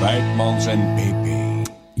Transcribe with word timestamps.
Weidmans 0.00 0.66
en 0.66 0.80
PP. 0.96 1.13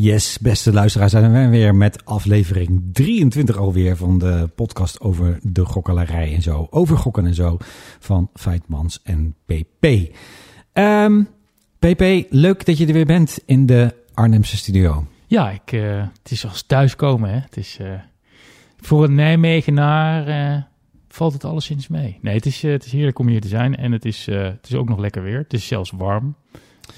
Yes, 0.04 0.38
beste 0.38 0.72
luisteraars, 0.72 1.12
zijn 1.12 1.32
we 1.32 1.48
weer 1.48 1.74
met 1.74 2.04
aflevering 2.04 2.82
23 2.92 3.56
alweer 3.56 3.96
van 3.96 4.18
de 4.18 4.50
podcast 4.54 5.00
over 5.00 5.38
de 5.42 5.64
gokkelarij 5.64 6.34
en 6.34 6.42
zo. 6.42 6.66
Over 6.70 6.96
gokken 6.96 7.26
en 7.26 7.34
zo 7.34 7.56
van 7.98 8.30
Feitmans 8.34 9.00
en 9.02 9.34
PP. 9.44 9.86
Ehm 10.72 11.22
PP, 11.78 12.26
leuk 12.30 12.66
dat 12.66 12.78
je 12.78 12.86
er 12.86 12.92
weer 12.92 13.06
bent 13.06 13.38
in 13.46 13.66
de 13.66 13.94
Arnhemse 14.14 14.56
studio. 14.56 15.06
Ja, 15.26 15.50
ik, 15.50 15.72
eh, 15.72 16.06
het 16.22 16.30
is 16.30 16.46
als 16.46 16.62
thuiskomen. 16.62 17.30
Hè? 17.30 17.38
Het 17.38 17.56
is, 17.56 17.76
eh, 17.80 17.92
voor 18.80 19.04
een 19.04 19.14
Nijmegenaar 19.14 20.26
eh, 20.26 20.62
valt 21.08 21.32
het 21.32 21.44
alleszins 21.44 21.88
mee. 21.88 22.18
Nee, 22.20 22.34
het 22.34 22.46
is, 22.46 22.62
het 22.62 22.84
is 22.84 22.92
heerlijk 22.92 23.18
om 23.18 23.28
hier 23.28 23.40
te 23.40 23.48
zijn. 23.48 23.76
En 23.76 23.92
het 23.92 24.04
is, 24.04 24.26
het 24.26 24.68
is 24.68 24.74
ook 24.74 24.88
nog 24.88 24.98
lekker 24.98 25.22
weer. 25.22 25.38
Het 25.38 25.52
is 25.52 25.66
zelfs 25.66 25.90
warm 25.90 26.34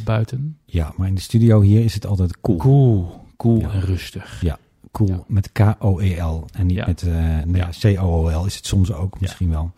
buiten. 0.04 0.58
Ja, 0.64 0.92
maar 0.96 1.08
in 1.08 1.14
de 1.14 1.20
studio 1.20 1.60
hier 1.60 1.84
is 1.84 1.94
het 1.94 2.06
altijd 2.06 2.40
cool. 2.40 2.56
Cool, 2.58 3.20
cool 3.36 3.58
Ja. 3.60 3.70
en 3.72 3.80
rustig. 3.80 4.40
Ja, 4.42 4.58
cool 4.92 5.08
Ja. 5.10 5.24
met 5.26 5.52
K-O-E-L 5.52 6.44
en 6.52 6.66
niet 6.66 6.76
Ja. 6.76 6.86
met 6.86 7.02
eh 7.02 7.42
nou 7.44 7.70
C-O-O-L 7.80 8.46
is 8.46 8.56
het 8.56 8.66
soms 8.66 8.92
ook 8.92 9.20
misschien 9.20 9.50
wel. 9.50 9.72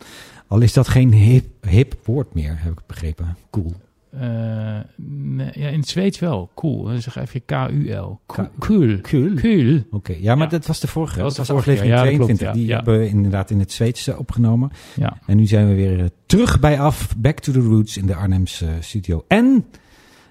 Al 0.47 0.59
is 0.59 0.73
dat 0.73 0.87
geen 0.87 1.13
hip, 1.13 1.65
hip 1.67 1.95
woord 2.05 2.33
meer, 2.33 2.55
heb 2.61 2.71
ik 2.71 2.79
begrepen. 2.87 3.35
Cool. 3.49 3.73
Eh, 4.09 4.79
nee, 5.05 5.51
ja, 5.53 5.67
in 5.67 5.79
het 5.79 5.87
Zweeds 5.87 6.19
wel. 6.19 6.49
Cool. 6.55 6.83
Dan 6.83 7.01
schrijf 7.01 7.33
je 7.33 7.39
K-U-L. 7.39 8.19
Cool. 8.25 8.47
Cool. 8.59 8.99
Cool. 9.35 9.83
Oké, 9.91 10.15
ja, 10.19 10.35
maar 10.35 10.43
Ja. 10.45 10.51
dat 10.51 10.65
was 10.65 10.79
de 10.79 10.87
vorige. 10.87 11.19
Dat 11.19 11.27
Dat 11.27 11.37
was 11.37 11.47
de 11.47 11.53
vorige 11.53 11.69
aflevering. 11.71 11.93
Ja, 11.93 12.03
dat 12.03 12.13
22. 12.13 12.37
klopt, 12.37 12.55
ja. 12.55 12.61
Die 12.61 12.69
Ja. 12.69 12.75
hebben 12.75 12.99
we 12.99 13.07
inderdaad 13.07 13.49
in 13.49 13.59
het 13.59 13.71
Zweeds 13.71 14.07
eh, 14.07 14.19
opgenomen. 14.19 14.71
Ja. 14.95 15.17
En 15.25 15.37
nu 15.37 15.45
zijn 15.45 15.67
we 15.67 15.73
weer 15.75 16.09
terug 16.25 16.59
bij 16.59 16.79
af. 16.79 17.15
Back 17.17 17.39
to 17.39 17.51
the 17.51 17.59
roots 17.59 17.97
in 17.97 18.05
de 18.05 18.15
Arnhemse 18.15 18.67
studio. 18.79 19.25
En 19.27 19.65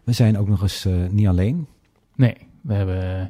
we 0.08 0.14
zijn 0.14 0.38
ook 0.38 0.48
nog 0.48 0.62
eens 0.62 0.84
eh, 0.84 0.92
niet 1.10 1.26
alleen. 1.26 1.66
Nee, 2.14 2.34
we 2.60 2.74
hebben 2.74 3.20
eh, 3.20 3.26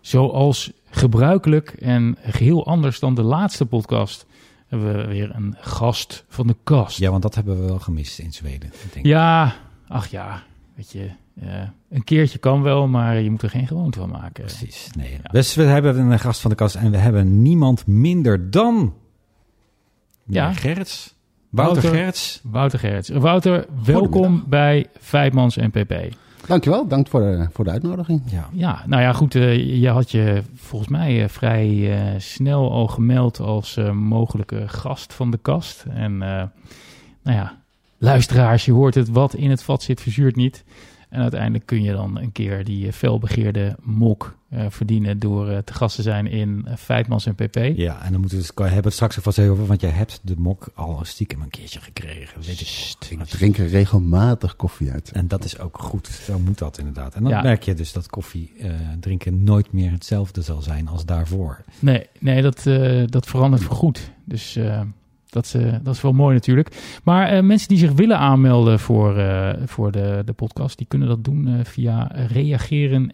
zoals 0.00 0.72
gebruikelijk 0.90 1.70
en 1.70 2.16
geheel 2.22 2.66
anders 2.66 2.98
dan 3.00 3.14
de 3.14 3.22
laatste 3.22 3.66
podcast... 3.66 4.26
hebben 4.66 4.96
we 4.96 5.06
weer 5.06 5.34
een 5.34 5.56
gast 5.60 6.24
van 6.28 6.46
de 6.46 6.56
kast. 6.64 6.98
Ja, 6.98 7.10
want 7.10 7.22
dat 7.22 7.34
hebben 7.34 7.60
we 7.60 7.66
wel 7.66 7.78
gemist 7.78 8.18
in 8.18 8.32
Zweden. 8.32 8.72
Denk. 8.92 9.06
Ja, 9.06 9.54
ach 9.88 10.06
ja, 10.06 10.42
weet 10.74 10.92
je, 10.92 11.10
eh, 11.40 11.62
een 11.88 12.04
keertje 12.04 12.38
kan 12.38 12.62
wel, 12.62 12.88
maar 12.88 13.20
je 13.20 13.30
moet 13.30 13.42
er 13.42 13.50
geen 13.50 13.66
gewoonte 13.66 13.98
van 13.98 14.10
maken. 14.10 14.44
Precies. 14.44 14.88
Nee. 14.96 15.10
Ja. 15.10 15.30
Dus 15.30 15.54
we 15.54 15.62
hebben 15.62 15.98
een 15.98 16.18
gast 16.18 16.40
van 16.40 16.50
de 16.50 16.56
kast 16.56 16.74
en 16.74 16.90
we 16.90 16.96
hebben 16.96 17.42
niemand 17.42 17.86
minder 17.86 18.50
dan... 18.50 18.94
Ja. 20.26 20.52
Gerrits. 20.52 21.14
Wouter, 21.50 21.74
Wouter. 21.74 21.98
Gerrits. 21.98 22.40
Wouter 22.42 22.78
Gerrits. 22.78 23.08
Wouter, 23.08 23.66
welkom 23.84 24.44
bij 24.46 24.86
Vijfmans 24.98 25.56
en 25.56 25.70
PP. 25.70 25.94
Dankjewel, 26.46 26.86
dank 26.88 27.08
voor 27.08 27.20
de, 27.20 27.48
voor 27.52 27.64
de 27.64 27.70
uitnodiging. 27.70 28.22
Ja. 28.26 28.48
Ja, 28.52 28.82
nou 28.86 29.02
ja, 29.02 29.12
goed, 29.12 29.34
eh, 29.34 29.80
je 29.80 29.88
had 29.88 30.10
je 30.10 30.42
volgens 30.54 30.90
mij 30.90 31.22
eh, 31.22 31.28
vrij 31.28 31.98
eh, 31.98 32.14
snel 32.18 32.70
al 32.70 32.86
gemeld 32.86 33.40
als 33.40 33.76
eh, 33.76 33.90
mogelijke 33.92 34.68
gast 34.68 35.12
van 35.12 35.30
de 35.30 35.38
kast. 35.42 35.84
En 35.88 36.12
eh, 36.22 36.42
nou 37.22 37.36
ja, 37.36 37.56
luisteraars, 37.98 38.64
je 38.64 38.72
hoort 38.72 38.94
het, 38.94 39.08
wat 39.08 39.34
in 39.34 39.50
het 39.50 39.62
vat 39.62 39.82
zit, 39.82 40.00
verzuurt 40.00 40.36
niet. 40.36 40.64
En 41.10 41.20
uiteindelijk 41.20 41.66
kun 41.66 41.82
je 41.82 41.92
dan 41.92 42.18
een 42.18 42.32
keer 42.32 42.64
die 42.64 42.86
eh, 42.86 42.92
felbegeerde 42.92 43.76
mok 43.82 44.36
eh, 44.48 44.66
verdienen 44.68 45.18
door 45.18 45.48
eh, 45.48 45.58
te 45.58 45.72
gast 45.74 45.96
te 45.96 46.02
zijn 46.02 46.26
in 46.26 46.64
uh, 46.68 46.72
Vijfmans 46.76 47.26
en 47.26 47.34
PP. 47.34 47.56
ja, 47.76 48.02
en 48.02 48.12
dan 48.12 48.20
moeten 48.20 48.38
we 48.38 48.44
het, 48.44 48.56
hebben 48.58 48.76
we 48.76 48.84
het 48.84 48.92
straks 48.92 49.16
even 49.18 49.50
over, 49.50 49.66
want 49.66 49.80
jij 49.80 49.90
hebt 49.90 50.20
de 50.22 50.34
mok 50.38 50.68
al 50.74 51.00
stiekem 51.02 51.42
een 51.42 51.50
keertje 51.50 51.80
gekregen. 51.80 52.40
Weet 52.42 52.60
ik 53.10 53.18
We 53.18 53.26
drinken 53.26 53.68
regelmatig 53.68 54.56
koffie 54.56 54.90
uit. 54.90 55.12
En 55.12 55.28
dat 55.28 55.44
is 55.44 55.58
ook 55.58 55.78
goed. 55.78 56.06
Zo 56.06 56.38
moet 56.38 56.58
dat 56.58 56.78
inderdaad. 56.78 57.14
En 57.14 57.22
dan 57.22 57.32
Ja. 57.32 57.42
merk 57.42 57.62
je 57.62 57.74
dus 57.74 57.92
dat 57.92 58.06
koffie 58.08 58.52
eh, 58.58 58.70
drinken 59.00 59.44
nooit 59.44 59.72
meer 59.72 59.90
hetzelfde 59.90 60.42
zal 60.42 60.62
zijn 60.62 60.88
als 60.88 61.04
daarvoor. 61.04 61.64
Nee, 61.78 62.06
nee 62.18 62.42
dat, 62.42 62.66
eh, 62.66 63.02
dat 63.06 63.26
verandert 63.26 63.62
voorgoed. 63.62 64.10
Dus 64.24 64.58
dat, 65.30 65.52
eh, 65.56 65.74
dat 65.82 65.94
is 65.94 66.00
wel 66.00 66.12
mooi 66.12 66.34
natuurlijk. 66.34 67.00
Maar 67.04 67.28
eh, 67.28 67.42
mensen 67.42 67.68
die 67.68 67.78
zich 67.78 67.92
willen 67.92 68.18
aanmelden 68.18 68.78
voor, 68.78 69.18
eh, 69.18 69.50
voor 69.64 69.92
de, 69.92 70.22
de 70.24 70.32
podcast, 70.32 70.78
die 70.78 70.86
kunnen 70.86 71.08
dat 71.08 71.24
doen 71.24 71.64
via 71.64 72.10
reageren. 72.12 73.10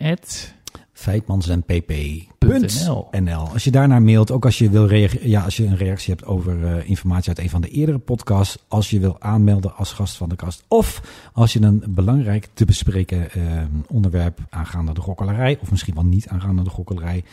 Als 3.53 3.65
je 3.65 3.71
daarnaar 3.71 4.03
mailt, 4.03 4.31
ook 4.31 4.45
als 4.45 4.59
je 4.59 4.71
wil 4.71 4.87
reageren, 4.87 5.29
ja, 5.29 5.43
als 5.43 5.57
je 5.57 5.65
een 5.67 5.77
reactie 5.77 6.15
hebt 6.15 6.27
over 6.27 6.87
informatie 6.87 7.29
uit 7.29 7.39
een 7.39 7.51
van 7.51 7.61
de 7.61 7.69
eerdere 7.69 7.99
podcasts, 7.99 8.59
als 8.69 8.91
je 8.91 9.01
wil 9.01 9.17
aanmelden 9.19 9.77
als 9.77 9.93
gast 9.93 10.17
van 10.17 10.29
de 10.29 10.37
kast, 10.37 10.65
of 10.69 11.03
als 11.33 11.53
je 11.53 11.63
een 11.63 11.83
belangrijk 11.89 12.49
te 12.55 12.65
bespreken 12.65 13.31
eh, 13.31 13.43
onderwerp 13.89 14.39
aangaande 14.51 14.95
de 14.95 15.01
gokkelarij, 15.01 15.59
of 15.61 15.71
misschien 15.71 15.95
wel 15.95 16.05
niet 16.05 16.29
aangaande 16.29 16.63
de 16.63 16.71
gokkelarij, 16.71 17.25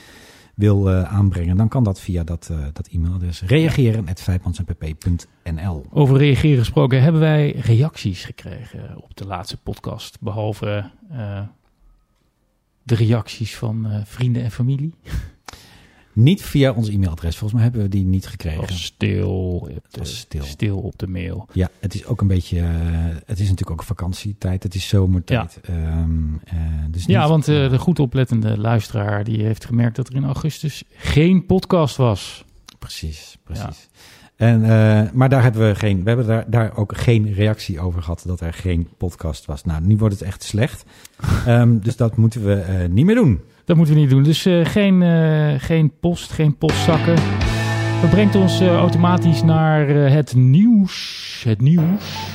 wil 0.54 0.90
eh, 0.90 1.14
aanbrengen, 1.14 1.58
dan 1.58 1.68
kan 1.68 1.84
dat 1.84 2.00
via 2.00 2.24
dat, 2.24 2.50
eh, 2.52 2.58
dat 2.74 2.88
e-mailadres 2.88 3.42
reageren 3.42 4.08
feitmansenpp.nl. 4.16 5.86
Over 5.90 6.18
reageren 6.18 6.58
gesproken, 6.58 7.02
hebben 7.02 7.22
wij 7.22 7.52
reacties 7.52 8.26
gekregen 8.26 9.04
op 9.04 9.16
de 9.16 9.26
laatste 9.26 9.58
podcast. 9.58 10.22
Behalve 10.22 10.92
eh, 11.12 11.42
de 12.84 12.96
reacties 12.96 13.56
van 13.56 14.02
vrienden 14.06 14.44
en 14.44 14.52
familie. 14.52 14.94
Niet 16.14 16.42
via 16.44 16.72
ons 16.72 16.90
e-mailadres. 16.90 17.38
Volgens 17.38 17.54
mij 17.54 17.64
hebben 17.64 17.82
we 17.82 17.90
die 17.90 18.06
niet 18.06 18.28
gekregen. 18.28 18.60
Was 18.60 18.84
stil, 18.84 19.32
op 19.56 19.86
de, 19.90 20.00
was 20.00 20.18
stil. 20.18 20.44
stil 20.44 20.78
op 20.78 21.00
de 21.00 21.08
mail. 21.08 21.48
Ja, 21.52 21.70
het 21.80 21.94
is 21.94 22.06
ook 22.06 22.22
een 22.22 22.28
beetje. 22.28 22.60
eh, 22.60 22.66
het 23.26 23.40
is 23.40 23.50
natuurlijk 23.50 23.72
ook 23.72 23.84
vakantietijd. 23.84 24.64
Het 24.64 24.76
is 24.76 24.88
zomertijd. 24.88 25.60
Ehm, 25.62 26.34
eh, 26.46 26.56
dus 26.90 27.06
Ja, 27.06 27.28
want 27.28 27.48
eh, 27.48 27.70
de 27.70 27.78
goed 27.80 28.00
oplettende 28.00 28.58
luisteraar 28.58 29.24
die 29.24 29.44
heeft 29.44 29.66
gemerkt 29.66 29.96
dat 29.96 30.08
er 30.10 30.16
in 30.16 30.26
augustus 30.26 30.84
geen 30.96 31.46
podcast 31.46 31.96
was. 31.96 32.46
Precies, 32.80 33.38
precies. 33.44 33.90
En, 34.36 34.62
maar 35.14 35.30
daar 35.30 35.44
hebben 35.44 35.68
we 35.68 35.76
geen. 35.76 36.04
We 36.04 36.08
hebben 36.08 36.28
daar, 36.28 36.50
daar 36.50 36.78
ook 36.78 36.98
geen 36.98 37.34
reactie 37.34 37.80
over 37.80 38.02
gehad 38.02 38.24
dat 38.26 38.42
er 38.42 38.54
geen 38.54 38.88
podcast 38.98 39.46
was. 39.46 39.64
Nou, 39.64 39.82
nu 39.84 39.98
wordt 39.98 40.14
het 40.20 40.24
echt 40.24 40.44
slecht. 40.44 40.86
Ehm, 41.46 41.80
dus 41.80 41.96
dat 41.96 42.18
moeten 42.18 42.46
we 42.46 42.88
niet 42.90 43.06
meer 43.06 43.16
doen. 43.16 43.42
Dat 43.66 43.78
moeten 43.78 43.96
we 43.96 44.02
niet 44.02 44.10
doen. 44.10 44.24
Dus 44.24 44.46
eh, 44.46 44.66
geen, 44.66 45.02
eh, 45.02 45.54
geen 45.58 45.92
post, 46.00 46.32
geen 46.32 46.58
postzakken. 46.58 47.16
Dat 48.02 48.10
brengt 48.10 48.36
ons 48.36 48.60
eh, 48.60 48.76
automatisch 48.76 49.44
naar 49.44 49.88
het 49.88 50.36
nieuws. 50.36 51.42
Het 51.48 51.62
nieuws 51.62 52.28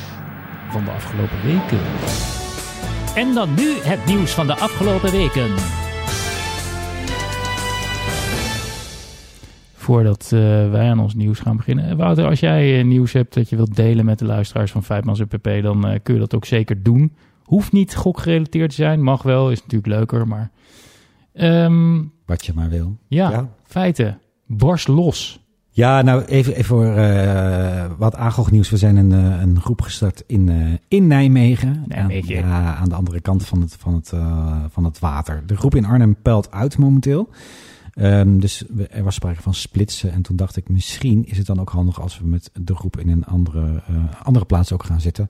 van 0.69 0.83
de 0.83 0.91
afgelopen 0.91 1.41
weken. 1.43 1.79
En 3.15 3.33
dan 3.33 3.49
nu 3.53 3.73
het 3.81 4.05
nieuws 4.05 4.31
van 4.31 4.47
de 4.47 4.55
afgelopen 4.55 5.11
weken. 5.11 5.49
Voordat 9.73 10.27
wij 10.71 10.89
aan 10.89 10.99
ons 10.99 11.15
nieuws 11.15 11.39
gaan 11.39 11.57
beginnen. 11.57 11.97
Wouter, 11.97 12.25
als 12.25 12.39
jij 12.39 12.83
nieuws 12.83 13.13
hebt 13.13 13.33
dat 13.33 13.49
je 13.49 13.55
wilt 13.55 13.75
delen 13.75 14.05
met 14.05 14.19
de 14.19 14.25
luisteraars 14.25 14.71
van 14.71 14.83
Vijfmans 14.83 15.19
en 15.19 15.27
PP, 15.27 15.49
dan 15.61 15.99
kun 16.03 16.13
je 16.13 16.19
dat 16.19 16.35
ook 16.35 16.45
zeker 16.45 16.83
doen. 16.83 17.15
Hoeft 17.43 17.71
niet 17.71 17.95
gokgerelateerd 17.95 18.69
te 18.69 18.75
zijn, 18.75 19.03
mag 19.03 19.21
wel, 19.21 19.51
is 19.51 19.61
natuurlijk 19.61 19.93
leuker, 19.93 20.27
maar... 20.27 20.51
Ehm, 21.33 22.01
Wat 22.25 22.45
je 22.45 22.51
maar 22.55 22.69
wil. 22.69 22.97
ja, 23.07 23.29
Ja. 23.31 23.49
feiten. 23.63 24.19
Barst 24.45 24.87
los. 24.87 25.43
Ja, 25.71 26.01
nou 26.01 26.23
even, 26.23 26.53
even 26.53 26.65
voor 26.65 26.85
eh, 26.85 27.85
wat 27.97 28.15
aangocht 28.15 28.69
We 28.69 28.77
zijn 28.77 28.95
een, 28.95 29.11
eh, 29.11 29.41
een 29.41 29.61
groep 29.61 29.81
gestart 29.81 30.23
in, 30.27 30.49
eh, 30.49 30.73
in 30.87 31.07
Nijmegen. 31.07 31.83
Nijmegen. 31.87 32.43
Aan, 32.43 32.49
ja, 32.49 32.75
aan 32.75 32.89
de 32.89 32.95
andere 32.95 33.19
kant 33.21 33.45
van 33.45 33.61
het, 33.61 33.75
van, 33.79 33.93
het, 33.93 34.11
eh, 34.13 34.55
van 34.69 34.83
het 34.83 34.99
water. 34.99 35.43
De 35.45 35.57
groep 35.57 35.75
in 35.75 35.85
Arnhem 35.85 36.15
peilt 36.21 36.51
uit 36.51 36.77
momenteel. 36.77 37.29
Ehm, 37.93 38.39
dus 38.39 38.63
we- 38.73 38.87
er 38.87 39.03
was 39.03 39.15
sprake 39.15 39.41
van 39.41 39.53
splitsen. 39.53 40.11
En 40.11 40.21
toen 40.21 40.35
dacht 40.35 40.55
ik, 40.55 40.69
misschien 40.69 41.25
is 41.25 41.37
het 41.37 41.45
dan 41.47 41.59
ook 41.59 41.69
handig 41.69 42.01
als 42.01 42.19
we 42.19 42.27
met 42.27 42.51
de 42.61 42.75
groep 42.75 42.99
in 42.99 43.09
een 43.09 43.25
andere, 43.25 43.83
eh, 43.87 43.95
andere 44.23 44.45
plaats 44.45 44.71
ook 44.73 44.83
gaan 44.83 45.01
zitten. 45.01 45.29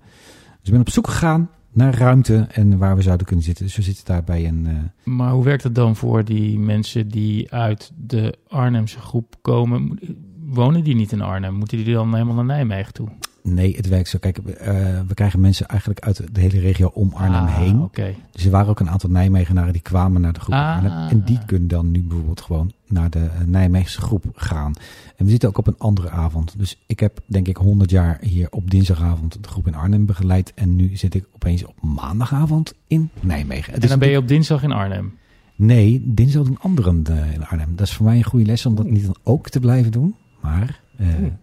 Dus 0.59 0.67
ik 0.67 0.71
ben 0.71 0.79
op 0.81 0.89
zoek 0.89 1.07
gegaan 1.07 1.49
naar 1.71 1.95
ruimte 1.97 2.47
en 2.51 2.77
waar 2.77 2.95
we 2.95 3.01
zouden 3.01 3.25
kunnen 3.25 3.45
zitten. 3.45 3.65
Dus 3.65 3.75
we 3.75 3.81
zitten 3.81 4.05
daar 4.05 4.23
bij 4.23 4.47
een... 4.47 4.65
eh, 4.67 4.73
Maar 5.13 5.31
hoe 5.31 5.43
werkt 5.43 5.63
het 5.63 5.75
dan 5.75 5.95
voor 5.95 6.25
die 6.25 6.59
mensen 6.59 7.07
die 7.07 7.51
uit 7.53 7.91
de 7.97 8.37
Arnhemse 8.47 8.99
groep 8.99 9.35
komen? 9.41 9.99
Wonen 10.45 10.83
die 10.83 10.95
niet 10.95 11.11
in 11.11 11.21
Arnhem? 11.21 11.53
Moeten 11.53 11.77
die 11.83 11.93
dan 11.93 12.13
helemaal 12.13 12.35
naar 12.35 12.45
Nijmegen 12.45 12.93
toe? 12.93 13.09
Nee, 13.53 13.75
het 13.75 13.87
werkt 13.87 14.09
zo. 14.09 14.17
Kijk, 14.17 14.37
eh, 14.37 14.73
we 15.07 15.13
krijgen 15.13 15.39
mensen 15.39 15.67
eigenlijk 15.67 15.99
uit 15.99 16.21
de 16.31 16.41
hele 16.41 16.59
regio 16.59 16.91
om 16.93 17.11
Arnhem 17.13 17.43
Ah, 17.43 17.55
heen. 17.55 17.89
Dus 18.31 18.45
er 18.45 18.51
waren 18.51 18.69
ook 18.69 18.79
een 18.79 18.89
aantal 18.89 19.09
Nijmegenaren 19.09 19.73
die 19.73 19.81
kwamen 19.81 20.21
naar 20.21 20.33
de 20.33 20.39
groep 20.39 20.55
Ah. 20.55 20.75
Arnhem. 20.75 21.09
En 21.09 21.23
die 21.23 21.39
kunnen 21.45 21.67
dan 21.67 21.91
nu 21.91 22.01
bijvoorbeeld 22.03 22.41
gewoon 22.41 22.71
naar 22.87 23.09
de 23.09 23.19
eh, 23.19 23.45
Nijmeegse 23.45 24.01
groep 24.01 24.25
gaan. 24.35 24.73
En 25.15 25.25
we 25.25 25.31
zitten 25.31 25.49
ook 25.49 25.57
op 25.57 25.67
een 25.67 25.77
andere 25.77 26.09
avond. 26.09 26.53
Dus 26.57 26.79
ik 26.87 26.99
heb 26.99 27.19
denk 27.25 27.47
ik 27.47 27.57
100 27.57 27.89
jaar 27.91 28.17
hier 28.21 28.47
op 28.51 28.71
dinsdagavond 28.71 29.43
de 29.43 29.49
groep 29.49 29.67
in 29.67 29.75
Arnhem 29.75 30.05
begeleid. 30.05 30.53
En 30.55 30.75
nu 30.75 30.95
zit 30.97 31.15
ik 31.15 31.25
opeens 31.35 31.65
op 31.65 31.75
maandagavond 31.81 32.73
in 32.87 33.09
Nijmegen. 33.19 33.73
Het 33.73 33.83
En 33.83 33.89
dan 33.89 33.99
ben 33.99 34.09
je 34.09 34.17
op 34.17 34.27
dinsdag 34.27 34.63
in 34.63 34.71
Arnhem. 34.71 35.17
Nee, 35.55 36.03
dinsdag 36.05 36.43
doen 36.43 36.59
anderen 36.59 37.03
eh, 37.05 37.33
in 37.33 37.45
Arnhem. 37.45 37.75
Dat 37.75 37.87
is 37.87 37.93
voor 37.93 38.05
mij 38.05 38.17
een 38.17 38.23
goede 38.23 38.45
les 38.45 38.65
om 38.65 38.75
dat 38.75 38.89
niet 38.89 39.05
dan 39.05 39.15
ook 39.23 39.49
te 39.49 39.59
blijven 39.59 39.91
doen. 39.91 40.15
Maar. 40.41 40.81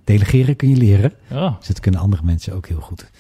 Delegeren 0.05 0.57
kun 0.57 0.69
je 0.69 0.77
leren. 0.77 1.13
Oh. 1.33 1.59
Dus 1.59 1.67
dat 1.67 1.81
kunnen 1.81 2.01
andere 2.01 2.23
mensen 2.25 2.55
ook 2.55 2.67
heel 2.67 2.81
goed. 2.81 3.11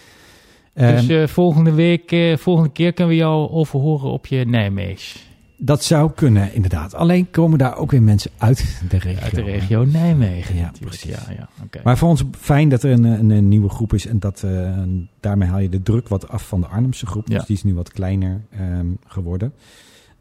Dus 0.74 0.84
Ehm, 0.84 1.10
eh, 1.10 1.26
volgende 1.26 1.72
week, 1.72 2.12
eh, 2.12 2.36
volgende 2.36 2.70
keer 2.70 2.92
kunnen 2.92 3.14
we 3.14 3.20
jou 3.20 3.50
overhoren 3.50 4.10
op 4.10 4.26
je 4.26 4.44
Nijmeegs. 4.46 5.24
dat 5.58 5.84
zou 5.84 6.10
kunnen, 6.14 6.54
inderdaad. 6.54 6.94
Alleen 6.94 7.30
komen 7.30 7.58
daar 7.58 7.76
ook 7.76 7.90
weer 7.90 8.02
mensen 8.02 8.30
uit 8.38 8.82
de 8.88 8.98
regio. 8.98 9.22
Uit 9.22 9.34
de 9.34 9.42
regio 9.42 9.84
Nijmegen. 9.84 10.56
Ja, 10.56 10.72
precies. 10.80 11.10
Ja, 11.10 11.32
ja, 11.36 11.48
oké. 11.64 11.80
Maar 11.84 11.98
voor 11.98 12.08
ons 12.08 12.22
fijn 12.38 12.68
dat 12.68 12.82
er 12.82 12.90
een, 12.90 13.04
een, 13.04 13.30
een 13.30 13.48
nieuwe 13.48 13.68
groep 13.68 13.92
is. 13.92 14.06
En 14.06 14.18
dat, 14.18 14.42
eh, 14.42 14.72
daarmee 15.20 15.48
haal 15.48 15.58
je 15.58 15.68
de 15.68 15.82
druk 15.82 16.08
wat 16.08 16.28
af 16.28 16.48
van 16.48 16.60
de 16.60 16.66
Arnhemse 16.66 17.06
groep. 17.06 17.28
Ja. 17.28 17.36
Dus 17.36 17.46
die 17.46 17.56
is 17.56 17.64
nu 17.64 17.74
wat 17.74 17.92
kleiner 17.92 18.40
ehm, 18.50 18.86
geworden. 19.06 19.52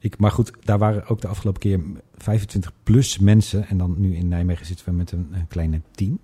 Ik, 0.06 0.18
maar 0.18 0.32
goed, 0.32 0.52
daar 0.64 0.78
waren 0.78 1.08
ook 1.08 1.22
de 1.22 1.28
afgelopen 1.28 1.62
keer 1.62 1.80
25 2.18 2.72
plus 2.84 3.20
mensen. 3.20 3.68
En 3.68 3.78
dan 3.78 3.96
nu 3.98 4.16
in 4.16 4.28
Nijmegen 4.28 4.66
zitten 4.66 4.86
we 4.86 4.92
met 4.92 5.12
een, 5.12 5.28
een 5.32 5.48
kleine 5.48 5.82
10. 5.92 6.20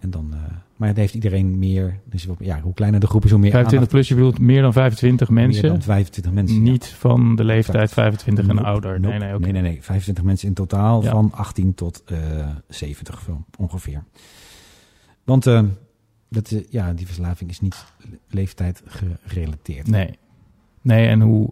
En 0.00 0.10
dan, 0.10 0.28
eh, 0.32 0.38
maar 0.76 0.88
het 0.88 0.96
heeft 0.96 1.14
iedereen 1.14 1.58
meer. 1.58 2.00
Dus 2.04 2.26
ja, 2.38 2.60
hoe 2.60 2.74
kleiner 2.74 3.00
de 3.00 3.06
groep 3.06 3.24
is, 3.24 3.30
hoe 3.30 3.38
meer 3.40 3.50
25 3.50 3.88
plus, 3.90 4.08
je 4.08 4.14
bedoelt 4.14 4.38
meer 4.38 4.62
dan 4.62 4.72
25 4.72 5.28
aandacht- 5.28 5.46
mensen. 5.46 5.62
Meer 5.62 5.72
dan 5.72 5.82
25 5.82 6.32
mensen. 6.32 6.56
ja. 6.56 6.70
Niet 6.70 6.86
van 6.86 7.36
de 7.36 7.44
leeftijd 7.44 7.76
Exact. 7.76 7.92
25 7.92 8.48
en 8.48 8.58
ouder. 8.58 9.00
nope. 9.00 9.18
Nee, 9.18 9.28
nee, 9.30 9.38
nee, 9.38 9.52
nee, 9.52 9.62
nee. 9.62 9.82
25 9.82 10.24
mensen 10.24 10.48
in 10.48 10.54
totaal 10.54 11.02
Ja. 11.02 11.10
van 11.10 11.32
18 11.32 11.74
tot 11.74 12.02
eh 12.06 12.16
70 12.68 13.20
zo 13.26 13.44
ongeveer. 13.58 14.04
Want 15.24 15.46
eh, 15.46 15.62
dat, 16.28 16.54
ja, 16.70 16.92
die 16.92 17.06
verslaving 17.06 17.50
is 17.50 17.60
niet 17.60 17.84
le- 17.98 18.18
leeftijd 18.28 18.82
gerelateerd. 19.24 19.86
Nee. 19.86 20.18
Nee, 20.82 21.06
en 21.08 21.20
hoe, 21.20 21.50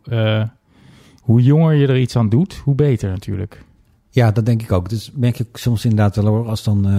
hoe 1.25 1.43
jonger 1.43 1.75
je 1.75 1.87
er 1.87 1.99
iets 1.99 2.17
aan 2.17 2.29
doet, 2.29 2.55
hoe 2.55 2.75
beter 2.75 3.11
natuurlijk. 3.11 3.65
Ja, 4.11 4.31
dat 4.31 4.47
denk 4.47 4.63
ik 4.63 4.73
ook. 4.73 4.89
Dus 4.89 5.11
merk 5.15 5.39
ik 5.39 5.57
soms 5.57 5.85
inderdaad 5.85 6.17
wel 6.17 6.27
hoor, 6.27 6.49
als 6.49 6.63
dan 6.65 6.87
eh, 6.89 6.93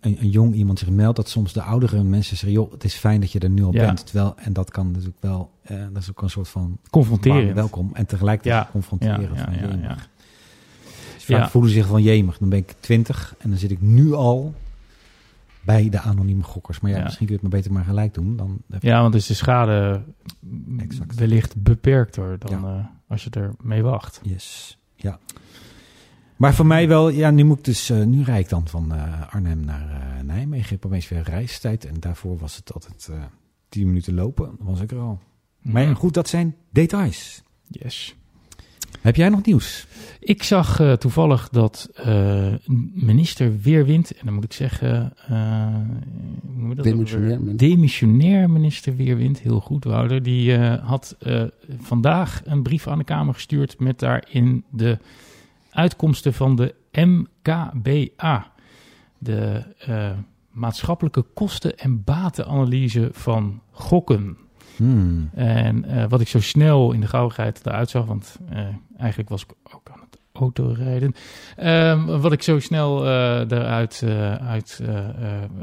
een, 0.00 0.16
een 0.20 0.30
jong 0.30 0.54
iemand 0.54 0.78
zich 0.78 0.90
meldt, 0.90 1.16
dat 1.16 1.28
soms 1.28 1.52
de 1.52 1.62
oudere 1.62 2.02
mensen 2.02 2.36
zeggen, 2.36 2.52
joh, 2.60 2.72
het 2.72 2.84
is 2.84 2.94
fijn 2.94 3.20
dat 3.20 3.32
je 3.32 3.38
er 3.38 3.50
nu 3.50 3.62
al 3.64 3.72
Ja. 3.72 3.84
bent. 3.86 4.06
Terwijl, 4.06 4.34
en 4.36 4.52
dat 4.52 4.70
kan 4.70 4.92
dus 4.92 5.06
ook 5.06 5.16
wel, 5.20 5.50
eh, 5.62 5.76
dat 5.92 6.02
is 6.02 6.10
ook 6.10 6.22
een 6.22 6.30
soort 6.30 6.48
van 6.48 6.62
warm 6.62 6.78
Confronterend. 6.90 7.54
welkom. 7.54 7.90
En 7.92 8.06
tegelijkertijd 8.06 8.64
Ja. 8.64 8.68
confronteren. 8.72 9.20
Ja, 9.20 9.28
ja, 9.36 9.44
van, 9.44 9.54
ja, 9.54 9.60
jemig. 9.60 9.82
ja. 9.82 9.96
Dus 11.14 11.24
vaak 11.24 11.50
voelen 11.50 11.70
ze 11.70 11.76
zich 11.76 11.86
van 11.86 12.02
jemig. 12.02 12.38
Dan 12.38 12.48
ben 12.48 12.58
ik 12.58 12.74
20 12.80 13.34
en 13.38 13.50
dan 13.50 13.58
zit 13.58 13.70
ik 13.70 13.80
nu 13.80 14.12
al 14.12 14.54
bij 15.64 15.88
de 15.88 16.00
anonieme 16.00 16.42
gokkers. 16.42 16.80
Maar 16.80 16.90
ja, 16.90 16.96
Ja. 16.96 17.02
misschien 17.04 17.26
kun 17.26 17.34
je 17.36 17.40
het 17.42 17.50
maar 17.50 17.60
beter 17.60 17.76
maar 17.76 17.84
gelijk 17.84 18.14
doen. 18.14 18.36
Dan 18.36 18.58
Ja, 18.80 19.02
want 19.02 19.14
is 19.14 19.26
de 19.26 19.34
schade 19.34 20.02
Exact. 20.78 21.14
wellicht 21.14 21.62
beperkter 21.62 22.38
dan 22.38 22.60
Ja. 22.60 22.78
eh, 22.78 22.84
als 23.08 23.24
je 23.24 23.30
er 23.30 23.54
mee 23.62 23.82
wacht. 23.82 24.20
Yes, 24.22 24.78
ja. 24.96 25.18
Maar 26.36 26.54
voor 26.54 26.66
mij 26.66 26.88
wel, 26.88 27.08
ja, 27.08 27.30
nu 27.30 27.44
moet 27.44 27.58
ik 27.58 27.64
dus, 27.64 27.90
eh, 27.90 28.04
nu 28.04 28.22
rijd 28.22 28.44
ik 28.44 28.48
dan 28.48 28.68
van 28.68 28.92
eh, 28.94 29.34
Arnhem 29.34 29.60
naar 29.64 30.20
Nijmegen. 30.24 30.64
Ik 30.64 30.70
heb 30.70 30.86
opeens 30.86 31.08
weer 31.08 31.22
reistijd 31.22 31.84
en 31.84 31.94
daarvoor 32.00 32.38
was 32.38 32.56
het 32.56 32.72
altijd 32.74 33.10
10 33.68 33.86
minuten 33.86 34.14
lopen. 34.14 34.54
Dan 34.58 34.66
was 34.66 34.80
ik 34.80 34.90
er 34.90 34.98
al. 34.98 35.18
Maar 35.62 35.82
ja, 35.82 35.94
goed, 35.94 36.14
dat 36.14 36.28
zijn 36.28 36.56
details. 36.70 37.42
Yes. 37.68 38.16
Heb 39.00 39.16
jij 39.16 39.28
nog 39.28 39.44
nieuws? 39.44 39.86
Ik 40.20 40.42
zag 40.42 40.80
eh, 40.80 40.92
toevallig 40.92 41.48
dat 41.48 41.88
eh, 41.94 42.52
minister 42.92 43.60
Weerwind, 43.60 44.10
en 44.12 44.24
dan 44.24 44.34
moet 44.34 44.44
ik 44.44 44.52
zeggen, 44.52 45.12
eh, 45.28 45.66
hoe 46.56 46.74
dat 46.74 46.84
Demissionair. 46.84 47.56
Demissionair 47.56 48.50
minister 48.50 48.96
Weerwind, 48.96 49.40
heel 49.40 49.60
goed 49.60 49.84
Wouter, 49.84 50.22
die 50.22 50.56
eh, 50.56 50.88
had 50.88 51.16
eh, 51.18 51.42
vandaag 51.80 52.40
een 52.44 52.62
brief 52.62 52.86
aan 52.86 52.98
de 52.98 53.04
Kamer 53.04 53.34
gestuurd 53.34 53.78
met 53.78 53.98
daarin 53.98 54.64
de 54.70 54.98
uitkomsten 55.70 56.34
van 56.34 56.56
de 56.56 56.74
MKBA, 56.92 58.52
de 59.18 59.64
eh, 59.78 60.10
maatschappelijke 60.50 61.24
kosten- 61.34 61.78
en 61.78 62.04
batenanalyse 62.04 63.08
van 63.12 63.60
gokken. 63.70 64.36
Hmm. 64.78 65.30
En 65.34 65.84
eh, 65.84 66.04
wat 66.08 66.20
ik 66.20 66.28
zo 66.28 66.40
snel 66.40 66.92
in 66.92 67.00
de 67.00 67.06
gauwigheid 67.06 67.66
eruit 67.66 67.90
zag, 67.90 68.04
want 68.04 68.38
eh, 68.48 68.66
eigenlijk 68.98 69.28
was 69.30 69.42
ik 69.42 69.74
ook 69.74 69.88
aan 69.92 70.00
het 70.00 70.18
autorijden. 70.32 71.14
Ehm, 71.56 72.04
wat 72.20 72.32
ik 72.32 72.42
zo 72.42 72.58
snel 72.58 73.06
eruit 73.06 74.02
eh, 74.04 74.34
uit, 74.34 74.82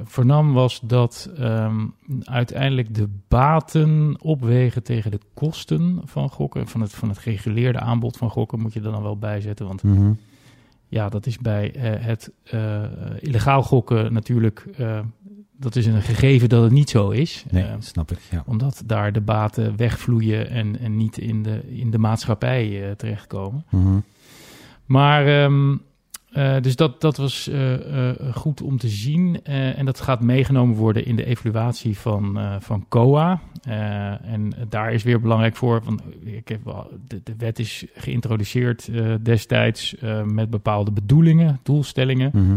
vernam 0.03 0.53
was 0.53 0.79
dat 0.83 1.29
ehm, 1.37 1.85
uiteindelijk 2.23 2.95
de 2.95 3.09
baten 3.27 4.15
opwegen 4.21 4.83
tegen 4.83 5.11
de 5.11 5.19
kosten 5.33 6.01
van 6.05 6.29
gokken. 6.29 6.67
Van 6.67 6.81
het, 6.81 6.93
van 6.93 7.09
het 7.09 7.17
gereguleerde 7.17 7.79
aanbod 7.79 8.17
van 8.17 8.29
gokken 8.29 8.59
moet 8.59 8.73
je 8.73 8.79
er 8.79 8.91
dan 8.91 9.03
wel 9.03 9.17
bijzetten. 9.17 9.67
Want 9.67 9.83
Mhm. 9.83 10.11
ja, 10.87 11.09
dat 11.09 11.25
is 11.25 11.37
bij 11.37 11.73
het 11.79 12.31
illegaal 13.19 13.63
gokken 13.63 14.13
natuurlijk... 14.13 14.65
dat 15.59 15.75
is 15.75 15.85
een 15.85 16.01
gegeven 16.01 16.49
dat 16.49 16.63
het 16.63 16.71
niet 16.71 16.89
zo 16.89 17.09
is. 17.09 17.45
Nee, 17.51 17.63
Eh, 17.63 17.73
snap 17.79 18.11
ik. 18.11 18.19
Ja. 18.31 18.43
omdat 18.45 18.83
daar 18.85 19.11
de 19.11 19.21
baten 19.21 19.77
wegvloeien 19.77 20.49
en, 20.49 20.79
en 20.79 20.97
niet 20.97 21.17
in 21.17 21.43
de, 21.43 21.61
in 21.69 21.91
de 21.91 21.97
maatschappij 21.97 22.85
eh, 22.85 22.91
terechtkomen. 22.91 23.65
Mhm. 23.69 23.97
Maar 24.85 25.27
ehm, 25.43 25.75
eh, 26.31 26.61
dus 26.61 26.75
dat, 26.75 27.01
dat 27.01 27.17
was 27.17 27.49
goed 28.33 28.61
om 28.61 28.77
te 28.77 28.87
zien. 28.89 29.43
En 29.43 29.85
dat 29.85 30.01
gaat 30.01 30.21
meegenomen 30.21 30.75
worden 30.75 31.05
in 31.05 31.15
de 31.15 31.25
evaluatie 31.25 31.97
van, 31.97 32.39
van 32.59 32.85
COA. 32.89 33.41
En 34.23 34.53
daar 34.69 34.93
is 34.93 35.03
weer 35.03 35.21
belangrijk 35.21 35.55
voor. 35.55 35.81
Want 35.83 36.01
ik 36.23 36.47
heb, 36.47 36.63
wel- 36.63 36.91
de, 37.07 37.21
de 37.23 37.33
wet 37.37 37.59
is 37.59 37.85
geïntroduceerd 37.95 38.89
destijds 39.25 39.95
met 40.25 40.49
bepaalde 40.49 40.91
bedoelingen, 40.91 41.59
doelstellingen. 41.63 42.29
Mhm. 42.33 42.55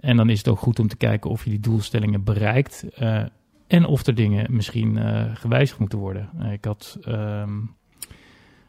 En 0.00 0.16
dan 0.16 0.30
is 0.30 0.38
het 0.38 0.48
ook 0.48 0.58
goed 0.58 0.78
om 0.78 0.88
te 0.88 0.96
kijken 0.96 1.30
of 1.30 1.44
je 1.44 1.50
die 1.50 1.60
doelstellingen 1.60 2.24
bereikt. 2.24 2.84
eh, 2.94 3.22
en 3.66 3.84
of 3.84 4.06
er 4.06 4.14
dingen 4.14 4.54
misschien 4.54 4.98
eh, 4.98 5.24
gewijzigd 5.34 5.78
moeten 5.78 5.98
worden. 5.98 6.30
Eh, 6.38 6.52
ik 6.52 6.64
had 6.64 6.98
ehm, 7.02 7.58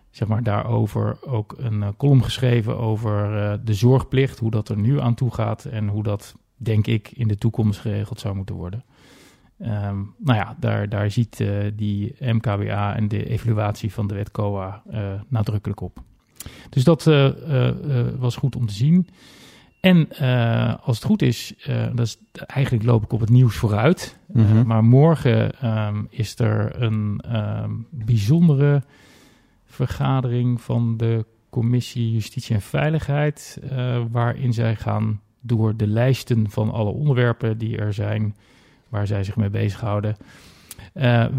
zeg 0.10 0.28
maar 0.28 0.44
daarover 0.44 1.18
ook 1.28 1.56
een 1.58 1.96
column 1.98 2.24
geschreven 2.24 2.78
over 2.78 3.60
de 3.66 3.74
zorgplicht. 3.74 4.40
Hoe 4.40 4.52
dat 4.52 4.70
er 4.70 4.78
nu 4.78 5.00
aan 5.00 5.16
toe 5.16 5.34
gaat. 5.34 5.66
En 5.66 5.88
hoe 5.88 6.04
dat, 6.04 6.36
denk 6.56 6.88
ik, 6.88 7.12
in 7.12 7.28
de 7.28 7.38
toekomst 7.38 7.80
geregeld 7.80 8.20
zou 8.20 8.36
moeten 8.36 8.56
worden. 8.56 8.84
Ehm, 9.60 9.98
nou 10.18 10.38
ja, 10.38 10.56
daar, 10.60 10.90
daar 10.90 11.12
ziet 11.12 11.46
die 11.76 12.16
MKBA 12.20 12.96
en 12.96 13.08
de 13.08 13.30
evaluatie 13.30 13.94
van 13.94 14.08
de 14.08 14.14
wet 14.14 14.32
COA 14.32 14.84
nadrukkelijk 15.28 15.82
op. 15.82 16.04
Dus 16.70 16.84
dat 16.84 17.04
was 18.18 18.36
goed 18.36 18.56
om 18.56 18.66
te 18.66 18.74
zien. 18.74 19.08
En 19.82 20.12
eh, 20.12 20.74
als 20.84 20.96
het 20.96 21.06
goed 21.06 21.22
is, 21.22 21.54
eh, 21.64 21.86
dat 21.94 22.06
is, 22.06 22.18
eigenlijk 22.32 22.86
loop 22.86 23.04
ik 23.04 23.14
op 23.14 23.20
het 23.20 23.30
nieuws 23.30 23.56
vooruit. 23.56 24.18
Eh, 24.34 24.44
Mhm. 24.44 24.68
maar 24.68 24.84
morgen 24.84 25.60
ehm, 25.60 26.04
is 26.10 26.40
er 26.40 26.82
een 26.82 27.22
ehm, 27.32 27.72
bijzondere 27.90 28.84
vergadering 29.66 30.62
van 30.62 30.98
de 30.98 31.26
Commissie 31.50 32.12
Justitie 32.12 32.56
en 32.56 32.62
Veiligheid. 32.62 33.60
waarin 34.12 34.54
zij 34.54 34.76
gaan 34.76 35.22
door 35.40 35.76
de 35.78 35.88
lijsten 35.88 36.50
van 36.50 36.72
alle 36.72 36.92
onderwerpen 36.92 37.58
die 37.58 37.78
er 37.78 37.94
zijn, 37.94 38.36
waar 38.90 39.08
zij 39.08 39.24
zich 39.24 39.36
mee 39.36 39.50
bezighouden. 39.50 40.18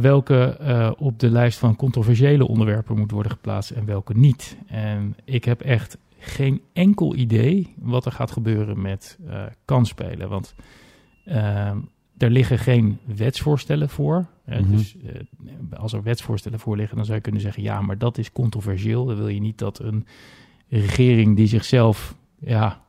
welke 0.00 0.58
op 0.98 1.18
de 1.18 1.30
lijst 1.30 1.58
van 1.58 1.76
controversiële 1.76 2.48
onderwerpen 2.48 2.98
moet 2.98 3.10
worden 3.10 3.32
geplaatst 3.32 3.70
en 3.70 3.84
welke 3.84 4.14
niet. 4.16 4.56
En 4.66 5.16
ik 5.24 5.44
heb 5.44 5.60
echt 5.60 5.96
geen 6.24 6.60
enkel 6.72 7.14
idee 7.16 7.74
wat 7.78 8.06
er 8.06 8.12
gaat 8.12 8.30
gebeuren 8.30 8.80
met 8.80 9.18
eh 9.28 9.42
kansspelen. 9.64 10.28
Want 10.28 10.54
ehm, 11.24 11.78
er 12.18 12.30
liggen 12.30 12.58
geen 12.58 12.98
wetsvoorstellen 13.16 13.88
voor. 13.88 14.26
Mhm. 14.46 14.70
Dus 14.70 14.96
eh, 15.06 15.78
als 15.78 15.92
er 15.92 16.02
wetsvoorstellen 16.02 16.58
voor 16.58 16.76
liggen, 16.76 16.96
dan 16.96 17.04
zou 17.04 17.16
je 17.16 17.22
kunnen 17.22 17.40
zeggen: 17.40 17.62
ja, 17.62 17.80
maar 17.80 17.98
dat 17.98 18.18
is 18.18 18.32
controversieel. 18.32 19.04
Dan 19.04 19.16
wil 19.16 19.28
je 19.28 19.40
niet 19.40 19.58
dat 19.58 19.78
een 19.78 20.06
regering 20.68 21.36
die 21.36 21.46
zichzelf 21.46 22.14
ja, 22.38 22.82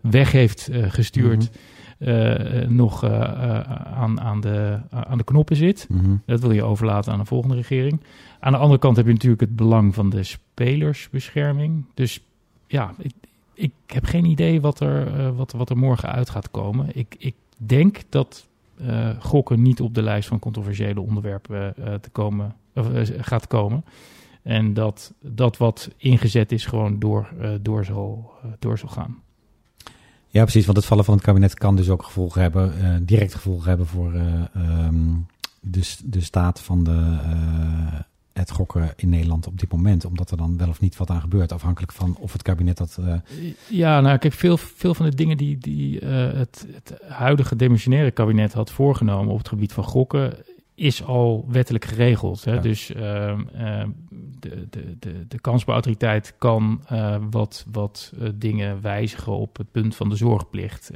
weg 0.00 0.32
heeft 0.32 0.70
gestuurd. 0.72 1.50
eh, 1.98 2.68
nog 2.68 3.04
aan, 3.04 4.20
aan, 4.20 4.40
de, 4.40 4.78
aan 4.90 5.18
de 5.18 5.24
knoppen 5.24 5.56
zit. 5.56 5.86
Mhm. 5.90 6.16
Dat 6.26 6.40
wil 6.40 6.50
je 6.52 6.62
overlaten 6.62 7.12
aan 7.12 7.18
een 7.20 7.26
volgende 7.26 7.56
regering. 7.56 8.00
Aan 8.40 8.52
de 8.52 8.58
andere 8.58 8.78
kant 8.80 8.96
heb 8.96 9.06
je 9.06 9.12
natuurlijk 9.12 9.40
het 9.40 9.56
belang 9.56 9.94
van 9.94 10.10
de 10.10 10.22
spelersbescherming. 10.22 11.84
Dus 11.94 12.20
ja, 12.72 12.94
ik, 12.98 13.12
ik 13.54 13.72
heb 13.86 14.04
geen 14.04 14.24
idee 14.24 14.60
wat 14.60 14.80
er, 14.80 15.18
eh, 15.18 15.36
wat, 15.36 15.52
wat 15.52 15.70
er 15.70 15.76
morgen 15.76 16.08
uit 16.08 16.30
gaat 16.30 16.50
komen. 16.50 16.96
Ik, 16.96 17.14
ik 17.18 17.34
denk 17.56 18.00
dat 18.08 18.46
eh, 18.76 19.10
gokken 19.18 19.62
niet 19.62 19.80
op 19.80 19.94
de 19.94 20.02
lijst 20.02 20.28
van 20.28 20.38
controversiële 20.38 21.00
onderwerpen 21.00 21.76
eh, 21.76 21.94
te 21.94 22.10
komen, 22.10 22.54
gaat 23.18 23.46
komen. 23.46 23.84
En 24.42 24.74
dat 24.74 25.12
dat 25.20 25.56
wat 25.56 25.90
ingezet 25.96 26.52
is 26.52 26.66
gewoon 26.66 26.98
door, 26.98 27.28
door, 27.60 27.84
zal, 27.84 28.30
door 28.58 28.78
zal 28.78 28.88
gaan. 28.88 29.22
Ja, 30.28 30.42
precies. 30.42 30.64
Want 30.64 30.76
het 30.76 30.86
vallen 30.86 31.04
van 31.04 31.14
het 31.14 31.22
kabinet 31.22 31.54
kan 31.54 31.76
dus 31.76 31.90
ook 31.90 32.02
gevolgen 32.02 32.42
hebben, 32.42 33.06
direct 33.06 33.34
gevolgen 33.34 33.68
hebben 33.68 33.86
voor 33.86 34.12
ehm, 34.12 35.14
de, 35.60 35.96
de 36.04 36.20
staat 36.20 36.60
van 36.60 36.84
de, 36.84 37.18
het 38.32 38.50
gokken 38.50 38.92
in 38.96 39.08
Nederland 39.08 39.46
op 39.46 39.58
dit 39.58 39.72
moment. 39.72 40.04
Omdat 40.04 40.30
er 40.30 40.36
dan 40.36 40.56
wel 40.58 40.68
of 40.68 40.80
niet 40.80 40.96
wat 40.96 41.10
aan 41.10 41.20
gebeurt. 41.20 41.52
Afhankelijk 41.52 41.92
van 41.92 42.16
of 42.20 42.32
het 42.32 42.42
kabinet 42.42 42.76
dat. 42.76 42.98
eh, 43.00 43.14
Ja, 43.68 44.00
nou 44.00 44.18
kijk, 44.18 44.32
veel, 44.34 44.56
veel 44.56 44.94
van 44.94 45.06
de 45.06 45.14
dingen 45.14 45.36
die, 45.36 45.58
die 45.58 46.00
eh, 46.00 46.32
het, 46.32 46.66
het 46.72 46.94
huidige 47.08 47.56
demissionaire 47.56 48.10
kabinet 48.10 48.52
had 48.52 48.70
voorgenomen 48.70 49.32
op 49.32 49.38
het 49.38 49.48
gebied 49.48 49.72
van 49.72 49.84
gokken, 49.84 50.34
is 50.74 51.04
al 51.04 51.46
wettelijk 51.48 51.84
geregeld. 51.84 52.44
Hè? 52.44 52.52
Ja. 52.54 52.60
Dus 52.60 52.92
ehm, 52.94 53.40
ehm, 53.54 53.88
de, 54.40 54.66
de, 54.70 54.96
de, 54.98 55.26
de 55.28 55.40
kansspelautoriteit 55.40 56.34
kan 56.38 56.80
eh, 56.86 57.16
wat, 57.30 57.66
wat 57.72 58.12
dingen 58.34 58.80
wijzigen 58.82 59.32
op 59.32 59.56
het 59.56 59.70
punt 59.70 59.96
van 59.96 60.08
de 60.08 60.16
zorgplicht. 60.16 60.90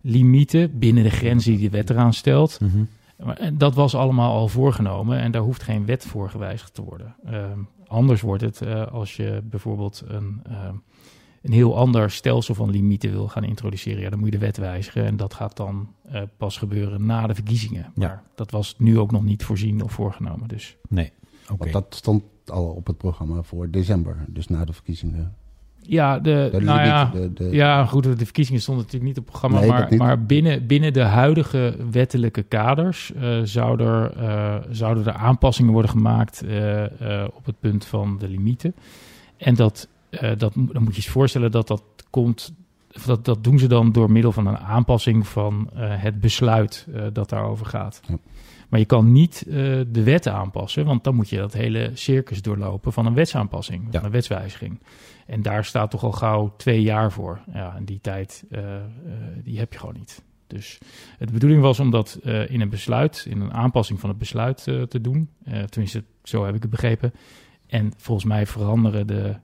Limieten 0.00 0.78
binnen 0.78 1.02
de 1.02 1.10
grenzen 1.10 1.52
die 1.52 1.70
de 1.70 1.76
wet 1.76 1.90
eraan 1.90 2.12
stelt. 2.14 2.58
En 2.60 2.88
dat 3.52 3.74
was 3.74 3.94
allemaal 3.94 4.32
al 4.32 4.48
voorgenomen 4.48 5.18
en 5.18 5.30
daar 5.30 5.42
hoeft 5.42 5.62
geen 5.62 5.86
wet 5.86 6.06
voor 6.06 6.30
gewijzigd 6.30 6.74
te 6.74 6.82
worden. 6.82 7.14
Ehm, 7.24 7.58
anders 7.86 8.20
wordt 8.20 8.42
het 8.42 8.62
eh, 8.62 8.86
als 8.86 9.16
je 9.16 9.42
bijvoorbeeld 9.44 10.02
een, 10.06 10.40
ehm, 10.44 10.74
een 11.42 11.52
heel 11.52 11.76
ander 11.76 12.10
stelsel 12.10 12.54
van 12.54 12.70
limieten 12.70 13.10
wil 13.10 13.28
gaan 13.28 13.44
introduceren. 13.44 14.00
Ja, 14.00 14.10
dan 14.10 14.18
moet 14.18 14.32
je 14.32 14.38
de 14.38 14.44
wet 14.44 14.56
wijzigen 14.56 15.04
en 15.04 15.16
dat 15.16 15.34
gaat 15.34 15.56
dan 15.56 15.94
eh, 16.02 16.22
pas 16.36 16.56
gebeuren 16.56 17.06
na 17.06 17.26
de 17.26 17.34
verkiezingen. 17.34 17.92
Ja. 17.94 18.06
Maar 18.06 18.22
dat 18.34 18.50
was 18.50 18.74
nu 18.78 18.98
ook 18.98 19.10
nog 19.10 19.22
niet 19.22 19.44
voorzien 19.44 19.82
of 19.82 19.92
voorgenomen. 19.92 20.48
Dus 20.48 20.76
Nee. 20.88 21.12
Oké. 21.50 21.56
Want 21.58 21.72
dat 21.72 21.94
stond 21.94 22.22
al 22.46 22.68
op 22.68 22.86
het 22.86 22.96
programma 22.96 23.42
voor 23.42 23.70
december, 23.70 24.24
dus 24.28 24.46
na 24.46 24.64
de 24.64 24.72
verkiezingen. 24.72 25.36
Ja, 25.88 26.18
de, 26.18 26.48
De 26.52 26.60
nou 26.60 26.80
ja, 26.80 27.04
de, 27.04 27.32
de, 27.32 27.48
Ja, 27.50 27.84
goed, 27.84 28.02
de 28.02 28.24
verkiezingen 28.24 28.60
stonden 28.60 28.84
natuurlijk 28.84 29.10
niet 29.10 29.18
op 29.18 29.32
het 29.32 29.40
programma. 29.40 29.60
Nee, 29.60 29.68
maar 29.68 30.06
maar 30.06 30.24
binnen, 30.24 30.66
binnen 30.66 30.92
de 30.92 31.02
huidige 31.02 31.76
wettelijke 31.90 32.42
kaders 32.42 33.12
zou 33.42 33.82
er, 33.82 34.12
eh, 34.16 34.54
zouden 34.70 35.06
er 35.06 35.12
aanpassingen 35.12 35.72
worden 35.72 35.90
gemaakt 35.90 36.42
eh, 36.42 37.24
op 37.34 37.46
het 37.46 37.60
punt 37.60 37.84
van 37.84 38.18
de 38.18 38.28
limieten. 38.28 38.74
En 39.36 39.54
dat, 39.54 39.88
dat, 40.10 40.52
dan 40.54 40.82
moet 40.82 40.96
je 40.96 41.02
je 41.02 41.10
voorstellen 41.10 41.50
dat 41.50 41.68
dat 41.68 41.82
komt. 42.10 42.52
Dat, 43.06 43.24
dat 43.24 43.44
doen 43.44 43.58
ze 43.58 43.66
dan 43.66 43.92
door 43.92 44.10
middel 44.10 44.32
van 44.32 44.46
een 44.46 44.58
aanpassing 44.58 45.26
van 45.26 45.70
het 45.74 46.20
besluit 46.20 46.86
dat 47.12 47.28
daarover 47.28 47.66
gaat. 47.66 48.00
Ja. 48.08 48.16
Maar 48.68 48.80
je 48.80 48.86
kan 48.86 49.12
niet 49.12 49.44
eh, 49.46 49.54
de 49.88 50.02
wet 50.04 50.28
aanpassen, 50.28 50.84
want 50.84 51.04
dan 51.04 51.14
moet 51.14 51.28
je 51.28 51.36
dat 51.36 51.52
hele 51.52 51.90
circus 51.94 52.42
doorlopen 52.42 52.92
van 52.92 53.06
een 53.06 53.14
wetsaanpassing, 53.14 53.84
Ja. 53.84 53.90
van 53.90 54.04
een 54.04 54.10
wetswijziging. 54.10 54.80
En 55.26 55.42
daar 55.42 55.64
staat 55.64 55.90
toch 55.90 56.04
al 56.04 56.12
gauw 56.12 56.54
twee 56.56 56.82
jaar 56.82 57.12
voor. 57.12 57.40
Ja, 57.52 57.76
en 57.76 57.84
die 57.84 58.00
tijd, 58.00 58.44
eh, 58.50 58.76
eh, 58.76 58.82
die 59.42 59.58
heb 59.58 59.72
je 59.72 59.78
gewoon 59.78 59.94
niet. 59.94 60.24
Dus 60.46 60.78
de 61.18 61.32
bedoeling 61.32 61.62
was 61.62 61.80
om 61.80 61.90
dat 61.90 62.18
in 62.48 62.60
een 62.60 62.68
besluit, 62.68 63.26
in 63.28 63.40
een 63.40 63.52
aanpassing 63.52 64.00
van 64.00 64.08
het 64.08 64.18
besluit 64.18 64.62
te 64.62 65.00
doen. 65.00 65.30
Tenminste, 65.68 66.04
zo 66.22 66.44
heb 66.44 66.54
ik 66.54 66.62
het 66.62 66.70
begrepen. 66.70 67.12
En 67.66 67.92
volgens 67.96 68.26
mij 68.26 68.46
veranderen 68.46 69.06
de, 69.06 69.36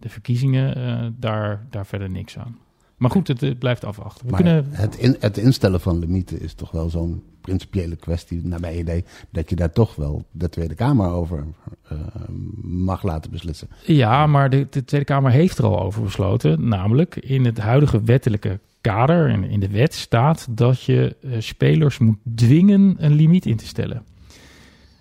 de 0.00 0.08
verkiezingen 0.08 1.16
daar, 1.18 1.66
daar 1.70 1.86
verder 1.86 2.10
niks 2.10 2.38
aan. 2.38 2.58
Maar 2.98 3.10
goed, 3.10 3.28
het, 3.28 3.40
het 3.40 3.58
blijft 3.58 3.84
afwachten. 3.84 4.24
We 4.24 4.30
maar 4.30 4.42
kunnen, 4.42 4.66
het, 4.70 4.96
in, 4.96 5.16
het 5.20 5.36
instellen 5.36 5.80
van 5.80 5.98
limieten 5.98 6.40
is 6.40 6.54
toch 6.54 6.70
wel 6.70 6.90
zo'n 6.90 7.22
principiële 7.40 7.96
kwestie, 7.96 8.40
naar 8.44 8.60
mijn 8.60 8.78
idee, 8.78 9.04
dat 9.30 9.50
je 9.50 9.56
daar 9.56 9.72
toch 9.72 9.94
wel 9.94 10.24
de 10.30 10.48
Tweede 10.48 10.74
Kamer 10.74 11.10
over 11.10 11.44
eh, 11.88 11.98
mag 12.62 13.02
laten 13.02 13.30
beslissen. 13.30 13.68
Ja, 13.86 14.26
maar 14.26 14.50
de, 14.50 14.66
de 14.70 14.84
Tweede 14.84 15.06
Kamer 15.06 15.30
heeft 15.30 15.58
er 15.58 15.64
al 15.64 15.80
over 15.80 16.02
besloten. 16.02 16.68
Namelijk 16.68 17.16
in 17.16 17.44
het 17.44 17.58
huidige 17.58 18.02
wettelijke 18.02 18.60
kader, 18.80 19.28
in, 19.28 19.44
in 19.44 19.60
de 19.60 19.68
wet 19.68 19.94
staat 19.94 20.46
dat 20.50 20.82
je 20.82 21.16
eh, 21.22 21.30
spelers 21.38 21.98
moet 21.98 22.18
dwingen 22.34 22.96
een 22.98 23.12
limiet 23.12 23.46
in 23.46 23.56
te 23.56 23.66
stellen. 23.66 24.02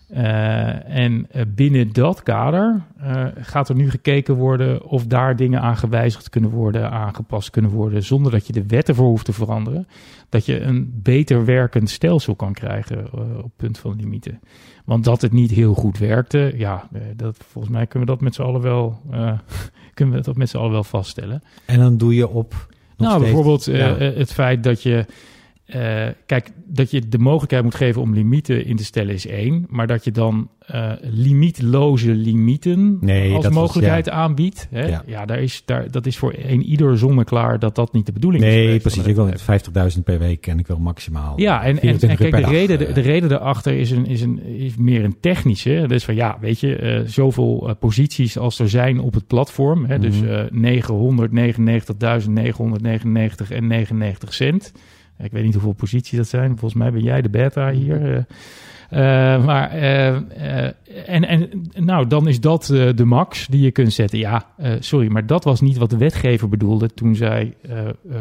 Eh, 0.08 0.96
en 0.98 1.28
eh, 1.32 1.42
binnen 1.56 1.94
dat 1.94 2.24
kader 2.24 2.82
eh, 2.98 3.26
gaat 3.36 3.70
er 3.70 3.76
nu 3.76 3.90
gekeken 3.90 4.36
worden 4.36 4.86
of 4.86 5.06
daar 5.06 5.36
dingen 5.36 5.62
aan 5.62 5.78
gewijzigd 5.78 6.30
kunnen 6.30 6.50
worden, 6.50 6.92
aangepast 6.92 7.50
kunnen 7.50 7.72
worden, 7.72 8.04
zonder 8.04 8.32
dat 8.32 8.48
je 8.48 8.54
de 8.54 8.66
wet 8.68 8.90
ervoor 8.90 9.08
hoeft 9.08 9.26
te 9.26 9.34
veranderen. 9.34 9.88
Dat 10.30 10.46
je 10.46 10.62
een 10.62 11.00
beter 11.04 11.46
werkend 11.46 11.90
stelsel 11.90 12.36
kan 12.36 12.54
krijgen 12.54 13.14
op 13.44 13.52
punt 13.56 13.78
van 13.78 13.96
limieten. 13.96 14.40
Want 14.86 15.04
dat 15.04 15.22
het 15.22 15.32
niet 15.32 15.52
heel 15.52 15.74
goed 15.74 15.98
werkte, 15.98 16.54
ja, 16.56 16.88
dat, 17.16 17.38
volgens 17.48 17.74
mij 17.74 17.88
kunnen 17.88 18.08
we 18.08 18.14
dat 18.14 18.24
met 18.24 18.36
z'n 18.36 18.42
allen 18.42 18.62
wel, 18.62 19.02
kunnen 19.94 20.16
we 20.16 20.22
dat 20.22 20.36
met 20.36 20.50
z'n 20.50 20.58
allen 20.58 20.72
wel 20.72 20.84
vaststellen. 20.84 21.44
En 21.66 21.80
dan 21.80 21.98
doe 21.98 22.16
je 22.16 22.30
op. 22.30 22.68
nou, 22.98 23.12
steeds- 23.12 23.24
bijvoorbeeld 23.26 23.66
ja. 23.66 23.98
het 23.98 24.34
feit 24.34 24.64
dat 24.64 24.84
je, 24.84 25.06
eh, 25.68 26.06
kijk, 26.26 26.52
dat 26.66 26.92
je 26.92 27.08
de 27.08 27.18
mogelijkheid 27.18 27.64
moet 27.64 27.76
geven 27.76 28.02
om 28.02 28.14
limieten 28.14 28.66
in 28.66 28.76
te 28.76 28.86
stellen 28.86 29.14
is 29.14 29.28
één, 29.28 29.66
maar 29.70 29.88
dat 29.88 30.04
je 30.04 30.12
dan 30.12 30.50
eh, 30.60 30.92
limietloze 31.02 32.12
limieten 32.12 32.98
Nee, 33.02 33.34
als 33.34 33.46
was- 33.46 33.54
mogelijkheid 33.54 34.10
aanbiedt. 34.10 34.68
Hè? 34.72 34.88
Ja. 34.88 35.04
Ja, 35.06 35.26
daar 35.26 35.42
is, 35.42 35.62
daar, 35.66 35.92
dat 35.92 36.06
is 36.06 36.18
voor 36.18 36.34
een 36.38 36.64
ieder 36.64 36.98
zonneklaar 36.98 37.60
dat 37.60 37.76
dat 37.76 37.94
niet 37.94 38.06
de 38.06 38.12
bedoeling 38.12 38.44
is. 38.44 38.50
Nee, 38.54 38.80
precies. 38.80 39.06
Ik 39.06 39.16
wil 39.16 39.26
wetgever. 39.26 39.92
50.000 39.98 40.04
per 40.04 40.20
week 40.20 40.48
en 40.48 40.60
ik 40.60 40.68
wil 40.68 40.80
maximaal. 40.80 41.40
Ja, 41.40 41.64
en, 41.64 41.70
en, 41.72 41.78
24 41.80 42.10
en 42.20 42.26
uur 42.26 42.28
kijk, 42.32 42.32
per 42.32 42.40
de 42.40 42.46
dag, 42.46 42.56
reden, 42.68 42.78
de, 42.80 42.86
eh. 42.86 42.94
de 42.94 43.02
reden 43.02 43.30
daarachter 43.30 43.74
is, 43.74 43.92
een, 43.92 44.06
is, 44.06 44.22
een, 44.22 44.44
is 44.44 44.76
meer 44.78 45.04
een 45.04 45.18
technische. 45.20 45.84
Dus 45.88 46.04
van 46.06 46.16
ja, 46.16 46.38
weet 46.42 46.60
je, 46.60 46.76
eh, 46.76 47.02
zoveel 47.06 47.68
eh, 47.70 47.76
posities 47.80 48.38
als 48.38 48.60
er 48.60 48.70
zijn 48.70 49.00
op 49.00 49.14
het 49.14 49.28
platform. 49.28 49.86
Hè, 49.86 50.00
Dus 50.00 50.20
Mhm. 50.22 50.30
eh 50.32 50.46
999.999 50.52 53.52
en 53.52 53.68
99 53.68 54.34
cent. 54.34 54.72
Ik 55.20 55.32
weet 55.32 55.44
niet 55.44 55.54
hoeveel 55.54 55.74
posities 55.74 56.18
dat 56.18 56.28
zijn. 56.28 56.50
Volgens 56.50 56.74
mij 56.74 56.92
ben 56.92 57.04
jij 57.04 57.22
de 57.22 57.30
beta 57.30 57.72
hier. 57.72 58.16
eh. 58.16 58.24
Eh, 58.90 59.46
maar, 59.46 59.70
eh, 59.70 60.16
en, 61.10 61.28
en 61.28 61.50
nou, 61.76 62.08
dan 62.08 62.28
is 62.28 62.40
dat 62.40 62.66
de 62.96 63.06
max 63.06 63.48
die 63.48 63.62
je 63.62 63.72
kunt 63.72 63.94
zetten. 63.94 64.20
Ja, 64.20 64.46
sorry, 64.80 65.08
maar 65.08 65.26
dat 65.26 65.44
was 65.44 65.62
niet 65.62 65.78
wat 65.78 65.90
de 65.90 65.98
wetgever 65.98 66.50
bedoelde 66.50 66.94
toen 66.94 67.16
zij 67.16 67.54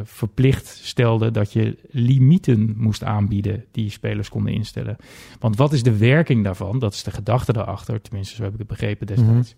verplicht 0.05 0.67
stelde 0.67 1.31
dat 1.31 1.53
je 1.53 1.77
limieten 1.91 2.75
moest 2.77 3.05
aanbieden 3.05 3.65
die 3.71 3.91
spelers 3.91 4.29
konden 4.29 4.53
instellen. 4.53 4.97
Want 5.41 5.57
wat 5.57 5.73
is 5.73 5.83
de 5.83 5.97
werking 5.97 6.45
daarvan? 6.45 6.79
Dat 6.79 6.93
is 6.93 7.03
de 7.03 7.11
gedachte 7.11 7.53
daarachter, 7.53 8.01
tenminste 8.01 8.35
zo 8.35 8.43
heb 8.43 8.53
ik 8.53 8.59
het 8.59 8.69
begrepen 8.69 9.07
destijds. 9.07 9.55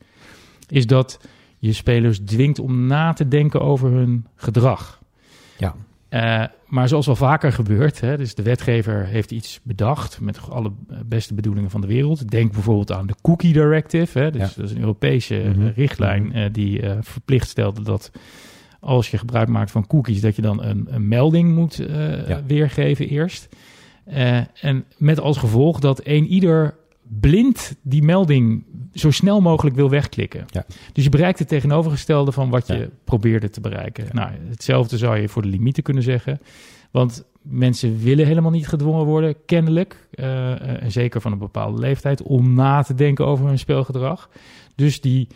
Is 0.68 0.86
dat 0.86 1.20
je 1.58 1.72
spelers 1.72 2.18
dwingt 2.18 2.58
om 2.58 2.86
na 2.86 3.12
te 3.12 3.28
denken 3.28 3.60
over 3.60 3.90
hun 3.90 4.26
gedrag. 4.34 5.02
Ja. 5.58 5.74
Eh, 6.08 6.44
maar 6.66 6.88
zoals 6.88 7.06
wel 7.06 7.16
vaker 7.16 7.52
gebeurt, 7.52 8.00
hè, 8.00 8.16
dus 8.16 8.34
de 8.34 8.42
wetgever 8.42 9.06
heeft 9.06 9.30
iets 9.30 9.60
bedacht 9.62 10.20
met 10.20 10.50
alle 10.50 10.72
beste 11.06 11.34
bedoelingen 11.34 11.70
van 11.70 11.80
de 11.80 11.86
wereld. 11.86 12.28
Denk 12.30 12.52
bijvoorbeeld 12.52 12.92
aan 12.92 13.06
de 13.06 13.14
Cookie 13.22 13.52
Directive. 13.52 14.18
Hè, 14.18 14.30
dus 14.30 14.40
Ja. 14.40 14.50
dat 14.56 14.64
is 14.64 14.70
een 14.70 14.80
Europese 14.80 15.40
eh, 15.40 15.50
Mhm. 15.50 15.66
richtlijn 15.74 16.32
eh, 16.32 16.52
die 16.52 16.80
eh, 16.82 16.96
verplicht 17.00 17.48
stelde 17.48 17.82
dat 17.82 18.10
als 18.80 19.10
je 19.10 19.18
gebruik 19.18 19.48
maakt 19.48 19.70
van 19.70 19.86
cookies, 19.86 20.20
dat 20.20 20.36
je 20.36 20.42
dan 20.42 20.62
een, 20.62 20.86
een 20.90 21.08
melding 21.08 21.54
moet 21.54 21.74
Ja. 22.28 22.42
weergeven 22.46 23.08
eerst. 23.08 23.48
En 24.60 24.84
met 24.96 25.20
als 25.20 25.36
gevolg 25.36 25.80
dat 25.80 26.00
een 26.04 26.26
ieder 26.26 26.74
blind 27.08 27.74
die 27.82 28.02
melding 28.02 28.64
zo 28.92 29.10
snel 29.10 29.40
mogelijk 29.40 29.76
wil 29.76 29.90
wegklikken. 29.90 30.44
Ja. 30.50 30.64
Dus 30.92 31.04
je 31.04 31.10
bereikt 31.10 31.38
het 31.38 31.48
tegenovergestelde 31.48 32.32
van 32.32 32.50
wat 32.50 32.66
je 32.66 32.74
Ja. 32.76 32.86
probeerde 33.04 33.50
te 33.50 33.60
bereiken. 33.60 34.06
Nou, 34.12 34.30
hetzelfde 34.48 34.96
zou 34.98 35.18
je 35.18 35.28
voor 35.28 35.42
de 35.42 35.48
limieten 35.48 35.82
kunnen 35.82 36.02
zeggen. 36.02 36.40
Want 36.90 37.24
mensen 37.42 37.98
willen 37.98 38.26
helemaal 38.26 38.50
niet 38.50 38.68
gedwongen 38.68 39.04
worden, 39.04 39.36
kennelijk, 39.46 40.08
eh, 40.10 40.52
eh, 40.52 40.82
en 40.82 40.92
zeker 40.92 41.20
van 41.20 41.32
een 41.32 41.38
bepaalde 41.38 41.78
leeftijd, 41.80 42.22
om 42.22 42.54
na 42.54 42.82
te 42.82 42.94
denken 42.94 43.26
over 43.26 43.46
hun 43.46 43.58
speelgedrag. 43.58 44.30
Dus 44.74 45.00
die 45.00 45.28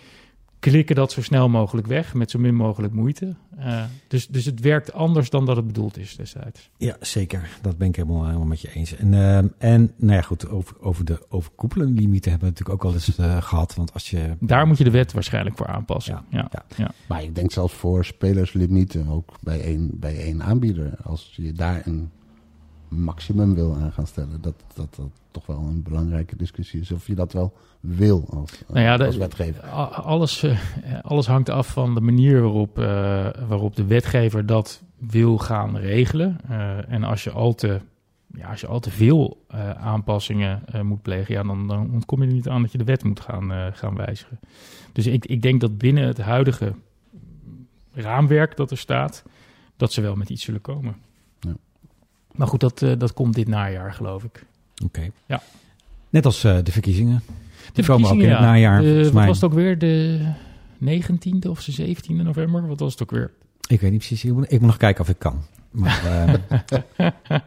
klikken 0.70 0.96
dat 0.96 1.12
zo 1.12 1.22
snel 1.22 1.48
mogelijk 1.48 1.86
weg, 1.86 2.14
met 2.14 2.30
zo 2.30 2.38
min 2.38 2.54
mogelijk 2.54 2.92
moeite. 2.92 3.34
Eh, 3.58 3.82
dus, 4.08 4.28
dus 4.28 4.44
het 4.44 4.60
werkt 4.60 4.92
anders 4.92 5.30
dan 5.30 5.46
dat 5.46 5.56
het 5.56 5.66
bedoeld 5.66 5.98
is 5.98 6.16
destijds. 6.16 6.70
Ja, 6.76 6.96
zeker. 7.00 7.48
Dat 7.62 7.78
ben 7.78 7.88
ik 7.88 7.96
helemaal, 7.96 8.24
helemaal 8.24 8.46
met 8.46 8.60
je 8.60 8.72
eens. 8.72 8.96
En, 8.96 9.14
ehm, 9.14 9.46
en 9.58 9.92
nou 9.96 10.12
ja, 10.12 10.22
goed, 10.22 10.48
over, 10.48 10.76
over 10.80 11.04
de 11.04 11.26
overkoepelende 11.28 12.00
limieten 12.00 12.30
hebben 12.30 12.48
we 12.48 12.54
natuurlijk 12.54 12.84
ook 12.84 12.90
al 12.90 12.96
eens 12.96 13.16
eh, 13.16 13.42
gehad. 13.42 13.74
Want 13.74 13.92
als 13.92 14.10
je... 14.10 14.36
Daar 14.40 14.66
moet 14.66 14.78
je 14.78 14.84
de 14.84 14.90
wet 14.90 15.12
waarschijnlijk 15.12 15.56
voor 15.56 15.66
aanpassen. 15.66 16.14
Ja, 16.14 16.38
Ja, 16.38 16.48
ja. 16.50 16.64
ja. 16.76 16.90
Maar 17.06 17.22
ik 17.22 17.34
denk 17.34 17.52
zelfs 17.52 17.74
voor 17.74 18.04
spelerslimieten, 18.04 19.08
ook 19.08 19.36
bij 19.40 19.60
één, 19.60 19.90
bij 19.92 20.16
één 20.16 20.42
aanbieder. 20.42 20.94
Als 21.02 21.32
je 21.36 21.52
daar 21.52 21.82
een 21.84 22.10
maximum 22.94 23.54
wil 23.54 23.74
aan 23.74 23.92
gaan 23.92 24.06
stellen, 24.06 24.40
dat, 24.40 24.54
dat 24.74 24.94
dat 24.96 25.10
toch 25.30 25.46
wel 25.46 25.56
een 25.58 25.82
belangrijke 25.82 26.36
discussie 26.36 26.80
is. 26.80 26.90
Of 26.92 27.06
je 27.06 27.14
dat 27.14 27.32
wel 27.32 27.52
wil 27.80 28.24
als, 28.30 28.62
Nou 28.68 28.80
ja, 28.84 28.96
de- 28.96 29.06
als 29.06 29.16
wetgever. 29.16 29.62
Alles, 29.90 30.42
eh, 30.42 30.58
alles 31.02 31.26
hangt 31.26 31.48
af 31.48 31.66
van 31.72 31.94
de 31.94 32.00
manier 32.00 32.40
waarop, 32.40 32.78
eh, 32.78 32.84
waarop 33.48 33.76
de 33.76 33.84
wetgever 33.84 34.46
dat 34.46 34.82
wil 34.98 35.38
gaan 35.38 35.76
regelen. 35.76 36.38
Eh, 36.48 36.92
en 36.92 37.04
als 37.04 37.24
je 37.24 37.30
al 37.30 37.54
te 37.54 37.80
ja, 38.36 38.48
als 38.48 38.60
je 38.60 38.66
al 38.66 38.80
te 38.80 38.90
veel 38.90 39.44
eh, 39.48 39.70
aanpassingen 39.70 40.62
eh, 40.66 40.80
moet 40.80 41.02
plegen, 41.02 41.34
ja, 41.34 41.42
dan, 41.42 41.68
dan 41.68 41.90
ontkom 41.92 42.22
je 42.22 42.28
er 42.28 42.32
niet 42.34 42.48
aan 42.48 42.62
dat 42.62 42.72
je 42.72 42.78
de 42.78 42.84
wet 42.84 43.04
moet 43.04 43.20
gaan, 43.20 43.52
eh, 43.52 43.66
gaan 43.72 43.96
wijzigen. 43.96 44.38
Dus 44.92 45.06
ik, 45.06 45.26
ik 45.26 45.42
denk 45.42 45.60
dat 45.60 45.78
binnen 45.78 46.06
het 46.06 46.18
huidige 46.20 46.72
raamwerk 47.94 48.56
dat 48.56 48.70
er 48.70 48.78
staat, 48.78 49.22
dat 49.76 49.92
ze 49.92 50.00
wel 50.00 50.14
met 50.14 50.30
iets 50.30 50.44
zullen 50.44 50.60
komen. 50.60 50.96
Maar 52.34 52.46
goed, 52.46 52.60
dat, 52.60 52.82
eh, 52.82 52.92
dat 52.98 53.12
komt 53.12 53.34
dit 53.34 53.48
najaar, 53.48 53.92
geloof 53.94 54.24
ik. 54.24 54.44
Oké. 54.84 55.10
Ja. 55.26 55.42
Net 56.10 56.24
als 56.26 56.44
eh, 56.44 56.58
de 56.62 56.72
verkiezingen. 56.72 57.22
De 57.72 57.84
komen 57.84 58.08
ook 58.10 58.14
in 58.14 58.20
het 58.20 58.28
ja. 58.38 58.40
najaar, 58.40 58.80
De- 58.80 58.86
volgens 58.88 59.10
wat 59.10 59.24
was 59.26 59.40
het 59.40 59.44
ook 59.44 59.56
weer? 59.56 59.78
De 59.78 60.20
19e 60.84 61.48
of 61.48 61.64
de 61.64 61.94
17e 61.96 62.22
november? 62.22 62.66
Wat 62.66 62.80
was 62.80 62.92
het 62.92 63.02
ook 63.02 63.10
weer? 63.10 63.30
Ik 63.68 63.80
weet 63.80 63.90
niet 63.90 63.98
precies. 63.98 64.24
Ik 64.24 64.32
moet, 64.32 64.44
ik 64.44 64.50
moet 64.50 64.60
nog 64.68 64.76
kijken 64.76 65.02
of 65.02 65.08
ik 65.08 65.18
kan. 65.18 65.42
Maar, 65.70 66.04
eh, 66.98 67.38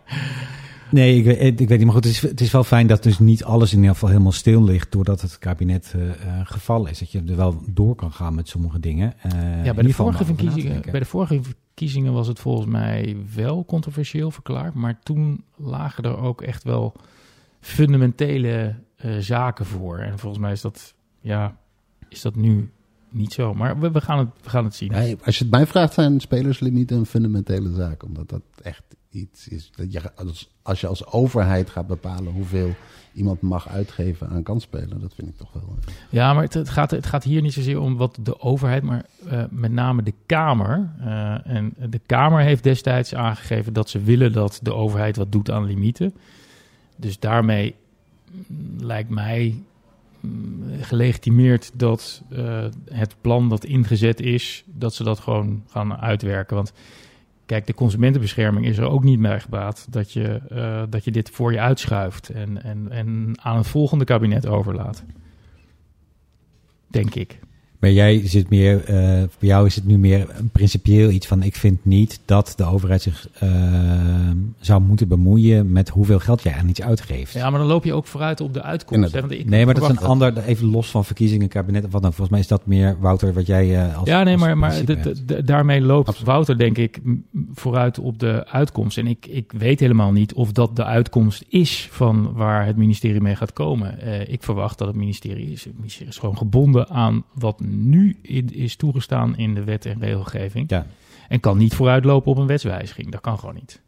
nee, 0.91 1.17
ik, 1.17 1.23
weet- 1.23 1.59
ik 1.59 1.67
weet 1.67 1.77
niet. 1.77 1.85
Maar 1.87 1.95
goed, 1.95 2.03
het 2.03 2.13
is, 2.13 2.21
het 2.21 2.41
is 2.41 2.51
wel 2.51 2.63
fijn 2.63 2.87
dat 2.87 3.03
dus 3.03 3.19
niet 3.19 3.43
alles 3.43 3.71
in 3.71 3.77
ieder 3.77 3.93
geval 3.93 4.09
helemaal 4.09 4.31
stil 4.31 4.63
ligt... 4.63 4.91
doordat 4.91 5.21
het 5.21 5.39
kabinet 5.39 5.93
eh 5.95 6.09
eh, 6.09 6.15
gevallen 6.43 6.91
is. 6.91 6.99
Dat 6.99 7.11
je 7.11 7.23
er 7.27 7.35
wel 7.35 7.61
door 7.69 7.95
kan 7.95 8.11
gaan 8.11 8.35
met 8.35 8.47
sommige 8.47 8.79
dingen. 8.79 9.13
Eh, 9.21 9.31
in 9.57 9.63
Ja, 9.63 9.73
bij 9.73 9.83
de, 9.83 9.93
vorige 9.93 10.25
verkiezingen, 10.25 10.81
bij 10.91 10.99
de 10.99 11.05
vorige 11.05 11.41
verkiezingen 11.75 12.13
was 12.13 12.27
het 12.27 12.39
volgens 12.39 12.67
mij 12.67 13.17
wel 13.35 13.65
controversieel 13.65 14.31
verklaard. 14.31 14.73
Maar 14.73 14.99
toen 14.99 15.43
lagen 15.55 16.03
er 16.03 16.17
ook 16.17 16.41
echt 16.41 16.63
wel 16.63 16.93
fundamentele 17.59 18.75
eh, 18.95 19.17
zaken 19.17 19.65
voor. 19.65 19.97
En 19.97 20.19
volgens 20.19 20.41
mij 20.41 20.51
is 20.51 20.61
dat, 20.61 20.93
ja, 21.19 21.57
is 22.09 22.21
dat 22.21 22.35
nu 22.35 22.71
niet 23.09 23.33
zo. 23.33 23.53
Maar 23.53 23.79
we, 23.79 24.01
gaan, 24.01 24.19
het, 24.19 24.27
we 24.43 24.49
gaan 24.49 24.63
het 24.63 24.75
zien. 24.75 24.91
Ja, 24.91 25.15
als 25.25 25.37
je 25.37 25.43
het 25.43 25.53
mij 25.53 25.67
vraagt, 25.67 25.93
zijn 25.93 26.19
spelerslimieten 26.19 26.97
een 26.97 27.05
fundamentele 27.05 27.73
zaak. 27.73 28.03
Omdat 28.03 28.29
dat 28.29 28.43
echt 28.61 28.83
iets 29.09 29.47
is. 29.47 29.71
Dat 29.75 29.91
je, 29.91 30.15
als, 30.15 30.49
als 30.61 30.81
je 30.81 30.87
als 30.87 31.05
overheid 31.05 31.69
gaat 31.69 31.87
bepalen 31.87 32.33
hoeveel 32.33 32.75
iemand 33.15 33.41
mag 33.41 33.69
uitgeven 33.69 34.29
aan 34.29 34.43
kansspelen, 34.43 34.99
dat 35.01 35.13
vind 35.15 35.27
ik 35.29 35.37
toch 35.37 35.53
wel. 35.53 35.75
eh, 35.87 35.93
Ja, 36.09 36.33
maar 36.33 36.43
het, 36.43 36.69
gaat, 36.69 36.91
het 36.91 37.05
gaat 37.05 37.23
hier 37.23 37.41
niet 37.41 37.53
zozeer 37.53 37.79
om 37.79 37.97
wat 37.97 38.17
de 38.21 38.39
overheid, 38.39 38.83
maar 38.83 39.05
eh, 39.29 39.43
met 39.49 39.71
name 39.71 40.03
de 40.03 40.13
Kamer. 40.25 40.89
eh, 40.99 41.47
en 41.47 41.73
de 41.89 41.99
Kamer 42.05 42.41
heeft 42.41 42.63
destijds 42.63 43.15
aangegeven 43.15 43.73
dat 43.73 43.89
ze 43.89 43.99
willen 44.01 44.31
dat 44.31 44.59
de 44.63 44.73
overheid 44.73 45.15
wat 45.15 45.31
doet 45.31 45.51
aan 45.51 45.65
limieten. 45.65 46.13
Dus 46.95 47.19
daarmee 47.19 47.75
mm, 48.47 48.85
lijkt 48.85 49.09
mij 49.09 49.55
mm, 50.19 50.63
gelegitimeerd 50.81 51.71
dat 51.73 52.21
het 52.91 53.15
plan 53.21 53.49
dat 53.49 53.63
ingezet 53.65 54.19
is, 54.21 54.63
dat 54.65 54.93
ze 54.93 55.03
dat 55.03 55.19
gewoon 55.19 55.63
gaan 55.69 55.95
uitwerken. 55.97 56.55
Want 56.55 56.73
kijk, 57.45 57.65
de 57.67 57.73
consumentenbescherming 57.73 58.65
is 58.65 58.77
er 58.77 58.89
ook 58.89 59.03
niet 59.03 59.19
mee 59.19 59.39
gebaat 59.39 59.87
dat 59.89 60.11
je, 60.11 60.41
eh, 60.49 60.83
dat 60.89 61.03
je 61.03 61.11
dit 61.11 61.29
voor 61.29 61.51
je 61.51 61.59
uitschuift 61.59 62.29
en, 62.29 62.63
en, 62.63 62.91
en 62.91 63.39
aan 63.41 63.57
het 63.57 63.67
volgende 63.67 64.05
kabinet 64.05 64.47
overlaat. 64.47 65.03
Denk 66.87 67.15
ik. 67.15 67.39
Maar 67.85 67.93
jij 67.93 68.21
zit 68.27 68.49
meer, 68.49 68.83
eh, 68.83 68.95
bij 69.39 69.49
jou 69.49 69.65
is 69.65 69.75
het 69.75 69.85
nu 69.85 69.97
meer 69.97 70.27
een 70.37 70.49
principieel 70.49 71.09
iets 71.09 71.27
van: 71.27 71.43
ik 71.43 71.55
vind 71.55 71.85
niet 71.85 72.19
dat 72.25 72.53
de 72.55 72.63
overheid 72.63 73.01
zich 73.01 73.27
eh, 73.39 73.49
zou 74.59 74.81
moeten 74.81 75.07
bemoeien 75.07 75.71
met 75.71 75.89
hoeveel 75.89 76.19
geld 76.19 76.43
jij 76.43 76.53
aan 76.53 76.69
iets 76.69 76.81
uitgeeft. 76.81 77.33
Ja, 77.33 77.49
maar 77.49 77.59
dan 77.59 77.67
loop 77.67 77.83
je 77.83 77.93
ook 77.93 78.05
vooruit 78.05 78.41
op 78.41 78.53
de 78.53 78.61
uitkomst. 78.61 79.13
Hè, 79.13 79.31
ik 79.31 79.49
nee, 79.49 79.65
maar 79.65 79.73
dat 79.73 79.83
is 79.83 79.89
een 79.89 80.07
ander, 80.07 80.37
even 80.37 80.67
los 80.67 80.91
van 80.91 81.05
verkiezingen, 81.05 81.47
kabinet 81.47 81.85
of 81.85 81.91
wat 81.91 82.01
dan. 82.01 82.13
Volgens 82.13 82.29
mij 82.29 82.39
is 82.39 82.47
dat 82.47 82.65
meer, 82.65 82.97
Wouter, 82.99 83.33
wat 83.33 83.45
jij 83.45 83.85
eh, 83.85 83.97
als. 83.97 84.07
Ja, 84.09 84.23
nee, 84.23 84.33
als 84.33 84.41
maar, 84.41 84.57
maar 84.57 84.81
daarmee 85.45 85.81
loopt 85.81 86.07
Absoluut. 86.07 86.29
Wouter, 86.29 86.57
denk 86.57 86.77
ik, 86.77 86.99
vooruit 87.53 87.99
op 87.99 88.19
de 88.19 88.47
uitkomst. 88.47 88.97
En 88.97 89.07
ik, 89.07 89.25
ik 89.25 89.51
weet 89.57 89.79
helemaal 89.79 90.11
niet 90.11 90.33
of 90.33 90.51
dat 90.51 90.75
de 90.75 90.85
uitkomst 90.85 91.43
is 91.47 91.87
van 91.91 92.33
waar 92.33 92.65
het 92.65 92.77
ministerie 92.77 93.21
mee 93.21 93.35
gaat 93.35 93.53
komen. 93.53 93.97
Ik 94.31 94.43
verwacht 94.43 94.77
dat 94.77 94.87
het 94.87 94.97
ministerie 94.97 95.51
is, 95.51 95.63
het 95.63 95.77
ministerie 95.77 96.11
is 96.11 96.17
gewoon 96.17 96.37
gebonden 96.37 96.89
aan 96.89 97.23
wat 97.33 97.61
nu 97.75 98.17
in- 98.21 98.53
is 98.53 98.75
toegestaan 98.75 99.37
in 99.37 99.53
de 99.53 99.63
wet 99.63 99.85
en 99.85 99.99
regelgeving. 99.99 100.69
Ja. 100.69 100.85
En 101.29 101.39
kan 101.39 101.57
niet 101.57 101.73
vooruitlopen 101.75 102.31
op 102.31 102.37
een 102.37 102.47
wetswijziging. 102.47 103.11
Dat 103.11 103.21
kan 103.21 103.39
gewoon 103.39 103.55
niet. 103.55 103.83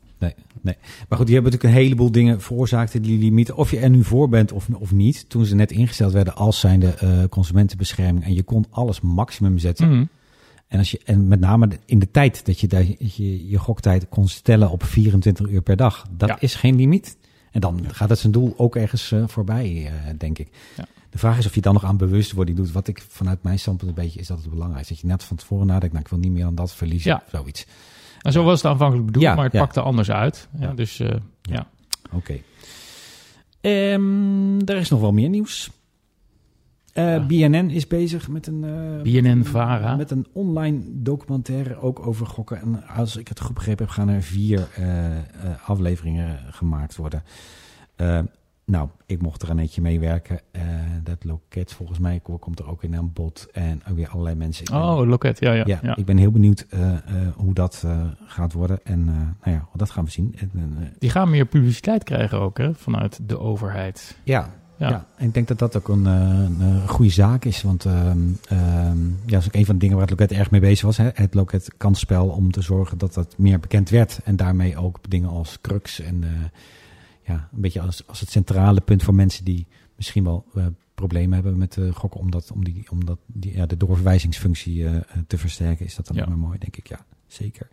Maar 1.10 1.18
goed, 1.18 1.26
die 1.26 1.36
hebben 1.36 1.52
natuurlijk 1.54 1.64
een 1.80 1.84
heleboel 1.84 2.12
dingen 2.12 2.42
veroorzaakt, 2.42 3.04
die 3.04 3.18
limieten. 3.20 3.56
Of 3.56 3.72
je 3.72 3.80
er 3.80 3.90
nu 3.90 4.04
voor 4.04 4.30
bent 4.30 4.52
of, 4.52 4.68
of 4.80 4.92
niet. 4.92 5.30
Toen 5.30 5.46
ze 5.46 5.56
net 5.56 5.72
ingesteld 5.72 6.12
werden 6.14 6.36
als 6.36 6.60
zijnde 6.60 6.88
eh, 6.94 7.24
consumentenbescherming. 7.30 8.26
En 8.26 8.34
je 8.34 8.44
kon 8.44 8.66
alles 8.70 9.02
maximum 9.02 9.58
zetten. 9.58 9.90
Mhm. 9.90 10.06
En, 10.68 10.78
als 10.78 10.92
je, 10.92 11.00
en 11.06 11.28
met 11.28 11.40
name 11.40 11.70
in 11.86 12.00
de 12.00 12.12
tijd 12.12 12.46
dat 12.46 12.60
je 12.60 12.68
daar, 12.68 12.86
je, 13.00 13.50
je 13.50 13.58
goktijd 13.58 14.10
kon 14.10 14.28
stellen 14.28 14.70
op 14.70 14.84
24 14.84 15.48
uur 15.50 15.62
per 15.62 15.76
dag. 15.76 16.06
Dat 16.18 16.30
Ja. 16.30 16.38
is 16.40 16.56
geen 16.56 16.76
limiet. 16.76 17.18
En 17.52 17.62
dan 17.62 17.84
gaat 17.92 18.10
het 18.10 18.20
zijn 18.20 18.34
doel 18.34 18.54
ook 18.58 18.76
ergens 18.76 19.12
eh, 19.12 19.24
voorbij, 19.28 19.86
eh, 19.86 20.14
denk 20.18 20.38
ik. 20.40 20.48
Ja. 20.78 20.86
De 21.18 21.24
vraag 21.24 21.38
is 21.38 21.46
of 21.46 21.56
je 21.56 21.62
dan 21.62 21.74
nog 21.74 21.84
aan 21.84 21.98
bewustwording 21.98 22.58
doet. 22.58 22.72
Wat 22.72 22.88
ik 22.88 23.02
vanuit 23.10 23.44
mijn 23.44 23.60
standpunt 23.60 23.90
een 23.90 24.04
beetje 24.04 24.20
is 24.20 24.28
dat 24.28 24.38
het 24.42 24.50
belangrijk 24.50 24.82
is. 24.82 24.88
Dat 24.88 25.00
je 25.00 25.08
net 25.08 25.24
van 25.24 25.38
tevoren 25.38 25.68
nadenkt, 25.68 25.94
nou 25.94 26.06
ik 26.06 26.12
wil 26.12 26.20
niet 26.20 26.32
meer 26.32 26.44
dan 26.44 26.56
dat 26.56 26.74
verliezen 26.76 27.12
Ja. 27.12 27.24
zoiets. 27.32 27.66
En 28.22 28.32
zo 28.32 28.44
was 28.44 28.62
het 28.62 28.72
aanvankelijk 28.72 29.06
bedoeld, 29.06 29.26
Ja, 29.26 29.36
maar 29.36 29.44
het 29.44 29.54
ja. 29.54 29.60
pakte 29.60 29.82
anders 29.82 30.12
uit. 30.12 30.48
Ja. 30.60 30.74
Dus 30.74 31.00
eh, 31.00 31.16
ja. 31.42 31.68
Oké. 32.12 32.38
Ehm, 33.62 34.60
er 34.66 34.76
is 34.76 34.90
nog 34.90 35.00
wel 35.00 35.12
meer 35.14 35.30
nieuws. 35.30 35.72
Eh. 36.94 37.26
BNN 37.26 37.70
is 37.70 37.88
bezig 37.88 38.28
met 38.28 38.48
een, 38.48 38.64
eh, 38.64 39.02
BNN-Vara. 39.02 39.96
met 39.96 40.12
een 40.12 40.28
online 40.34 40.82
documentaire 40.86 41.82
ook 41.82 42.08
over 42.08 42.26
gokken. 42.26 42.62
En 42.62 42.88
als 42.88 43.16
ik 43.16 43.28
het 43.28 43.40
goed 43.40 43.56
begrepen 43.56 43.86
heb, 43.86 43.94
gaan 43.94 44.10
er 44.10 44.22
vier 44.22 44.68
afleveringen 45.66 46.40
gemaakt 46.50 46.96
worden. 46.96 47.24
Nou, 48.66 48.90
ik 49.06 49.22
mocht 49.22 49.42
er 49.42 49.50
een 49.50 49.60
eentje 49.60 49.82
meewerken. 49.82 50.40
Dat 51.08 51.24
loket 51.24 51.74
volgens 51.74 52.00
mij 52.00 52.20
komt 52.40 52.60
er 52.60 52.68
ook 52.70 52.84
in 52.84 52.96
aan 52.96 53.12
bod. 53.14 53.48
En 53.52 53.82
ook 53.90 53.96
weer 53.96 54.10
allerlei 54.10 54.36
mensen. 54.36 54.64
Ik 54.64 54.70
ben- 54.72 54.80
Oh, 54.82 55.08
loket. 55.08 55.40
Ja, 55.40 55.52
ja. 55.54 55.64
ja, 55.68 55.80
ja. 55.82 55.96
ik 55.96 56.06
ben 56.06 56.18
heel 56.18 56.32
benieuwd 56.32 56.66
eh, 56.70 56.94
eh, 56.94 57.00
hoe 57.36 57.54
dat 57.54 57.82
eh, 57.86 58.02
gaat 58.26 58.54
worden. 58.54 58.80
En 58.84 59.06
nou 59.06 59.26
ja, 59.56 59.68
dat 59.74 59.90
gaan 59.90 60.04
we 60.06 60.12
zien. 60.12 60.36
En, 60.40 60.52
Die 61.00 61.10
gaan 61.10 61.30
meer 61.30 61.46
publiciteit 61.46 62.04
krijgen 62.04 62.40
ook, 62.40 62.58
hè, 62.58 62.74
vanuit 62.74 63.20
de 63.30 63.40
overheid. 63.40 64.18
ja, 64.24 64.54
Ja. 64.78 64.90
Ja. 64.90 65.06
en 65.16 65.28
ik 65.28 65.34
denk 65.34 65.48
dat 65.48 65.60
dat 65.60 65.78
ook 65.78 65.88
een, 65.90 66.06
een 66.06 66.88
goede 66.88 67.12
zaak 67.12 67.46
is. 67.46 67.62
Want 67.62 67.86
ehm, 67.86 68.18
ehm, 68.50 69.08
ja, 69.08 69.14
dat 69.26 69.42
is 69.42 69.48
ook 69.48 69.56
een 69.56 69.66
van 69.66 69.76
de 69.76 69.82
dingen 69.82 69.98
waar 69.98 70.08
het 70.08 70.20
loket 70.20 70.38
erg 70.38 70.52
mee 70.52 70.62
bezig 70.62 70.86
was. 70.86 70.98
Hè? 70.98 71.10
Het 71.14 71.34
loket 71.34 71.74
kansspel 71.78 72.28
om 72.28 72.52
te 72.52 72.62
zorgen 72.62 72.98
dat 72.98 73.14
dat 73.14 73.38
meer 73.38 73.60
bekend 73.60 73.90
werd. 73.90 74.20
En 74.24 74.36
daarmee 74.36 74.78
ook 74.78 75.00
dingen 75.10 75.30
als 75.30 75.58
crux 75.62 76.00
en 76.00 76.24
ja, 77.24 77.34
een 77.54 77.62
beetje 77.62 77.82
als, 77.82 78.08
als 78.08 78.20
het 78.20 78.30
centrale 78.30 78.82
punt 78.82 79.04
voor 79.04 79.16
mensen 79.16 79.46
die 79.46 79.68
misschien 79.96 80.24
wel 80.24 80.46
problemen 81.02 81.34
hebben 81.34 81.58
met 81.58 81.78
eh, 81.78 81.94
gokken. 81.94 82.20
Om, 82.20 82.32
dat, 82.32 82.52
om, 82.52 82.64
die, 82.64 82.86
om 82.92 83.06
dat, 83.06 83.18
die, 83.26 83.54
ja, 83.54 83.66
de 83.66 83.78
doorverwijzingsfunctie 83.78 84.88
eh, 84.88 84.96
te 85.28 85.38
versterken 85.38 85.86
is 85.86 85.96
dat 85.96 86.08
dan 86.08 86.16
Ja. 86.16 86.26
maar 86.26 86.38
mooi, 86.38 86.58
denk 86.58 86.78
ik. 86.78 86.88
Ja, 86.88 87.06
zeker. 87.28 87.68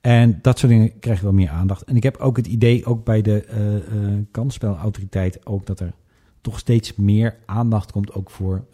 En 0.00 0.38
dat 0.42 0.58
soort 0.58 0.72
dingen 0.72 0.98
krijgen 0.98 1.24
wel 1.24 1.32
meer 1.32 1.50
aandacht. 1.50 1.84
En 1.84 1.96
ik 1.96 2.02
heb 2.02 2.16
ook 2.16 2.36
het 2.36 2.46
idee, 2.46 2.84
ook 2.84 3.04
bij 3.04 3.22
de 3.22 3.44
eh 3.44 4.24
kansspelautoriteit, 4.30 5.46
ook 5.46 5.66
dat 5.66 5.80
er 5.80 5.92
toch 6.40 6.58
steeds 6.58 6.94
meer 6.94 7.36
aandacht 7.46 7.92
komt 7.92 8.12
ook 8.12 8.30
voor 8.30 8.64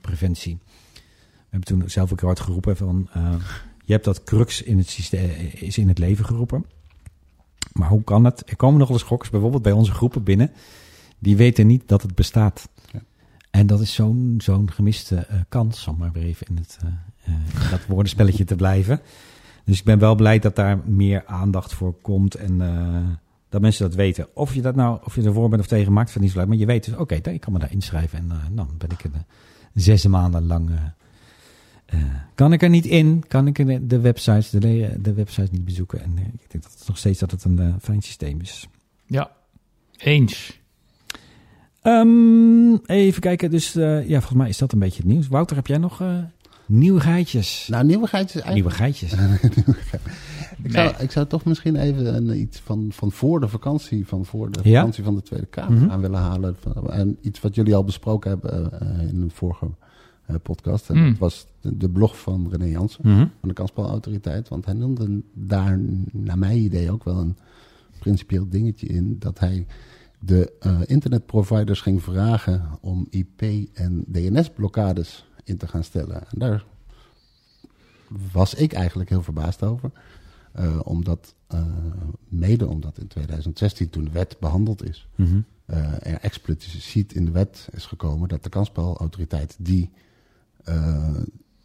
preventie. 0.00 0.58
We 0.92 1.00
hebben 1.50 1.68
toen 1.68 1.90
zelf 1.90 2.12
ook 2.12 2.20
hard 2.20 2.40
geroepen 2.40 2.76
van, 2.76 3.08
je 3.84 3.92
hebt 3.92 4.04
dat 4.04 4.22
crux 4.24 4.62
in 4.62 4.78
het 4.78 4.88
systeem, 4.88 5.30
is 5.54 5.78
in 5.78 5.88
het 5.88 5.98
leven 5.98 6.24
geroepen. 6.24 6.64
Maar 7.72 7.88
hoe 7.88 8.04
kan 8.04 8.24
het? 8.24 8.50
Er 8.50 8.56
komen 8.56 8.78
nog 8.78 8.88
wel 8.88 8.96
eens 8.96 9.06
gokkers, 9.06 9.30
bijvoorbeeld 9.30 9.62
bij 9.62 9.72
onze 9.72 9.92
groepen 9.92 10.22
binnen, 10.22 10.50
die 11.18 11.36
weten 11.36 11.66
niet 11.66 11.88
dat 11.88 12.02
het 12.02 12.14
bestaat. 12.14 12.68
En 13.56 13.66
dat 13.66 13.80
is 13.80 13.94
zo'n 13.94 14.34
zo'n 14.38 14.70
gemiste 14.70 15.16
eh, 15.16 15.40
kans, 15.48 15.86
om 15.86 15.96
maar 15.96 16.12
weer 16.12 16.22
even 16.22 16.46
in, 16.46 16.56
het, 16.56 16.78
eh, 16.82 16.88
eh, 17.34 17.70
dat 17.70 17.86
woordenspelletje 17.86 18.44
te 18.44 18.54
blijven. 18.54 19.00
Dus 19.64 19.78
ik 19.78 19.84
ben 19.84 19.98
wel 19.98 20.14
blij 20.14 20.38
dat 20.38 20.56
daar 20.56 20.78
meer 20.84 21.26
aandacht 21.26 21.74
voor 21.74 21.94
komt 22.00 22.34
en 22.34 22.58
dat 23.48 23.60
mensen 23.60 23.88
dat 23.88 23.94
weten. 23.94 24.28
Of 24.32 24.54
je 24.54 24.62
dat 24.62 24.74
nou, 24.74 24.98
of 25.04 25.14
je 25.14 25.22
ervoor 25.22 25.48
bent 25.48 25.60
of 25.60 25.66
tegen 25.68 25.92
maakt, 25.92 26.10
van 26.10 26.22
niet 26.22 26.30
zo 26.30 26.38
leuk. 26.38 26.48
Maar 26.48 26.56
je 26.56 26.66
weet 26.66 26.84
dus, 26.84 26.96
oké, 26.96 27.14
ik 27.14 27.40
kan 27.40 27.52
me 27.52 27.58
daar 27.58 27.72
inschrijven 27.72 28.18
en 28.18 28.28
dan 28.54 28.68
ben 28.78 28.90
ik 28.90 29.04
er 29.04 29.10
zes 29.74 30.06
maanden 30.06 30.46
lang. 30.46 30.70
kan 32.34 32.52
ik 32.52 32.62
er 32.62 32.68
niet 32.68 32.86
in? 32.86 33.24
Kan 33.28 33.46
ik 33.46 33.66
de, 33.66 33.86
de 33.86 34.00
websites, 34.00 34.50
de, 34.50 35.12
websites 35.14 35.50
niet 35.50 35.64
bezoeken? 35.64 36.02
En 36.02 36.18
ik 36.18 36.50
denk 36.50 36.64
dat 36.64 36.84
nog 36.86 36.98
steeds 36.98 37.18
dat 37.18 37.30
het 37.30 37.44
een 37.44 37.74
fijn 37.80 38.02
systeem 38.02 38.40
is. 38.40 38.68
Ja, 39.06 39.30
eens. 39.96 40.60
Ehm, 41.86 42.74
even 42.86 43.20
kijken, 43.20 43.50
dus 43.50 43.74
eh, 43.76 44.08
ja, 44.08 44.18
volgens 44.20 44.38
mij 44.40 44.48
is 44.48 44.58
dat 44.58 44.72
een 44.72 44.78
beetje 44.78 45.02
het 45.02 45.12
nieuws. 45.12 45.28
Wouter, 45.28 45.56
heb 45.56 45.66
jij 45.66 45.78
nog 45.78 46.00
eh 46.00 46.18
nieuwigheidjes? 46.66 47.68
Nou, 47.70 47.84
nieuwigheid 47.84 48.34
is 48.34 48.40
eigenlijk... 48.40 48.54
Nieuwigheidjes. 48.54 49.12
Ik, 50.62 50.72
zou, 50.72 50.84
Nee. 50.92 51.02
ik 51.02 51.10
zou 51.10 51.26
toch 51.26 51.44
misschien 51.44 51.76
even 51.76 52.14
een, 52.16 52.40
iets 52.40 52.58
van, 52.60 52.86
van 52.92 53.12
voor 53.12 53.40
de 53.40 53.48
vakantie, 53.48 54.06
van 54.06 54.24
voor 54.24 54.50
de 54.50 54.60
Ja? 54.62 54.76
vakantie 54.78 55.04
van 55.04 55.14
de 55.14 55.22
Tweede 55.22 55.46
Kamer 55.46 55.80
Mhm. 55.80 55.90
aan 55.90 56.00
willen 56.00 56.20
halen. 56.20 56.56
En 56.90 57.18
iets 57.20 57.40
wat 57.40 57.54
jullie 57.54 57.74
al 57.74 57.84
besproken 57.84 58.30
hebben 58.30 58.80
eh, 58.80 59.08
in 59.08 59.20
een 59.22 59.30
vorige 59.34 59.66
podcast. 60.42 60.90
En 60.90 60.96
Mm. 60.96 61.08
dat 61.10 61.18
was 61.18 61.46
de, 61.60 61.76
de 61.76 61.90
blog 61.90 62.18
van 62.18 62.48
René 62.50 62.64
Jansen 62.64 63.00
Mhm. 63.08 63.26
van 63.40 63.48
de 63.48 63.54
Kansspelautoriteit. 63.54 64.48
Want 64.48 64.64
hij 64.64 64.74
noemde 64.74 65.20
daar, 65.34 65.80
naar 66.12 66.38
mijn 66.38 66.58
idee, 66.58 66.90
ook 66.92 67.04
wel 67.04 67.16
een 67.18 67.36
principieel 67.98 68.48
dingetje 68.48 68.86
in 68.86 69.16
dat 69.18 69.38
hij 69.38 69.66
de 70.18 70.52
eh, 70.60 70.80
internetproviders 70.84 71.80
ging 71.80 72.02
vragen 72.02 72.78
om 72.80 73.06
IP- 73.10 73.68
en 73.72 74.04
DNS-blokkades 74.06 75.26
in 75.44 75.56
te 75.56 75.68
gaan 75.68 75.84
stellen. 75.84 76.14
En 76.14 76.38
daar 76.38 76.64
was 78.32 78.54
ik 78.54 78.72
eigenlijk 78.72 79.10
heel 79.10 79.22
verbaasd 79.22 79.62
over. 79.62 79.90
Eh, 80.56 80.80
omdat, 80.84 81.34
eh, 81.46 81.60
mede 82.28 82.66
omdat 82.66 82.98
in 82.98 83.06
2016, 83.06 83.90
toen 83.90 84.04
de 84.04 84.10
wet 84.10 84.36
behandeld 84.40 84.84
is, 84.84 85.08
eh, 85.66 85.92
er 85.92 86.20
expliciet 86.20 87.14
in 87.14 87.24
de 87.24 87.30
wet 87.30 87.68
is 87.72 87.86
gekomen 87.86 88.28
dat 88.28 88.42
de 88.42 88.48
kansspelautoriteit 88.48 89.56
die, 89.58 89.90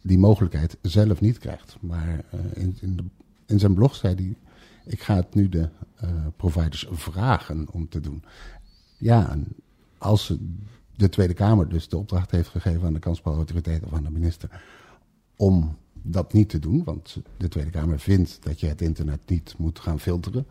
die 0.02 0.18
mogelijkheid 0.18 0.76
zelf 0.82 1.20
niet 1.20 1.38
krijgt. 1.38 1.76
Maar 1.80 2.24
in, 2.54 2.76
in, 2.80 2.96
de, 2.96 3.04
in 3.46 3.58
zijn 3.58 3.74
blog 3.74 3.94
zei 3.94 4.14
hij, 4.14 4.36
ik 4.84 5.02
ga 5.02 5.14
het 5.14 5.34
nu 5.34 5.48
de 5.48 5.68
eh, 5.96 6.08
providers 6.36 6.86
vragen 6.90 7.66
om 7.70 7.88
te 7.88 8.00
doen. 8.00 8.24
Ja, 8.96 9.30
en 9.30 9.46
als 9.98 10.34
de 10.96 11.08
Tweede 11.08 11.34
Kamer 11.34 11.68
dus 11.68 11.88
de 11.88 11.96
opdracht 11.96 12.30
heeft 12.30 12.48
gegeven 12.48 12.86
aan 12.86 12.92
de 12.92 12.98
kansspelautoriteit 12.98 13.84
of 13.84 13.92
aan 13.92 14.02
de 14.02 14.10
minister 14.10 14.62
om 15.36 15.76
dat 15.92 16.32
niet 16.32 16.48
te 16.48 16.58
doen, 16.58 16.84
want 16.84 17.16
de 17.36 17.48
Tweede 17.48 17.70
Kamer 17.70 18.00
vindt 18.00 18.38
dat 18.42 18.60
je 18.60 18.66
het 18.66 18.80
internet 18.80 19.20
niet 19.26 19.54
moet 19.58 19.78
gaan 19.78 20.00
filteren, 20.00 20.46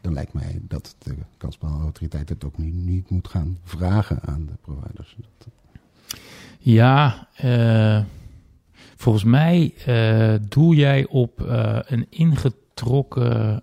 dan 0.00 0.12
lijkt 0.12 0.32
mij 0.32 0.60
dat 0.62 0.96
de 0.98 1.14
kansspelautoriteit 1.36 2.28
het 2.28 2.44
ook 2.44 2.58
niet, 2.58 2.74
niet 2.74 3.10
moet 3.10 3.28
gaan 3.28 3.58
vragen 3.64 4.22
aan 4.22 4.46
de 4.46 4.52
providers. 4.60 5.16
Ja, 6.58 7.28
eh, 7.36 8.04
volgens 8.96 9.24
mij 9.24 9.74
eh, 9.86 10.34
doel 10.48 10.72
jij 10.72 11.06
op 11.06 11.38
een 11.86 12.06
ingetrokken 12.08 12.60
eh, 13.16 13.56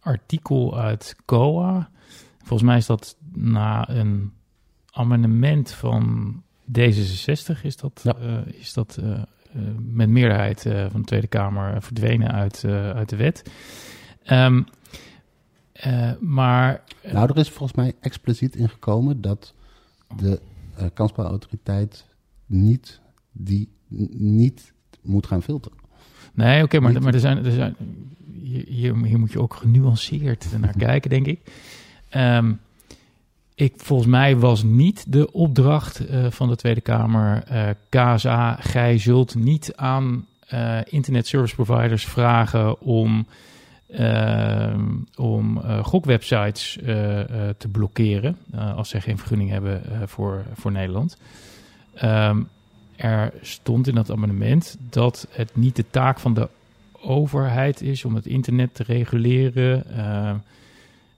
artikel 0.00 0.78
uit 0.78 1.16
COA. 1.24 1.90
Volgens 2.38 2.62
mij 2.62 2.76
is 2.76 2.86
dat 2.86 3.16
na 3.32 3.88
een 3.88 4.32
amendement 4.90 5.70
van 5.72 6.34
D66 6.78 7.62
is 7.62 7.76
dat, 7.76 8.00
Ja. 8.02 8.16
eh, 8.16 8.46
is 8.46 8.72
dat 8.72 8.96
eh, 8.96 9.20
met 9.78 10.08
meerderheid 10.08 10.62
van 10.62 11.00
de 11.00 11.06
Tweede 11.06 11.26
Kamer 11.26 11.82
verdwenen 11.82 12.32
uit, 12.32 12.64
uit 12.64 13.08
de 13.08 13.16
wet. 13.16 13.50
Ehm, 14.22 14.62
eh, 15.72 16.12
maar 16.20 16.82
Nou, 17.12 17.28
er 17.30 17.36
is 17.38 17.48
volgens 17.50 17.76
mij 17.78 17.94
expliciet 18.00 18.56
ingekomen 18.56 19.20
dat 19.20 19.54
de 20.16 20.40
kansspelautoriteit 20.94 22.06
niet, 22.46 23.00
die, 23.32 23.68
niet 24.18 24.72
moet 25.02 25.26
gaan 25.26 25.42
filteren. 25.42 25.78
Nee, 26.32 26.62
oké, 26.62 26.80
maar, 26.80 27.02
maar 27.02 27.14
er 27.14 27.20
zijn, 27.20 27.44
er 27.44 27.52
zijn, 27.52 27.76
hier, 28.42 28.64
hier, 28.66 29.18
moet 29.18 29.32
je 29.32 29.40
ook 29.40 29.54
genuanceerd 29.54 30.46
naar 30.60 30.76
kijken, 30.88 31.10
denk 31.10 31.26
ik. 31.26 31.40
Ehm, 32.08 32.52
ik. 33.54 33.72
Volgens 33.76 34.08
mij 34.08 34.36
was 34.36 34.62
niet 34.62 35.12
de 35.12 35.32
opdracht 35.32 36.06
eh, 36.06 36.26
van 36.30 36.48
de 36.48 36.56
Tweede 36.56 36.80
Kamer... 36.80 37.42
eh, 37.44 37.68
KSA, 37.88 38.56
gij 38.60 38.98
zult 38.98 39.34
niet 39.34 39.72
aan 39.76 40.26
eh, 40.48 40.78
internet 40.84 41.26
service 41.26 41.54
providers 41.54 42.04
vragen... 42.04 42.80
om, 42.80 43.26
om 45.16 45.60
gokwebsites 45.82 46.78
te 47.58 47.68
blokkeren... 47.72 48.36
als 48.76 48.88
zij 48.88 49.00
geen 49.00 49.18
vergunning 49.18 49.50
hebben 49.50 49.82
voor, 50.06 50.44
voor 50.54 50.72
Nederland. 50.72 51.16
Ehm, 51.94 52.40
er 53.02 53.32
stond 53.40 53.88
in 53.88 53.94
dat 53.94 54.10
amendement 54.10 54.76
dat 54.90 55.26
het 55.30 55.56
niet 55.56 55.76
de 55.76 55.84
taak 55.90 56.20
van 56.20 56.34
de 56.34 56.48
overheid 57.00 57.80
is 57.80 58.04
om 58.04 58.14
het 58.14 58.26
internet 58.26 58.74
te 58.74 58.82
reguleren. 58.82 59.84
eh, 59.96 60.30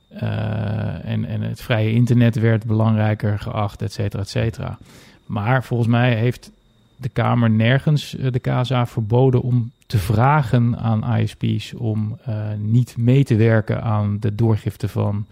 eh, 0.09 1.11
en, 1.11 1.25
en 1.25 1.41
het 1.41 1.61
vrije 1.61 1.93
internet 1.93 2.35
werd 2.35 2.67
belangrijker 2.67 3.39
geacht, 3.39 3.83
et 3.83 3.93
cetera, 3.93 4.23
et 4.23 4.29
cetera. 4.29 4.79
Maar 5.27 5.65
volgens 5.65 5.89
mij 5.89 6.15
heeft 6.15 6.51
de 6.97 7.09
Kamer 7.09 7.51
nergens 7.51 8.17
eh, 8.17 8.33
de 8.33 8.39
KSA 8.39 8.87
verboden 8.87 9.43
om 9.43 9.73
te 9.87 9.99
vragen 9.99 10.79
aan 10.79 11.17
ISP's 11.17 11.75
om 11.77 12.19
niet 12.57 12.97
mee 12.97 13.25
te 13.25 13.37
werken 13.37 13.83
aan 13.83 14.17
de 14.21 14.35
doorgifte 14.35 14.89
van 14.89 15.27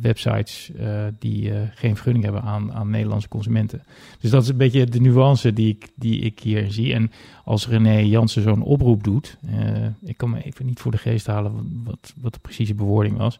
websites 0.00 0.70
eh, 0.78 1.04
die 1.18 1.52
eh, 1.52 1.60
geen 1.74 1.94
vergunning 1.94 2.24
hebben 2.24 2.42
aan, 2.42 2.72
aan 2.72 2.90
Nederlandse 2.90 3.28
consumenten. 3.28 3.82
Dus 4.20 4.30
dat 4.30 4.42
is 4.42 4.48
een 4.48 4.56
beetje 4.56 4.86
de 4.86 5.00
nuance 5.00 5.52
die 5.52 5.68
ik, 5.68 5.88
die 5.94 6.20
ik 6.20 6.40
hier 6.40 6.72
zie. 6.72 6.94
En 6.94 7.10
als 7.44 7.68
René 7.68 7.98
Jansen 7.98 8.42
zo'n 8.42 8.62
oproep 8.62 9.04
doet, 9.04 9.36
eh, 9.46 9.58
ik 10.02 10.16
kan 10.16 10.30
me 10.30 10.42
even 10.42 10.66
niet 10.66 10.80
voor 10.80 10.90
de 10.90 10.98
geest 10.98 11.26
halen 11.26 11.82
wat, 11.84 12.12
wat 12.20 12.32
de 12.32 12.38
precieze 12.42 12.74
bewoording 12.74 13.16
was. 13.16 13.38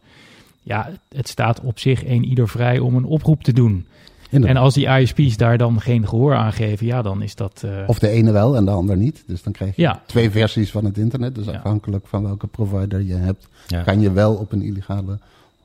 Ja, 0.62 0.90
het, 1.14 1.28
staat 1.28 1.60
op 1.60 1.78
zich 1.78 2.06
een 2.06 2.24
ieder 2.24 2.48
vrij 2.48 2.78
om 2.78 2.96
een 2.96 3.04
oproep 3.04 3.42
te 3.42 3.52
doen. 3.52 3.86
En 4.30 4.56
als 4.56 4.74
die 4.74 4.86
ISP's 4.86 5.36
daar 5.36 5.58
dan 5.58 5.80
geen 5.80 6.08
gehoor 6.08 6.34
aan 6.34 6.52
geven, 6.52 6.86
ja, 6.86 7.02
dan 7.02 7.22
is 7.22 7.34
dat... 7.34 7.62
eh, 7.64 7.70
Of 7.86 7.98
de 7.98 8.08
ene 8.08 8.32
wel 8.32 8.56
en 8.56 8.64
de 8.64 8.70
ander 8.70 8.96
niet. 8.96 9.24
Dus 9.26 9.42
dan 9.42 9.52
krijg 9.52 9.76
je 9.76 9.82
Ja. 9.82 10.02
twee 10.06 10.30
versies 10.30 10.70
van 10.70 10.84
het 10.84 10.98
internet. 10.98 11.34
Dus 11.34 11.44
Ja. 11.44 11.52
afhankelijk 11.52 12.06
van 12.06 12.22
welke 12.22 12.46
provider 12.46 13.02
je 13.02 13.14
hebt, 13.14 13.48
Ja. 13.66 13.82
kan 13.82 14.00
je 14.00 14.12
wel 14.12 14.34
op 14.34 14.52
een 14.52 14.62
illegale 14.62 15.18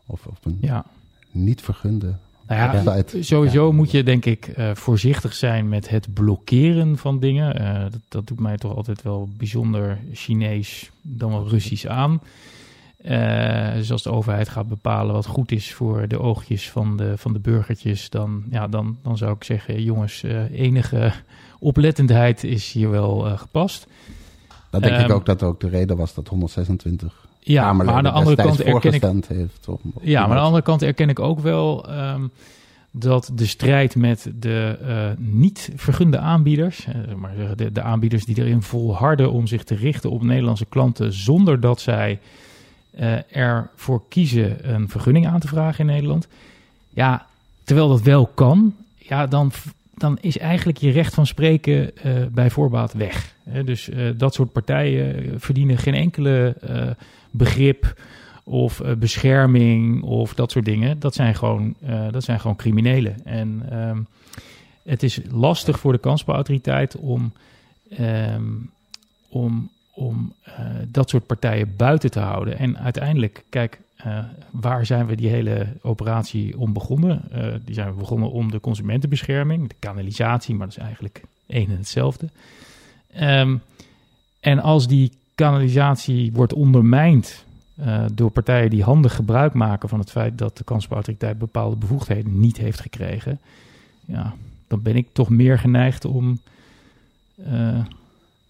of 0.06 0.26
op 0.26 0.38
een 0.46 0.58
ja, 0.62 0.86
niet 1.32 1.62
vergunde 1.62 2.16
nou 2.48 2.84
ja. 2.84 3.04
Sowieso 3.20 3.68
Ja. 3.68 3.74
moet 3.74 3.92
je 3.92 4.04
denk 4.04 4.26
ik 4.26 4.48
eh, 4.48 4.72
voorzichtig 4.74 5.34
zijn 5.34 5.70
met 5.70 5.90
het 5.90 6.14
blokkeren 6.14 6.98
van 6.98 7.20
dingen. 7.20 7.60
Eh, 7.60 7.82
dat, 7.82 8.02
dat 8.08 8.28
doet 8.28 8.40
mij 8.40 8.58
toch 8.58 8.76
altijd 8.76 9.02
wel 9.02 9.30
bijzonder 9.38 9.98
Chinees, 10.14 10.92
dan 11.02 11.32
wel 11.32 11.48
Russisch 11.48 11.88
aan. 11.88 12.22
Eh, 12.98 13.74
dus 13.74 13.92
als 13.92 14.04
de 14.04 14.12
overheid 14.12 14.50
gaat 14.50 14.68
bepalen 14.68 15.14
wat 15.14 15.26
goed 15.26 15.52
is 15.52 15.74
voor 15.74 16.08
de 16.08 16.20
oogjes 16.20 16.70
van 16.70 16.98
de, 16.98 17.18
van 17.18 17.34
de 17.34 17.40
burgertjes, 17.40 18.10
dan, 18.10 18.44
ja, 18.52 18.68
dan, 18.68 18.98
dan 19.04 19.18
zou 19.18 19.36
ik 19.36 19.44
zeggen, 19.44 19.84
jongens, 19.84 20.24
enige 20.52 21.14
oplettendheid 21.60 22.44
is 22.44 22.72
hier 22.72 22.90
wel 22.90 23.38
gepast. 23.38 23.88
Dan 24.70 24.82
denk 24.82 24.96
ik 24.96 25.02
Ehm, 25.02 25.12
ook 25.12 25.26
dat 25.26 25.44
ook 25.44 25.60
de 25.60 25.70
reden 25.70 25.98
was 25.98 26.14
dat 26.14 26.28
126 26.28 27.28
Ja, 27.46 27.62
Kamerleden 27.62 27.86
maar 27.86 27.96
aan 27.96 28.14
de 28.14 28.20
andere 28.20 28.36
kant 28.36 28.62
erken 28.62 28.94
ik 28.94 29.26
heeft. 29.28 29.68
Om, 29.68 29.80
Ja, 30.02 30.20
maar 30.20 30.30
aan 30.30 30.36
de 30.36 30.48
andere 30.48 30.64
kant 30.64 30.82
erken 30.82 31.10
ik 31.10 31.20
ook 31.20 31.40
wel 31.40 31.90
ehm, 31.90 32.28
dat 32.92 33.32
de 33.34 33.46
strijd 33.46 33.96
met 33.96 34.32
de 34.40 34.78
eh, 34.88 35.10
niet 35.18 35.72
vergunde 35.76 36.18
aanbieders, 36.18 36.78
zeg 36.78 37.16
maar 37.16 37.34
zeggen, 37.38 37.58
de, 37.58 37.72
de 37.72 37.82
aanbieders 37.82 38.26
die 38.26 38.38
erin 38.38 38.62
volharden 38.62 39.32
om 39.32 39.48
zich 39.48 39.64
te 39.64 39.76
richten 39.76 40.12
op 40.12 40.24
Nederlandse 40.24 40.66
klanten 40.66 41.14
zonder 41.14 41.60
dat 41.60 41.82
zij 41.82 42.20
eh, 42.92 43.36
ervoor 43.38 44.02
kiezen 44.10 44.74
een 44.74 44.90
vergunning 44.90 45.28
aan 45.28 45.40
te 45.40 45.48
vragen 45.48 45.80
in 45.80 45.94
Nederland. 45.94 46.28
Ja, 46.90 47.26
terwijl 47.64 47.88
dat 47.88 48.02
wel 48.02 48.26
kan, 48.26 48.76
ja, 48.98 49.28
dan, 49.28 49.52
dan 49.94 50.18
is 50.22 50.38
eigenlijk 50.38 50.78
je 50.78 50.92
recht 50.92 51.14
van 51.14 51.26
spreken 51.26 51.92
bij 52.32 52.50
voorbaat 52.50 52.94
weg. 52.94 53.34
Dus 53.66 53.90
dat 54.18 54.34
soort 54.34 54.52
partijen 54.52 55.34
verdienen 55.40 55.78
geen 55.78 55.94
enkele 55.94 56.56
begrip 57.38 57.94
of 58.46 58.80
eh, 58.80 58.94
bescherming 58.94 60.04
of 60.04 60.34
dat 60.34 60.52
soort 60.52 60.66
dingen. 60.66 61.00
Dat 61.00 61.14
zijn 61.14 61.36
gewoon, 61.36 61.76
eh, 61.86 62.12
dat 62.12 62.24
zijn 62.24 62.40
gewoon 62.40 62.56
criminelen. 62.56 63.26
En 63.26 63.66
ehm, 63.70 64.00
het 64.84 65.04
is 65.04 65.20
lastig 65.32 65.80
voor 65.80 65.92
de 65.92 66.00
kansspelautoriteit 66.00 66.96
om, 66.96 67.34
ehm, 67.90 68.44
om, 69.30 69.70
om 69.94 70.34
eh, 70.44 70.66
dat 70.88 71.10
soort 71.10 71.26
partijen 71.26 71.76
buiten 71.76 72.12
te 72.12 72.20
houden. 72.20 72.58
En 72.58 72.78
uiteindelijk, 72.78 73.44
kijk, 73.50 73.80
waar 74.52 74.86
zijn 74.86 75.06
we 75.06 75.16
die 75.16 75.30
hele 75.30 75.68
operatie 75.82 76.58
om 76.58 76.74
begonnen? 76.74 77.22
Die 77.66 77.74
zijn 77.74 77.90
we 77.90 77.98
begonnen 77.98 78.32
om 78.32 78.52
de 78.52 78.60
consumentenbescherming, 78.60 79.70
de 79.70 79.76
kanalisatie, 79.80 80.56
maar 80.56 80.68
dat 80.68 80.78
is 80.78 80.84
eigenlijk 80.84 81.22
één 81.48 81.70
en 81.70 81.78
hetzelfde. 81.78 82.30
Ehm, 83.14 83.58
en 84.40 84.60
als 84.60 84.88
die 84.88 85.12
kanalisatie 85.36 86.32
wordt 86.34 86.54
ondermijnd 86.54 87.44
eh, 87.76 88.06
door 88.14 88.30
partijen 88.32 88.70
die 88.70 88.84
handig 88.84 89.16
gebruik 89.16 89.54
maken 89.54 89.90
van 89.90 90.00
het 90.00 90.12
feit 90.12 90.38
dat 90.38 90.58
de 90.58 90.64
kansspelautoriteit 90.64 91.38
bepaalde 91.38 91.76
bevoegdheden 91.76 92.40
niet 92.40 92.58
heeft 92.58 92.80
gekregen, 92.80 93.40
ja, 94.06 94.34
dan 94.68 94.82
ben 94.82 94.96
ik 94.96 95.08
toch 95.12 95.30
meer 95.30 95.60
geneigd 95.60 96.06
om. 96.06 96.40
eh, 97.44 97.80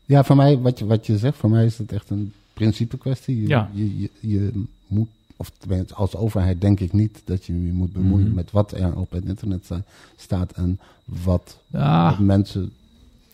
Ja, 0.05 0.23
voor 0.23 0.35
mij, 0.35 0.57
wat 0.57 0.79
je, 0.79 0.85
wat 0.85 1.05
je 1.05 1.17
zegt, 1.17 1.37
voor 1.37 1.49
mij 1.49 1.65
is 1.65 1.77
het 1.77 1.91
echt 1.91 2.09
een 2.09 2.33
principe 2.53 2.97
kwestie. 2.97 3.41
Je, 3.41 3.47
Ja. 3.47 3.69
je, 3.73 3.99
je, 3.99 4.09
je 4.19 4.63
moet, 4.87 5.07
of 5.35 5.51
als 5.93 6.15
overheid 6.15 6.61
denk 6.61 6.79
ik 6.79 6.93
niet 6.93 7.21
dat 7.25 7.45
je 7.45 7.65
je 7.65 7.71
moet 7.73 7.93
bemoeien 7.93 8.25
Mhm. 8.27 8.35
met 8.35 8.51
wat 8.51 8.71
er 8.71 8.95
op 8.95 9.11
het 9.11 9.25
internet 9.25 9.65
sta- 9.65 9.83
staat 10.15 10.51
en 10.51 10.79
wat 11.05 11.57
ah, 11.71 12.09
wat 12.09 12.19
mensen 12.19 12.71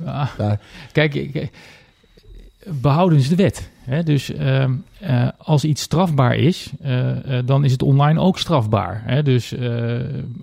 ah, 0.06 0.38
daar... 0.38 0.62
kijk, 0.92 1.14
ik- 1.14 1.52
behoudens 2.82 3.30
de 3.30 3.36
wet. 3.36 3.70
Hè? 3.82 4.04
Dus 4.04 4.34
ehm, 4.34 4.72
eh, 5.00 5.28
als 5.38 5.64
iets 5.64 5.82
strafbaar 5.82 6.36
is, 6.36 6.72
eh, 6.82 7.38
eh, 7.38 7.46
dan 7.46 7.64
is 7.64 7.72
het 7.72 7.82
online 7.82 8.20
ook 8.20 8.40
strafbaar. 8.40 9.02
Hè? 9.06 9.24
Dus 9.24 9.56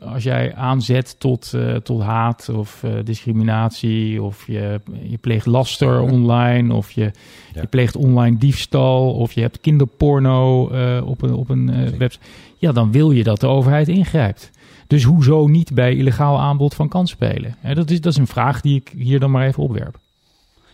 als 0.01 0.23
jij 0.23 0.55
aanzet 0.55 1.21
tot, 1.21 1.55
tot 1.83 2.03
haat 2.03 2.49
of 2.49 2.85
discriminatie, 3.05 4.23
of 4.23 4.47
je, 4.47 4.81
je 5.03 5.17
pleegt 5.17 5.47
laster 5.47 6.01
online, 6.01 6.75
of 6.75 6.91
je, 6.91 7.11
Ja. 7.55 7.61
je 7.61 7.67
pleegt 7.67 7.97
online 7.97 8.37
diefstal, 8.37 9.13
of 9.13 9.33
je 9.33 9.41
hebt 9.41 9.61
kinderporno 9.61 10.63
op 11.05 11.23
een, 11.23 11.35
op 11.35 11.49
een 11.49 11.97
website, 11.99 12.27
ja, 12.57 12.73
dan 12.73 12.93
wil 12.93 13.11
je 13.11 13.23
dat 13.23 13.41
de 13.41 13.47
overheid 13.47 13.89
ingrijpt. 13.89 14.51
Dus 14.87 15.03
hoezo 15.03 15.47
niet 15.47 15.75
bij 15.75 15.95
illegaal 15.97 16.41
aanbod 16.41 16.75
van 16.75 16.89
kansspelen? 16.89 17.57
Hè, 17.61 17.75
dat, 17.75 17.91
is, 17.91 18.01
dat 18.01 18.13
is 18.13 18.19
een 18.19 18.27
vraag 18.27 18.61
die 18.61 18.77
ik 18.77 18.93
hier 18.97 19.21
dan 19.21 19.31
maar 19.31 19.47
even 19.47 19.63
opwerp. 19.63 19.99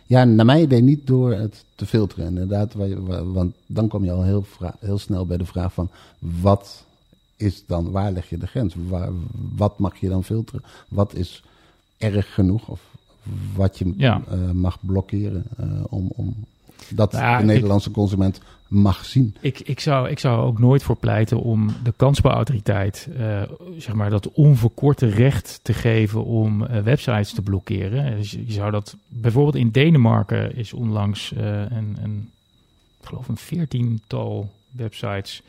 Ja, 0.07 0.25
naar 0.25 0.45
mijn 0.47 0.63
idee 0.63 0.81
niet 0.83 1.07
door 1.07 1.33
het 1.33 1.65
te 1.75 1.87
filteren. 1.87 2.27
Inderdaad, 2.27 2.75
wa- 2.75 3.01
wa- 3.01 3.25
want 3.25 3.55
dan 3.67 3.89
kom 3.89 4.05
je 4.05 4.11
al 4.13 4.23
heel, 4.23 4.45
heel 4.79 4.99
snel 4.99 5.27
bij 5.27 5.37
de 5.37 5.45
vraag 5.45 5.73
van 5.73 5.89
wat 6.19 6.85
is 7.37 7.63
dan, 7.67 7.91
waar 7.91 8.13
leg 8.13 8.29
je 8.29 8.39
de 8.39 8.47
grens? 8.47 8.75
Waar, 8.89 9.09
wat 9.57 9.79
mag 9.79 9.97
je 9.97 10.09
dan 10.09 10.25
filteren? 10.25 10.63
Wat 10.89 11.15
is 11.15 11.43
erg 11.99 12.35
genoeg? 12.35 12.69
Of 12.69 12.81
wat 13.55 13.79
je 13.79 13.93
Ja. 13.97 14.23
eh, 14.31 14.51
mag 14.51 14.79
blokkeren 14.81 15.45
eh, 15.57 15.67
om, 15.89 16.09
om 16.15 16.35
dat 16.89 17.13
Nou 17.13 17.37
de 17.37 17.43
ik- 17.43 17.49
Nederlandse 17.49 17.91
consument 17.91 18.41
mag 18.69 19.05
zien. 19.05 19.37
Ik, 19.41 19.61
ik, 19.61 19.81
zou, 19.81 20.09
ik 20.09 20.19
zou 20.19 20.47
ook 20.47 20.59
nooit 20.59 20.83
voor 20.83 20.97
pleiten 20.97 21.41
om 21.41 21.69
de 21.83 21.93
kansbouwautoriteit 21.97 23.09
eh, 23.19 23.43
zeg 23.79 23.95
maar, 23.95 24.11
dat 24.11 24.31
onverkorte 24.33 25.07
recht 25.07 25.61
te 25.63 25.73
geven 25.75 26.25
om 26.25 26.65
eh, 26.65 26.83
websites 26.83 27.33
te 27.33 27.43
blokkeren. 27.43 28.17
Dus 28.17 28.31
je 28.31 28.53
zou 28.53 28.71
dat 28.71 28.97
bijvoorbeeld 29.09 29.55
in 29.57 29.71
Denemarken 29.71 30.57
is 30.57 30.73
onlangs 30.73 31.33
eh, 31.33 31.61
een, 31.61 31.97
een, 32.03 32.31
ik 33.01 33.07
geloof 33.09 33.29
een 33.29 33.37
veertiental 33.37 34.51
websites 34.71 35.43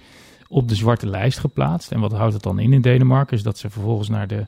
op 0.47 0.69
de 0.69 0.75
zwarte 0.75 1.07
lijst 1.07 1.39
geplaatst. 1.39 1.91
En 1.91 1.99
wat 1.99 2.11
houdt 2.11 2.33
het 2.33 2.43
dan 2.43 2.59
in 2.59 2.73
in 2.73 2.81
Denemarken? 2.81 3.37
Is 3.37 3.43
dat 3.43 3.57
ze 3.57 3.69
vervolgens 3.69 4.09
naar 4.09 4.27
de, 4.27 4.45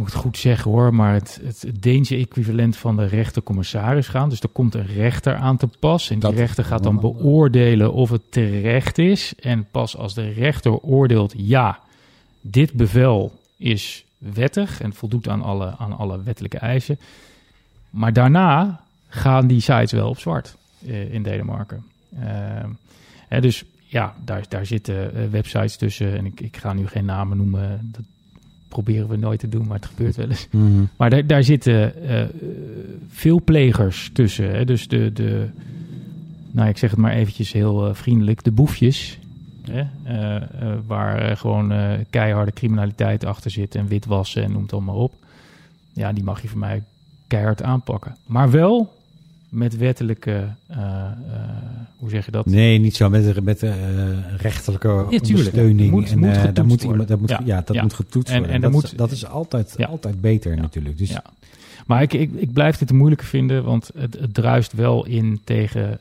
moet 0.00 0.12
het 0.12 0.22
goed 0.22 0.38
zeggen 0.38 0.70
hoor, 0.70 0.94
maar 0.94 1.12
het, 1.12 1.40
het 1.44 1.72
Deense 1.80 2.16
equivalent 2.16 2.76
van 2.76 2.96
de 2.96 3.04
rechtercommissaris 3.04 4.08
gaan. 4.08 4.28
Dus 4.28 4.40
er 4.40 4.48
komt 4.48 4.74
een 4.74 4.86
rechter 4.86 5.34
aan 5.34 5.56
te 5.56 5.68
pas. 5.78 6.10
En 6.10 6.18
die 6.18 6.28
Dat- 6.28 6.38
rechter 6.38 6.64
gaat 6.64 6.82
dan 6.82 7.00
beoordelen 7.00 7.92
of 7.92 8.10
het 8.10 8.32
terecht 8.32 8.98
is. 8.98 9.34
En 9.40 9.66
pas 9.70 9.96
als 9.96 10.14
de 10.14 10.28
rechter 10.30 10.78
oordeelt, 10.78 11.34
ja, 11.36 11.78
dit 12.40 12.72
bevel 12.72 13.38
is 13.56 14.04
wettig 14.18 14.80
en 14.80 14.92
voldoet 14.92 15.28
aan 15.28 15.42
alle, 15.42 15.74
aan 15.78 15.96
alle 15.98 16.22
wettelijke 16.22 16.58
eisen. 16.58 16.98
Maar 17.90 18.12
daarna 18.12 18.80
gaan 19.08 19.46
die 19.46 19.60
sites 19.60 19.92
wel 19.92 20.08
op 20.08 20.18
zwart 20.18 20.56
eh, 20.86 21.14
in 21.14 21.22
Denemarken. 21.22 21.84
Eh, 22.20 22.28
hè, 23.28 23.40
dus 23.40 23.64
ja, 23.86 24.14
daar, 24.24 24.44
daar 24.48 24.66
zitten 24.66 25.14
eh, 25.14 25.24
websites 25.30 25.76
tussen. 25.76 26.16
En 26.16 26.26
ik, 26.26 26.40
ik 26.40 26.56
ga 26.56 26.72
nu 26.72 26.86
geen 26.86 27.04
namen 27.04 27.36
noemen. 27.36 27.90
Dat 27.92 28.04
proberen 28.70 29.08
we 29.08 29.16
nooit 29.16 29.40
te 29.40 29.48
doen, 29.48 29.66
maar 29.66 29.76
het 29.76 29.86
gebeurt 29.86 30.16
wel 30.16 30.28
eens. 30.28 30.48
Maar 30.96 31.10
daar, 31.10 31.26
daar 31.26 31.44
zitten 31.44 32.08
eh, 32.08 32.24
veel 33.08 33.42
plegers 33.42 34.10
tussen. 34.12 34.50
Hè? 34.50 34.64
Dus 34.64 34.88
de, 34.88 35.12
de, 35.12 35.46
nou 36.50 36.68
ik 36.68 36.78
zeg 36.78 36.90
het 36.90 36.98
maar 36.98 37.12
eventjes 37.12 37.52
heel 37.52 37.88
eh, 37.88 37.94
vriendelijk, 37.94 38.44
de 38.44 38.50
boefjes. 38.50 39.18
Hè? 39.70 39.84
Eh, 40.02 40.42
waar 40.86 41.36
gewoon 41.36 41.72
keiharde 42.10 42.52
criminaliteit 42.52 43.24
achter 43.24 43.50
zit 43.50 43.74
en 43.74 43.86
witwassen 43.86 44.42
en 44.42 44.52
noem 44.52 44.62
het 44.62 44.72
allemaal 44.72 44.96
op. 44.96 45.12
Ja, 45.92 46.12
die 46.12 46.24
mag 46.24 46.42
je 46.42 46.48
voor 46.48 46.58
mij 46.58 46.82
keihard 47.26 47.62
aanpakken. 47.62 48.16
Maar 48.26 48.50
wel 48.50 48.92
met 49.50 49.76
wettelijke, 49.76 50.44
eh, 50.66 50.78
eh, 50.78 51.12
hoe 51.96 52.10
zeg 52.10 52.24
je 52.24 52.30
dat? 52.30 52.46
Nee, 52.46 52.78
niet 52.78 52.96
zo 52.96 53.08
met, 53.10 53.42
met 53.44 53.62
eh, 53.62 53.72
rechterlijke 54.36 55.06
ondersteuning. 55.10 55.90
Moet- 55.90 56.10
en 56.10 56.18
moet 56.18 56.54
daar 56.54 56.66
moet 56.66 56.82
iemand, 56.82 57.08
dat 57.08 57.20
moet, 57.20 57.28
Ja. 57.28 57.40
ja, 57.44 57.62
dat 57.64 57.76
Ja. 57.76 57.82
moet 57.82 57.94
getoetst 57.94 58.32
En- 58.32 58.38
worden. 58.38 58.54
en 58.54 58.60
dat, 58.60 58.70
er 58.70 58.76
is, 58.76 58.82
moet- 58.90 58.98
dat 58.98 59.10
is 59.10 59.26
altijd, 59.26 59.86
altijd 59.86 60.20
beter 60.20 60.56
natuurlijk. 60.56 60.98
Dus 60.98 61.10
Ja. 61.10 61.22
Maar 61.86 62.02
ik, 62.02 62.12
ik, 62.12 62.30
ik 62.34 62.52
blijf 62.52 62.76
dit 62.76 62.88
te 62.88 62.94
moeilijk 62.94 63.22
vinden, 63.22 63.64
want 63.64 63.90
het, 63.98 64.18
het 64.20 64.34
druist 64.34 64.72
wel 64.72 65.06
in 65.06 65.40
tegen 65.44 65.98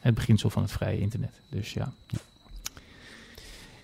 het 0.00 0.14
beginsel 0.14 0.50
van 0.50 0.62
het 0.62 0.72
vrije 0.72 1.00
internet. 1.00 1.30
Dus 1.48 1.72
ja. 1.72 1.92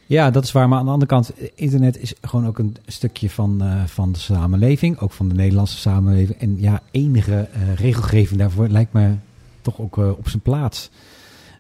Ja, 0.06 0.30
dat 0.30 0.44
is 0.44 0.52
waar. 0.52 0.68
Maar 0.68 0.78
aan 0.78 0.84
de 0.84 0.90
andere 0.90 1.10
kant, 1.10 1.32
internet 1.54 1.98
is 1.98 2.14
gewoon 2.20 2.46
ook 2.46 2.58
een 2.58 2.76
stukje 2.86 3.30
van, 3.30 3.62
eh, 3.62 3.84
van 3.84 4.12
de 4.12 4.18
samenleving. 4.18 4.98
Ook 4.98 5.12
van 5.12 5.28
de 5.28 5.34
Nederlandse 5.34 5.76
samenleving. 5.76 6.38
En 6.38 6.60
ja, 6.60 6.82
enige 6.90 7.48
eh, 7.52 7.74
regelgeving 7.74 8.38
daarvoor 8.40 8.68
lijkt 8.68 8.92
me 8.92 9.14
toch 9.60 9.80
ook 9.80 9.98
eh, 9.98 10.10
op 10.10 10.28
zijn 10.28 10.42
plaats. 10.42 10.90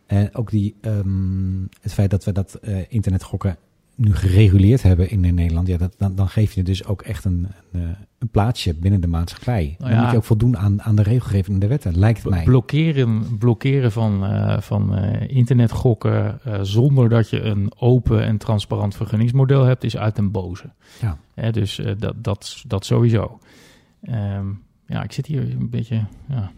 En 0.06 0.34
ook 0.34 0.50
die, 0.50 0.74
ehm, 0.80 1.62
het 1.80 1.92
feit 1.92 2.10
dat 2.10 2.24
we 2.24 2.32
dat 2.32 2.54
eh, 2.54 2.76
internetgokken 2.88 3.56
nu 3.96 4.14
gereguleerd 4.14 4.82
hebben 4.82 5.10
in 5.10 5.34
Nederland. 5.34 5.66
Ja, 5.66 5.76
dat, 5.76 5.94
dan, 5.98 6.14
dan 6.14 6.28
geef 6.28 6.52
je 6.52 6.62
dus 6.62 6.84
ook 6.84 7.02
echt 7.02 7.24
een, 7.24 7.48
een, 7.72 7.82
eh, 7.82 7.88
een 8.18 8.28
plaatsje 8.28 8.74
binnen 8.74 9.00
de 9.00 9.06
maatschappij. 9.06 9.76
Nou 9.78 9.90
dan 9.90 10.00
moet 10.00 10.10
je 10.10 10.16
ook 10.16 10.24
voldoen 10.24 10.56
aan, 10.56 10.82
aan 10.82 10.96
de 10.96 11.02
regelgeving 11.02 11.54
en 11.54 11.58
de 11.58 11.66
wetten, 11.66 11.98
lijkt 11.98 12.28
mij. 12.28 12.44
Blokkeren, 12.44 13.38
blokkeren 13.38 13.92
van, 13.92 14.24
eh, 14.24 14.60
van 14.60 14.96
eh, 14.96 15.36
internetgokken 15.36 16.40
zonder 16.62 17.08
dat 17.08 17.30
je 17.30 17.40
een 17.40 17.72
open 17.78 18.22
en 18.22 18.38
transparant 18.38 18.94
vergunningsmodel 18.94 19.64
hebt, 19.64 19.84
is 19.84 19.96
uit 19.96 20.16
den 20.16 20.30
boze. 20.30 20.70
Ja. 21.00 21.18
Hè, 21.34 21.50
dus 21.50 21.80
dat, 21.98 22.24
dat, 22.24 22.62
dat 22.66 22.84
sowieso. 22.84 23.38
Ehm, 24.02 24.46
ja, 24.86 25.02
ik 25.02 25.12
zit 25.12 25.26
hier 25.26 25.40
een 25.40 25.70
beetje. 25.70 26.04
Ja. 26.28 26.52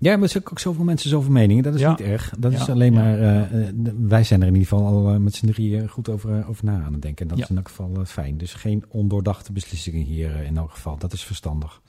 Ja, 0.00 0.12
maar 0.14 0.22
er 0.22 0.28
zijn 0.28 0.46
ook 0.50 0.58
zoveel 0.58 0.84
mensen, 0.84 1.10
zoveel 1.10 1.30
meningen. 1.32 1.62
Dat 1.62 1.74
is 1.74 1.80
Ja. 1.80 1.90
niet 1.90 2.00
erg. 2.00 2.32
Dat 2.38 2.52
is 2.52 2.68
alleen 2.68 2.92
ja. 2.92 3.00
maar... 3.02 3.18
eh, 3.18 3.68
eh, 3.68 3.74
wij 3.98 4.24
zijn 4.24 4.40
er 4.40 4.46
in 4.46 4.54
ieder 4.54 4.68
geval 4.68 4.86
al 4.86 5.10
eh, 5.12 5.16
met 5.16 5.34
z'n 5.34 5.46
drieën 5.46 5.88
goed 5.88 6.08
over, 6.08 6.44
over 6.48 6.64
na 6.64 6.82
aan 6.84 6.92
het 6.92 7.02
denken. 7.02 7.22
En 7.22 7.28
dat 7.28 7.38
Ja. 7.38 7.44
is 7.44 7.50
in 7.50 7.56
elk 7.56 7.68
geval 7.68 8.04
fijn. 8.04 8.38
Dus 8.38 8.54
geen 8.54 8.84
ondoordachte 8.88 9.52
beslissingen 9.52 10.02
hier 10.04 10.36
in 10.42 10.56
elk 10.56 10.70
geval. 10.70 10.98
Dat 10.98 11.12
is 11.12 11.24
verstandig. 11.24 11.80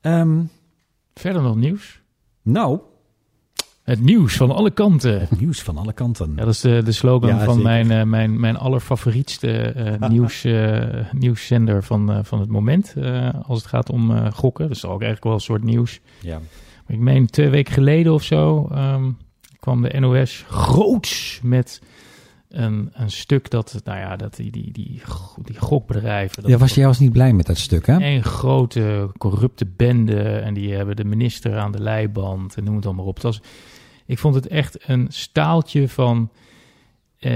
Ehm, 0.00 0.40
Verder 1.14 1.42
nog 1.42 1.56
nieuws. 1.56 2.00
nou, 2.42 2.78
Het 3.82 4.00
nieuws 4.00 4.36
van 4.36 4.50
alle 4.50 4.70
kanten. 4.70 5.20
het 5.20 5.40
nieuws 5.40 5.62
van 5.62 5.76
alle 5.78 5.92
kanten. 5.92 6.30
Ja, 6.36 6.44
dat 6.44 6.54
is 6.54 6.60
de, 6.60 6.82
de 6.84 6.92
slogan 6.92 7.28
Ja, 7.28 7.44
van 7.44 7.54
zeker. 7.54 7.62
mijn, 7.62 7.90
eh, 7.90 8.02
mijn, 8.02 8.40
mijn 8.40 8.56
allerfavorietste 8.56 9.50
eh, 9.58 10.08
nieuws, 10.10 10.44
eh, 10.44 11.12
nieuwszender 11.12 11.82
van, 11.84 12.12
eh, 12.12 12.18
van 12.22 12.40
het 12.40 12.48
moment. 12.48 12.92
eh, 12.96 13.28
als 13.42 13.58
het 13.58 13.66
gaat 13.68 13.90
om 13.90 14.10
eh, 14.10 14.32
gokken. 14.32 14.68
Dat 14.68 14.76
is 14.76 14.84
ook 14.84 14.90
eigenlijk 14.90 15.24
wel 15.24 15.32
een 15.32 15.40
soort 15.40 15.62
nieuws. 15.64 16.00
Ja. 16.20 16.40
Ik 16.86 16.98
meen 16.98 17.26
twee 17.26 17.48
weken 17.48 17.72
geleden 17.72 18.12
of 18.12 18.22
zo 18.22 18.68
ehm, 18.72 19.10
kwam 19.60 19.82
de 19.82 20.00
NOS 20.00 20.44
groots 20.48 21.40
met 21.42 21.80
een, 22.48 22.90
een 22.92 23.10
stuk 23.10 23.50
dat, 23.50 23.80
nou 23.84 23.98
ja, 23.98 24.16
dat 24.16 24.36
die, 24.36 24.50
die, 24.50 24.72
die, 24.72 25.02
die 25.42 25.58
gokbedrijven. 25.58 26.42
Dat 26.42 26.50
Ja, 26.50 26.58
was 26.58 26.74
jij 26.74 26.86
was 26.86 26.98
niet 26.98 27.12
blij 27.12 27.32
met 27.32 27.46
dat 27.46 27.58
stuk, 27.58 27.86
hè? 27.86 28.04
een 28.04 28.24
grote 28.24 29.10
corrupte 29.18 29.66
bende 29.76 30.22
en 30.22 30.54
die 30.54 30.74
hebben 30.74 30.96
de 30.96 31.04
minister 31.04 31.58
aan 31.58 31.72
de 31.72 31.80
leiband 31.80 32.56
en 32.56 32.64
noem 32.64 32.76
het 32.76 32.86
allemaal 32.86 33.04
op. 33.04 33.14
Het 33.14 33.22
was, 33.22 33.40
ik 34.06 34.18
vond 34.18 34.34
het 34.34 34.46
echt 34.46 34.88
een 34.88 35.06
staaltje 35.08 35.88
van 35.88 36.30
eh, 37.18 37.32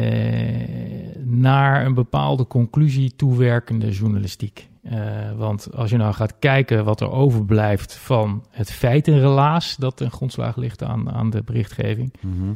naar 1.25 1.87
een 1.87 1.95
bepaalde 1.95 2.47
conclusie 2.47 3.17
toewerkende 3.17 3.91
journalistiek. 3.91 4.70
Eh, 4.83 5.33
want 5.37 5.75
als 5.75 5.91
je 5.91 5.97
nou 5.97 6.15
gaat 6.15 6.39
kijken 6.39 6.85
wat 6.85 7.01
er 7.01 7.11
overblijft 7.11 7.97
van 7.97 8.45
het 8.51 8.73
feitenrelaas 8.73 9.77
dat 9.77 9.97
ten 9.97 10.11
grondslag 10.11 10.57
ligt 10.57 10.83
aan, 10.83 11.11
aan 11.11 11.31
de 11.31 11.43
berichtgeving, 11.43 12.13
Mhm. 12.21 12.53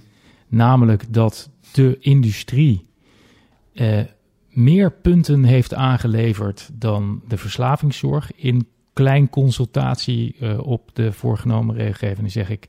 Namelijk 0.49 1.13
dat 1.13 1.51
de 1.73 1.97
industrie 2.01 2.87
eh, 3.73 4.01
meer 4.49 4.93
punten 4.93 5.45
heeft 5.45 5.75
aangeleverd 5.75 6.71
dan 6.73 7.23
de 7.29 7.37
verslavingszorg. 7.37 8.33
In 8.35 8.69
klein 8.93 9.31
consultatie 9.31 10.37
eh, 10.41 10.67
op 10.67 10.91
de 10.93 11.13
voorgenomen 11.13 11.77
regelgeving 11.77 12.33
zeg 12.33 12.51
ik, 12.51 12.69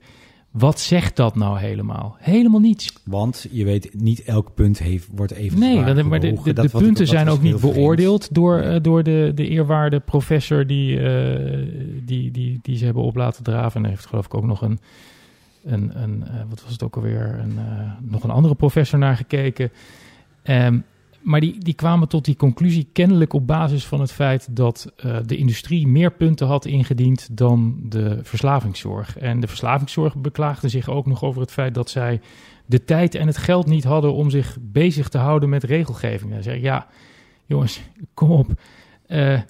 wat 0.58 0.80
zegt 0.80 1.16
dat 1.16 1.36
nou 1.36 1.60
helemaal? 1.60 2.16
Helemaal 2.20 2.60
niets. 2.60 2.94
Want 3.04 3.48
je 3.52 3.66
weet, 3.66 3.90
niet 3.94 4.24
elk 4.24 4.54
punt 4.54 4.80
heeft, 4.80 5.08
wordt 5.16 5.32
even 5.32 5.60
Nee, 5.60 5.84
dat- 5.94 6.06
maar 6.06 6.20
de, 6.20 6.54
de, 6.54 6.70
punten 6.70 7.08
zijn 7.08 7.28
ook 7.30 7.42
niet 7.42 7.60
beoordeeld 7.60 8.34
door, 8.34 8.60
eh, 8.60 8.82
door 8.82 9.04
de, 9.04 9.32
de 9.36 9.48
eerwaarde 9.48 10.00
professor 10.00 10.68
die, 10.68 11.00
eh, 11.00 11.68
die, 12.06 12.32
die, 12.32 12.60
die 12.62 12.78
ze 12.78 12.86
hebben 12.86 13.04
op 13.04 13.16
laten 13.16 13.44
draven. 13.44 13.84
En 13.84 13.90
heeft 13.90 14.06
geloof 14.06 14.26
ik 14.26 14.34
ook 14.34 14.46
nog 14.46 14.62
een, 14.62 14.80
een, 15.64 16.02
een 16.02 16.24
eh, 16.28 16.34
wat 16.50 16.64
was 16.64 16.72
het 16.72 16.84
ook 16.84 16.96
alweer, 16.96 17.40
een, 17.40 17.60
nog 18.02 18.24
een 18.24 18.30
andere 18.30 18.56
professor 18.56 19.00
naar 19.00 19.16
gekeken. 19.16 19.72
Ehm, 20.44 20.78
maar 21.26 21.40
die, 21.40 21.60
die 21.60 21.74
kwamen 21.74 22.08
tot 22.08 22.26
die 22.26 22.36
conclusie 22.36 22.90
kennelijk 22.94 23.34
op 23.34 23.48
basis 23.48 23.86
van 23.86 24.00
het 24.00 24.12
feit 24.12 24.56
dat 24.56 24.94
eh, 24.96 25.18
de 25.26 25.38
industrie 25.38 25.88
meer 25.88 26.12
punten 26.12 26.48
had 26.48 26.66
ingediend 26.66 27.38
dan 27.38 27.76
de 27.84 28.20
verslavingszorg. 28.24 29.18
En 29.18 29.40
de 29.40 29.48
verslavingszorg 29.48 30.16
beklaagde 30.16 30.70
zich 30.70 30.90
ook 30.90 31.06
nog 31.06 31.24
over 31.24 31.42
het 31.42 31.52
feit 31.52 31.74
dat 31.74 31.90
zij 31.90 32.22
de 32.66 32.84
tijd 32.84 33.16
en 33.16 33.28
het 33.28 33.38
geld 33.38 33.66
niet 33.66 33.84
hadden 33.84 34.14
om 34.14 34.30
zich 34.30 34.58
bezig 34.62 35.10
te 35.10 35.18
houden 35.18 35.50
met 35.50 35.64
regelgeving. 35.64 36.32
Dan 36.32 36.44
zeg 36.44 36.56
ik, 36.56 36.62
ja, 36.62 36.88
jongens, 37.46 37.82
kom 38.14 38.32
op. 38.32 38.52
Eh, 39.08 39.34
eh, 39.34 39.42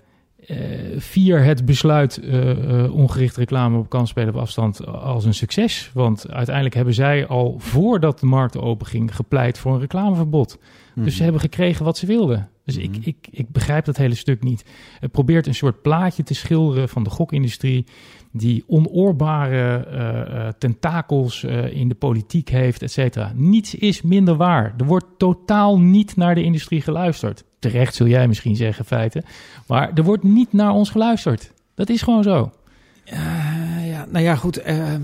vier 0.97 1.43
het 1.43 1.65
besluit 1.65 2.17
eh, 2.17 2.93
ongericht 2.93 3.37
reclame 3.37 3.77
op 3.77 3.89
kansspelen 3.89 4.33
op 4.33 4.41
afstand 4.41 4.85
als 4.85 5.25
een 5.25 5.33
succes. 5.33 5.91
Want 5.93 6.31
uiteindelijk 6.31 6.75
hebben 6.75 6.93
zij 6.93 7.27
al 7.27 7.55
voordat 7.57 8.19
de 8.19 8.25
markt 8.25 8.57
open 8.57 8.87
ging 8.87 9.15
gepleit 9.15 9.57
voor 9.57 9.73
een 9.73 9.79
reclameverbod. 9.79 10.57
Dus 10.95 11.15
ze 11.15 11.23
hebben 11.23 11.41
gekregen 11.41 11.85
wat 11.85 11.97
ze 11.97 12.05
wilden. 12.05 12.49
Dus 12.65 12.77
ik, 12.77 12.97
ik, 13.01 13.27
ik 13.31 13.49
begrijp 13.49 13.85
dat 13.85 13.97
hele 13.97 14.15
stuk 14.15 14.43
niet. 14.43 14.65
Het 14.99 15.11
probeert 15.11 15.47
een 15.47 15.55
soort 15.55 15.81
plaatje 15.81 16.23
te 16.23 16.33
schilderen 16.33 16.89
van 16.89 17.03
de 17.03 17.09
gokindustrie 17.09 17.85
die 18.31 18.63
onoorbare 18.67 19.85
eh, 19.85 20.47
eh, 20.47 20.53
tentakels 20.57 21.43
eh, 21.43 21.75
in 21.75 21.87
de 21.87 21.95
politiek 21.95 22.49
heeft, 22.49 22.81
et 22.81 22.91
cetera. 22.91 23.31
Niets 23.35 23.75
is 23.75 24.01
minder 24.01 24.35
waar. 24.35 24.73
Er 24.77 24.85
wordt 24.85 25.05
totaal 25.17 25.79
niet 25.79 26.15
naar 26.15 26.35
de 26.35 26.43
industrie 26.43 26.81
geluisterd. 26.81 27.43
Terecht 27.59 27.95
zul 27.95 28.07
jij 28.07 28.27
misschien 28.27 28.55
zeggen, 28.55 28.85
feiten. 28.85 29.23
Maar 29.67 29.91
er 29.93 30.03
wordt 30.03 30.23
niet 30.23 30.53
naar 30.53 30.71
ons 30.71 30.89
geluisterd. 30.89 31.51
Dat 31.75 31.89
is 31.89 32.01
gewoon 32.01 32.23
zo. 32.23 32.51
Eh, 33.05 33.89
ja, 33.89 34.05
nou 34.09 34.23
ja, 34.23 34.35
goed. 34.35 34.57
ehm, 34.57 35.01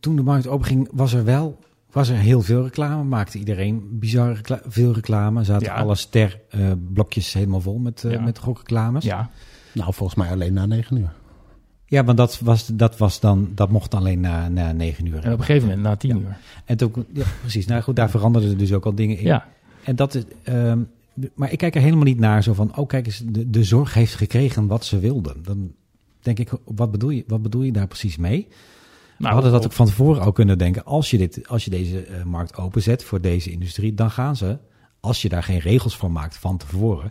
toen 0.00 0.16
de 0.16 0.22
markt 0.22 0.46
openging, 0.46 0.88
was 0.92 1.12
er 1.12 1.24
wel 1.24 1.58
was 1.96 2.08
er 2.08 2.16
heel 2.16 2.42
veel 2.42 2.62
reclame. 2.62 3.04
Maakte 3.04 3.38
iedereen 3.38 3.88
bizar 3.98 4.32
recla- 4.32 4.60
veel 4.66 4.92
reclame. 4.94 5.44
Zaten 5.44 5.66
Ja. 5.66 5.74
alle 5.74 5.94
ster-blokjes 5.94 7.32
helemaal 7.32 7.60
vol 7.60 7.78
met, 7.78 8.04
eh 8.04 8.12
Ja. 8.12 8.20
met 8.20 8.38
gokreclames. 8.38 9.04
Ja, 9.04 9.30
Nou, 9.72 9.94
volgens 9.94 10.18
mij 10.18 10.30
alleen 10.30 10.52
na 10.52 10.66
negen 10.66 10.96
uur. 10.96 11.12
Ja, 11.86 12.02
maar 12.02 12.14
dat, 12.14 12.38
was, 12.40 12.66
dat, 12.66 12.96
was 12.98 13.20
dan, 13.20 13.48
dat 13.54 13.70
mocht 13.70 13.94
alleen 13.94 14.20
na, 14.20 14.48
na 14.48 14.72
negen 14.72 15.06
uur. 15.06 15.24
en 15.24 15.32
op 15.32 15.38
een 15.38 15.44
gegeven 15.44 15.68
moment 15.68 15.86
na 15.86 15.96
tien 15.96 16.18
uur. 16.20 16.36
En 16.64 16.76
toen, 16.76 16.92
ja, 17.12 17.24
precies. 17.40 17.66
Nou 17.66 17.82
goed, 17.82 17.96
daar 17.96 18.10
veranderden 18.10 18.50
er 18.50 18.56
dus 18.56 18.72
ook 18.72 18.84
al 18.86 18.94
dingen 18.94 19.18
in. 19.18 19.24
Ja, 19.24 19.46
En 19.84 19.96
dat 19.96 20.14
is, 20.14 20.22
ehm, 20.42 20.78
maar 21.34 21.52
ik 21.52 21.58
kijk 21.58 21.74
er 21.74 21.80
helemaal 21.80 22.04
niet 22.04 22.18
naar 22.18 22.42
zo 22.42 22.52
van, 22.54 22.76
oh 22.76 22.86
kijk 22.88 23.06
eens, 23.06 23.22
de, 23.26 23.50
de 23.50 23.64
zorg 23.64 23.94
heeft 23.94 24.14
gekregen 24.14 24.66
wat 24.66 24.84
ze 24.84 24.98
wilden. 24.98 25.36
Dan 25.42 25.72
denk 26.20 26.38
ik, 26.38 26.50
wat 26.64 26.90
bedoel 26.90 27.10
je, 27.10 27.24
wat 27.26 27.42
bedoel 27.42 27.62
je 27.62 27.72
daar 27.72 27.86
precies 27.86 28.16
mee? 28.16 28.48
Nou, 29.18 29.28
We 29.34 29.40
hadden 29.42 29.52
dat 29.52 29.64
ook 29.64 29.72
van 29.72 29.86
tevoren 29.86 30.22
al 30.22 30.32
kunnen 30.32 30.58
denken. 30.58 30.84
Als 30.84 31.10
je, 31.10 31.18
dit, 31.18 31.48
als 31.48 31.64
je 31.64 31.70
deze 31.70 32.00
eh, 32.02 32.22
markt 32.22 32.56
openzet 32.56 33.04
voor 33.04 33.20
deze 33.20 33.50
industrie, 33.50 33.94
dan 33.94 34.10
gaan 34.10 34.36
ze, 34.36 34.58
als 35.00 35.22
je 35.22 35.28
daar 35.28 35.42
geen 35.42 35.58
regels 35.58 35.96
voor 35.96 36.10
maakt 36.12 36.36
van 36.36 36.56
tevoren, 36.56 37.10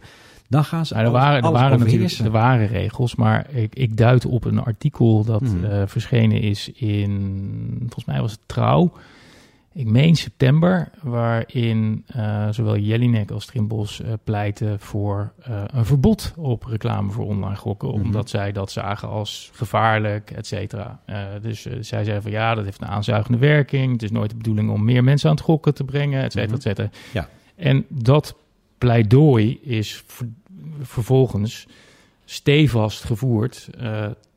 dan 0.50 0.64
gaan 0.64 0.86
ze 0.86 0.94
Nou, 0.94 1.06
er 1.06 1.12
alles- 1.12 1.24
waren, 1.24 1.44
er 1.44 1.52
waren 1.52 1.80
natuurlijk 1.80 2.14
er 2.14 2.32
waren 2.32 2.68
regels, 2.68 3.16
maar 3.16 3.50
ik, 3.54 3.76
ik 3.76 3.98
duid 3.98 4.26
op 4.26 4.46
een 4.46 4.60
artikel 4.60 5.24
dat 5.24 5.42
Hmm. 5.42 5.64
eh, 5.66 5.82
verschenen 5.86 6.42
is 6.42 6.70
in, 6.70 7.76
volgens 7.80 8.06
mij 8.06 8.22
was 8.22 8.32
het 8.32 8.40
Trouw, 8.46 8.92
ik 9.78 9.88
meen 9.88 10.16
september, 10.16 10.90
waarin 11.02 12.04
eh, 12.08 12.48
zowel 12.52 12.78
Jelinek 12.78 13.32
als 13.32 13.46
Trimbos 13.46 14.02
eh, 14.02 14.14
pleiten 14.24 14.80
voor 14.80 15.32
eh, 15.42 15.62
een 15.68 15.86
verbod 15.86 16.34
op 16.38 16.64
reclame 16.64 17.12
voor 17.12 17.26
online 17.26 17.56
gokken, 17.56 17.88
Mhm. 17.90 18.02
omdat 18.02 18.30
zij 18.30 18.52
dat 18.52 18.72
zagen 18.72 19.08
als 19.10 19.50
gevaarlijk, 19.54 20.32
et 20.32 20.48
cetera. 20.48 21.00
Dus 21.42 21.62
zij 21.62 21.82
zeiden 22.04 22.22
van 22.22 22.32
ja, 22.32 22.56
dat 22.56 22.66
heeft 22.66 22.82
een 22.82 22.88
aanzuigende 22.88 23.38
werking, 23.38 23.92
het 23.92 24.04
is 24.04 24.12
nooit 24.12 24.30
de 24.30 24.36
bedoeling 24.38 24.70
om 24.70 24.84
meer 24.84 25.04
mensen 25.04 25.30
aan 25.30 25.36
het 25.36 25.44
gokken 25.46 25.74
te 25.74 25.84
brengen, 25.84 26.24
et 26.24 26.32
cetera, 26.32 26.46
Mhm. 26.46 26.56
et 26.56 26.62
cetera. 26.62 26.90
Ja. 27.14 27.30
En 27.56 27.86
dat 27.90 28.36
pleidooi 28.78 29.60
is 29.62 30.04
ver- 30.08 30.28
vervolgens 30.82 31.68
stevast 32.26 33.04
gevoerd 33.04 33.70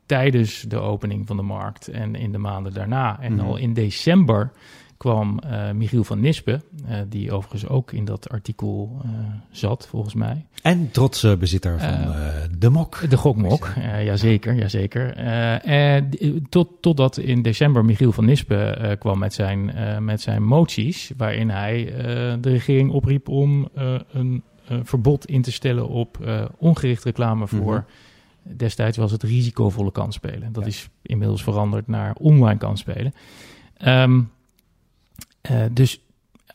tijdens 0.05 0.61
de 0.61 0.77
opening 0.79 1.27
van 1.27 1.37
de 1.37 1.43
markt 1.43 1.87
en 1.87 2.15
in 2.15 2.31
de 2.31 2.37
maanden 2.37 2.73
daarna. 2.73 3.19
En 3.21 3.33
Mhm. 3.33 3.45
al 3.45 3.57
in 3.57 3.73
december 3.73 4.51
kwam 4.99 5.39
eh, 5.39 5.71
Michiel 5.71 6.03
van 6.03 6.19
Nispen, 6.19 6.63
eh, 6.87 6.97
die 7.09 7.31
overigens 7.31 7.67
ook 7.67 7.91
in 7.91 8.05
dat 8.05 8.29
artikel 8.29 9.01
eh, 9.03 9.09
zat, 9.51 9.87
volgens 9.87 10.13
mij. 10.13 10.45
En 10.61 10.91
trotse 10.91 11.37
bezitter 11.37 11.79
van 11.79 12.13
de 12.59 12.69
mok. 12.69 13.09
De 13.09 13.17
gokmok, 13.17 13.73
jazeker, 14.03 14.53
jazeker. 14.53 15.15
En 15.63 16.09
tot, 16.49 16.69
totdat 16.81 17.17
in 17.17 17.41
december 17.41 17.85
Michiel 17.85 18.11
van 18.11 18.25
Nispen 18.25 18.97
kwam 18.97 19.19
met 19.19 19.33
zijn, 19.33 19.73
met 20.03 20.21
zijn 20.21 20.43
moties, 20.43 21.11
waarin 21.17 21.49
hij 21.49 21.85
de 22.41 22.49
regering 22.49 22.91
opriep 22.91 23.27
om 23.27 23.69
een 24.11 24.43
verbod 24.83 25.25
in 25.25 25.41
te 25.41 25.51
stellen 25.51 25.87
op 25.87 26.17
ongericht 26.57 27.03
reclame 27.03 27.47
voor... 27.47 27.85
Destijds 28.43 28.97
was 28.97 29.11
het 29.11 29.23
risicovolle 29.23 29.91
kansspelen. 29.91 30.51
Dat 30.51 30.63
Ja. 30.63 30.69
is 30.69 30.89
inmiddels 31.01 31.43
veranderd 31.43 31.87
naar 31.87 32.15
online 32.19 32.57
kansspelen. 32.57 33.13
Eh, 33.77 34.17
dus 35.71 36.01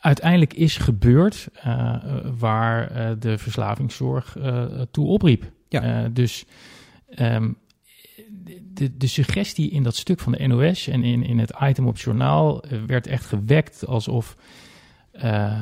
uiteindelijk 0.04 0.54
is 0.54 0.76
gebeurd 0.76 1.48
eh, 1.54 1.96
waar 2.38 2.90
eh, 2.90 3.11
de 3.18 3.38
verslavingszorg 3.38 4.37
eh, 4.37 4.64
toe 4.90 5.07
opriep. 5.07 5.52
Ja. 5.68 5.83
Eh, 5.83 6.11
dus 6.12 6.44
ehm, 7.09 7.52
de, 8.62 8.96
de 8.96 9.07
suggestie 9.07 9.70
in 9.70 9.83
dat 9.83 9.96
stuk 9.96 10.20
van 10.20 10.33
de 10.33 10.46
NOS 10.46 10.88
en 10.88 11.02
in, 11.02 11.22
in 11.22 11.38
het 11.38 11.52
item 11.61 11.87
op 11.87 11.92
het 11.92 12.02
journaal 12.02 12.62
eh, 12.62 12.78
werd 12.87 13.07
echt 13.07 13.26
gewekt 13.26 13.87
alsof 13.87 14.37
eh, 15.14 15.53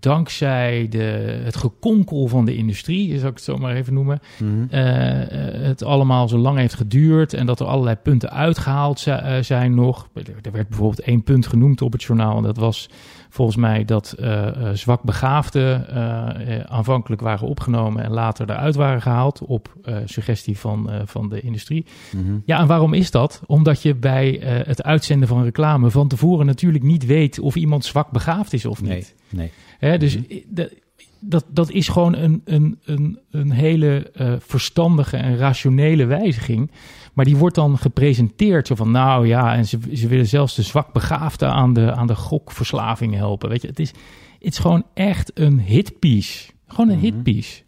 dankzij 0.00 0.86
de, 0.90 1.40
het 1.44 1.56
gekonkel 1.56 2.26
van 2.26 2.44
de 2.44 2.56
industrie, 2.56 3.08
zou 3.18 3.28
ik 3.30 3.34
het 3.34 3.44
zo 3.44 3.56
maar 3.56 3.74
even 3.74 3.94
noemen, 3.94 4.20
Mhm. 4.38 4.50
eh, 4.70 5.20
eh, 5.22 5.62
het 5.66 5.82
allemaal 5.84 6.28
zo 6.28 6.38
lang 6.38 6.58
heeft 6.58 6.74
geduurd 6.74 7.34
en 7.34 7.46
dat 7.46 7.60
er 7.60 7.66
allerlei 7.66 7.96
punten 7.96 8.30
uitgehaald 8.30 9.00
zi- 9.00 9.10
eh, 9.10 9.42
zijn 9.42 9.74
nog. 9.74 10.08
Er 10.42 10.52
werd 10.52 10.68
bijvoorbeeld 10.68 11.00
één 11.00 11.22
punt 11.22 11.46
genoemd 11.46 11.82
op 11.82 11.92
het 11.92 12.02
journaal 12.02 12.36
en 12.36 12.42
dat 12.42 12.56
was 12.56 12.88
volgens 13.34 13.56
mij 13.56 13.84
dat 13.84 14.12
eh 14.12 14.46
eh, 14.46 14.74
zwakbegaafden 14.74 15.88
eh, 15.88 16.56
eh, 16.58 16.64
aanvankelijk 16.64 17.22
waren 17.22 17.48
opgenomen 17.48 18.02
en 18.04 18.10
later 18.10 18.50
eruit 18.50 18.74
waren 18.74 19.02
gehaald 19.02 19.40
op 19.46 19.72
suggestie 20.04 20.58
van, 20.58 20.90
van 21.04 21.28
de 21.28 21.40
industrie. 21.40 21.86
Mhm. 22.12 22.36
Ja, 22.44 22.58
en 22.60 22.66
waarom 22.66 22.92
is 22.92 23.10
dat? 23.10 23.42
Omdat 23.46 23.82
je 23.82 23.94
bij 23.94 24.40
het 24.44 24.82
uitzenden 24.82 25.28
van 25.28 25.42
reclame 25.42 25.90
van 25.90 26.08
tevoren 26.08 26.46
natuurlijk 26.46 26.84
niet 26.84 27.06
weet 27.06 27.38
of 27.38 27.54
iemand 27.54 27.84
zwak 27.84 28.10
begaafd 28.10 28.52
is 28.52 28.64
of 28.66 28.82
niet. 28.82 29.14
Nee. 29.28 29.50
Hè, 29.78 29.98
dus 29.98 30.18
de- 30.48 30.82
dat, 31.20 31.44
dat 31.48 31.70
is 31.70 31.88
gewoon 31.88 32.14
een, 32.14 32.42
een, 32.44 32.78
een, 32.84 33.18
een 33.30 33.50
hele 33.50 34.12
verstandige 34.38 35.16
en 35.16 35.36
rationele 35.36 36.04
wijziging. 36.04 36.70
Maar 37.14 37.24
die 37.24 37.36
wordt 37.36 37.54
dan 37.54 37.78
gepresenteerd 37.78 38.66
zo 38.66 38.74
van, 38.74 38.90
nou 38.90 39.26
ja, 39.26 39.54
en 39.54 39.66
ze, 39.66 39.78
ze 39.92 40.08
willen 40.08 40.26
zelfs 40.26 40.54
de 40.54 40.62
zwakbegaafden 40.62 41.50
aan 41.52 41.72
de, 41.72 41.92
aan 41.94 42.06
de 42.06 42.14
gokverslaving 42.14 43.14
helpen. 43.14 43.48
Weet 43.48 43.62
je, 43.62 43.68
het 43.68 43.78
is, 43.78 43.88
het 43.88 44.52
is 44.52 44.58
gewoon 44.58 44.84
echt 44.94 45.30
een 45.34 45.60
hitpiece. 45.60 46.50
Gewoon 46.66 46.88
een 46.90 46.96
Mhm. 46.98 47.04
hitpiece. 47.04 47.62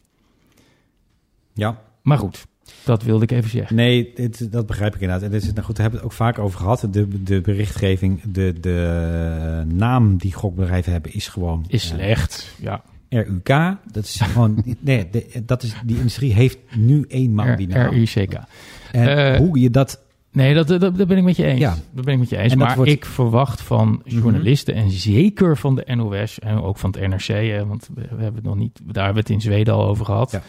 Ja, 1.55 1.81
Maar 2.03 2.19
goed, 2.19 2.47
dat 2.85 3.03
wilde 3.03 3.25
ik 3.25 3.31
even 3.31 3.51
zeggen. 3.51 3.77
nee, 3.77 4.13
dit, 4.15 4.53
dat 4.53 4.67
begrijp 4.67 4.95
ik 4.95 5.01
inderdaad. 5.01 5.25
En 5.25 5.31
dit 5.31 5.43
is, 5.43 5.53
nou 5.53 5.65
goed, 5.67 5.77
daar 5.77 5.85
hebben 5.91 6.01
we 6.01 6.07
het 6.07 6.15
ook 6.21 6.27
vaak 6.27 6.39
over 6.39 6.59
gehad. 6.61 6.89
De, 6.91 7.23
de 7.23 7.41
berichtgeving, 7.41 8.23
de, 8.23 8.55
de 8.61 9.65
naam 9.75 10.17
die 10.17 10.33
gokbedrijven 10.33 10.93
hebben 10.93 11.15
is 11.15 11.29
gewoon... 11.29 11.65
Is 11.69 11.91
eh, 11.91 11.97
slecht, 11.97 12.55
ja. 12.61 12.83
RUK, 13.09 13.77
dat 13.93 14.05
is 14.05 14.21
gewoon... 14.21 14.63
nee, 14.81 15.11
de- 15.11 15.43
dat 15.47 15.63
is, 15.63 15.75
die 15.85 15.97
industrie 15.97 16.33
heeft 16.33 16.59
nu 16.77 17.05
eenmaal 17.09 17.57
die 17.57 17.67
naam. 17.69 17.93
RUCK. 17.95 18.39
En 18.93 19.33
Eh, 19.33 19.39
hoe 19.39 19.61
je 19.61 19.71
dat... 19.71 20.05
Nee, 20.33 20.55
dat, 20.55 20.69
dat, 20.69 20.81
dat 20.81 21.07
ben 21.09 21.17
ik 21.17 21.23
met 21.25 21.37
je 21.37 21.45
eens. 21.45 21.61
Ja. 21.61 21.75
Dat 21.93 22.05
ben 22.05 22.15
ik 22.15 22.21
met 22.21 22.29
je 22.31 22.37
eens. 22.37 22.55
Maar 22.55 22.77
wordt- 22.77 22.91
ik 22.91 23.05
verwacht 23.05 23.63
van 23.63 24.03
journalisten 24.05 24.75
en 24.75 24.91
zeker 24.91 25.57
van 25.57 25.75
de 25.75 25.95
NOS 25.95 26.39
en 26.39 26.61
ook 26.63 26.79
van 26.79 26.95
het 26.99 27.09
NRC, 27.09 27.27
hè, 27.27 27.67
want 27.67 27.89
we, 27.95 28.01
hebben 28.09 28.35
het 28.35 28.43
nog 28.45 28.57
niet, 28.57 28.81
daar 28.85 29.05
hebben 29.05 29.23
we 29.25 29.29
het 29.33 29.43
in 29.45 29.51
Zweden 29.51 29.75
al 29.75 29.87
over 29.87 30.05
gehad. 30.05 30.31
Ja. 30.31 30.43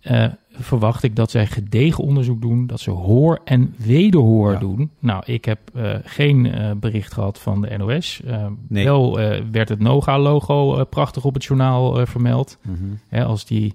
eh, 0.00 0.32
verwacht 0.50 1.02
ik 1.02 1.16
dat 1.16 1.30
zij 1.30 1.46
gedegen 1.46 2.04
onderzoek 2.04 2.40
doen, 2.40 2.66
dat 2.66 2.80
ze 2.80 2.90
hoor 2.90 3.40
en 3.44 3.74
wederhoor 3.76 4.52
Ja. 4.52 4.58
doen. 4.58 4.90
Nou, 4.98 5.22
ik 5.26 5.44
heb 5.44 5.58
eh, 5.74 5.94
geen 6.04 6.52
bericht 6.80 7.12
gehad 7.12 7.38
van 7.40 7.60
de 7.60 7.76
NOS. 7.76 8.20
Nee. 8.68 8.84
Wel 8.84 9.18
werd 9.52 9.68
het 9.68 9.78
Noga-logo 9.80 10.84
prachtig 10.84 11.24
op 11.24 11.34
het 11.34 11.44
journaal 11.44 12.06
vermeld. 12.06 12.58
Mhm. 12.62 12.74
Hè, 13.08 13.24
als 13.24 13.44
die 13.46 13.74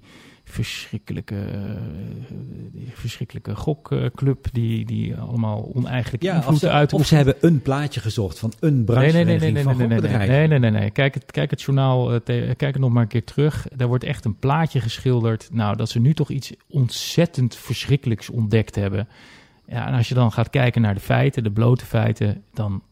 verschrikkelijke, 0.51 1.35
eh, 1.35 1.71
die 2.71 2.89
verschrikkelijke 2.93 3.55
gokclub 3.55 4.47
die, 4.51 4.85
die 4.85 5.15
allemaal 5.15 5.71
oneigenlijke 5.73 6.25
Ja, 6.25 6.41
ze, 6.41 6.69
uitoefent. 6.69 7.01
of 7.01 7.07
ze 7.07 7.15
hebben 7.15 7.35
een 7.41 7.61
plaatje 7.61 7.99
gezocht 7.99 8.39
van 8.39 8.53
een 8.59 8.83
branche 8.85 9.11
nee, 9.11 9.23
nee, 9.23 9.39
nee, 9.39 9.51
nee, 9.51 9.63
van 9.63 9.77
nee, 9.77 9.87
nee, 9.87 9.99
nee, 9.99 10.27
nee, 10.27 10.47
nee, 10.47 10.59
nee, 10.59 10.71
nee. 10.71 10.89
Kijk 10.91 11.13
het, 11.13 11.31
kijk 11.31 11.49
het 11.49 11.61
journaal, 11.61 12.13
eh, 12.13 12.19
te- 12.19 12.53
kijk 12.57 12.73
het 12.73 12.79
nog 12.81 12.91
maar 12.91 13.01
een 13.01 13.07
keer 13.07 13.23
terug. 13.23 13.67
Daar 13.75 13.87
wordt 13.87 14.03
echt 14.03 14.25
een 14.25 14.35
plaatje 14.39 14.79
geschilderd. 14.79 15.49
Nou, 15.51 15.75
dat 15.77 15.89
ze 15.89 15.99
nu 15.99 16.13
toch 16.13 16.29
iets 16.29 16.53
ontzettend 16.69 17.55
verschrikkelijks 17.55 18.29
ontdekt 18.29 18.75
hebben. 18.75 19.07
Ja, 19.67 19.87
en 19.87 19.93
als 19.93 20.07
je 20.07 20.13
dan 20.15 20.31
gaat 20.31 20.49
kijken 20.49 20.81
naar 20.81 20.93
de 20.93 20.99
feiten, 20.99 21.43
de 21.43 21.51
blote 21.51 21.85
feiten, 21.85 22.43
dan... 22.53 22.83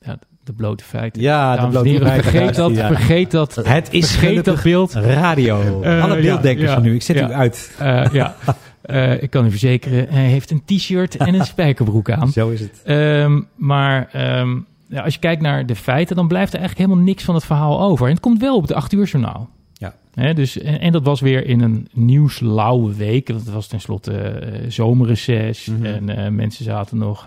Ja, 0.00 0.18
de 0.50 0.56
blote 0.56 0.84
feiten. 0.84 1.22
Ja, 1.22 1.50
de 1.50 1.56
Dames 1.56 1.72
blote 1.72 1.88
heren, 1.88 2.06
feiten, 2.06 2.30
vergeet 2.30 2.54
dat, 2.54 2.74
ja. 2.74 2.86
vergeet 2.86 3.30
dat, 3.30 3.54
Het 3.64 3.88
is 3.92 4.10
vergeet 4.10 4.44
dat 4.44 4.62
beeld. 4.62 4.92
radio. 4.92 5.82
Eh, 5.82 6.02
Alle 6.02 6.16
ja, 6.16 6.20
beelddenkers 6.22 6.68
ja, 6.68 6.74
van 6.74 6.82
nu, 6.82 6.94
ik 6.94 7.02
zet 7.02 7.16
u 7.16 7.22
uit. 7.22 7.74
Eh, 7.78 8.06
ja, 8.12 8.34
Eh, 8.80 9.22
ik 9.22 9.30
kan 9.30 9.46
u 9.46 9.50
verzekeren, 9.50 10.06
hij 10.08 10.24
heeft 10.24 10.50
een 10.50 10.62
t-shirt 10.64 11.16
en 11.16 11.34
een 11.34 11.44
spijkerbroek 11.44 12.10
aan. 12.10 12.28
Zo 12.28 12.48
is 12.48 12.60
het. 12.60 12.82
Ehm, 12.84 13.40
maar 13.56 14.08
ehm, 14.12 14.58
ja, 14.88 15.02
als 15.02 15.14
je 15.14 15.20
kijkt 15.20 15.42
naar 15.42 15.66
de 15.66 15.76
feiten, 15.76 16.16
dan 16.16 16.28
blijft 16.28 16.52
er 16.52 16.58
eigenlijk 16.58 16.88
helemaal 16.88 17.08
niks 17.08 17.24
van 17.24 17.34
het 17.34 17.44
verhaal 17.44 17.80
over. 17.80 18.06
En 18.06 18.12
het 18.12 18.20
komt 18.20 18.40
wel 18.40 18.56
op 18.56 18.62
het 18.62 18.72
8 18.72 18.92
uur 18.92 19.06
journaal. 19.06 19.50
Ja. 19.80 19.94
Hè, 20.14 20.34
dus, 20.34 20.58
en, 20.58 20.80
en 20.80 20.92
dat 20.92 21.02
was 21.04 21.20
weer 21.20 21.46
in 21.46 21.60
een 21.60 21.88
nieuwslauwe 21.92 22.94
week. 22.94 23.28
Want 23.28 23.40
het 23.44 23.52
was 23.54 23.66
tenslotte 23.66 24.12
eh 24.18 24.70
zomerreces. 24.70 25.64
Mhm. 25.66 25.84
En 25.84 26.08
eh, 26.24 26.30
mensen 26.30 26.64
zaten 26.64 26.98
nog 26.98 27.26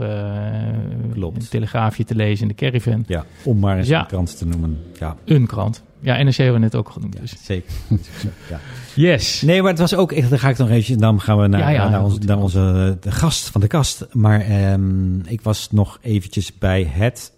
Klopt. 1.14 1.38
een 1.42 1.50
telegraafje 1.50 2.04
te 2.04 2.16
lezen 2.16 2.42
in 2.42 2.48
de 2.48 2.54
caravan. 2.72 3.04
Ja, 3.08 3.26
om 3.44 3.60
maar 3.60 3.78
eens 3.78 3.88
Ja. 3.88 4.00
een 4.00 4.08
krant 4.08 4.38
te 4.38 4.46
noemen. 4.46 4.78
Ja, 5.00 5.16
Een 5.26 5.46
krant. 5.48 5.84
Ja, 6.00 6.24
NRC 6.24 6.36
hebben 6.36 6.54
we 6.54 6.60
net 6.60 6.76
ook 6.76 6.90
genoemd. 6.90 7.14
ja 7.14 7.20
Dus. 7.22 7.36
zeker. 7.46 7.72
ja. 8.50 8.60
Yes. 8.96 9.42
Nee, 9.42 9.62
maar 9.62 9.70
het 9.72 9.80
was 9.80 9.96
ook 9.96 10.12
echt, 10.12 10.30
dan 10.30 10.40
ga 10.40 10.50
ik 10.50 10.58
nog 10.58 10.70
even, 10.70 10.98
dan 10.98 11.22
gaan 11.22 11.38
we 11.40 11.48
naar, 11.48 11.72
Ja, 11.74 11.90
naar, 11.90 12.04
ons- 12.04 12.18
naar 12.20 12.38
onze 12.38 12.98
de 13.02 13.12
gast 13.12 13.50
van 13.50 13.62
de 13.62 13.68
kast. 13.68 14.08
Maar 14.12 14.42
ehm, 14.42 15.20
ik 15.20 15.42
was 15.42 15.72
nog 15.72 15.98
eventjes 16.02 16.58
bij 16.58 16.84
het 16.90 17.34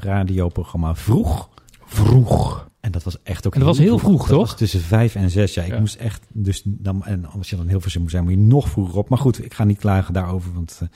radioprogramma 0.00 0.94
Vroeg. 0.94 1.48
Vroeg. 1.84 2.68
En 2.80 2.90
dat 2.92 3.02
was 3.02 3.22
echt 3.22 3.46
ook 3.46 3.52
En 3.54 3.60
dat 3.60 3.68
was 3.68 3.78
heel 3.78 3.98
vroeg, 3.98 4.18
dat 4.20 4.28
toch? 4.28 4.38
was 4.48 4.56
tussen 4.56 4.80
vijf 4.80 5.14
en 5.14 5.30
zes. 5.30 5.54
Ja, 5.54 5.62
ik 5.62 5.72
Ja. 5.72 5.78
moest 5.78 5.94
echt, 5.94 6.26
dus 6.32 6.62
dan, 6.64 7.04
en 7.04 7.24
als 7.24 7.50
je 7.50 7.56
dan 7.56 7.68
heel 7.68 7.80
veel 7.80 8.00
moet 8.00 8.10
zijn, 8.10 8.22
moet 8.22 8.32
je 8.32 8.38
nog 8.38 8.68
vroeger 8.68 8.96
op. 8.96 9.08
Maar 9.08 9.18
goed, 9.18 9.44
ik 9.44 9.54
ga 9.54 9.64
niet 9.64 9.78
klagen 9.78 10.14
daarover, 10.14 10.52
want 10.52 10.78
eh, 10.82 10.88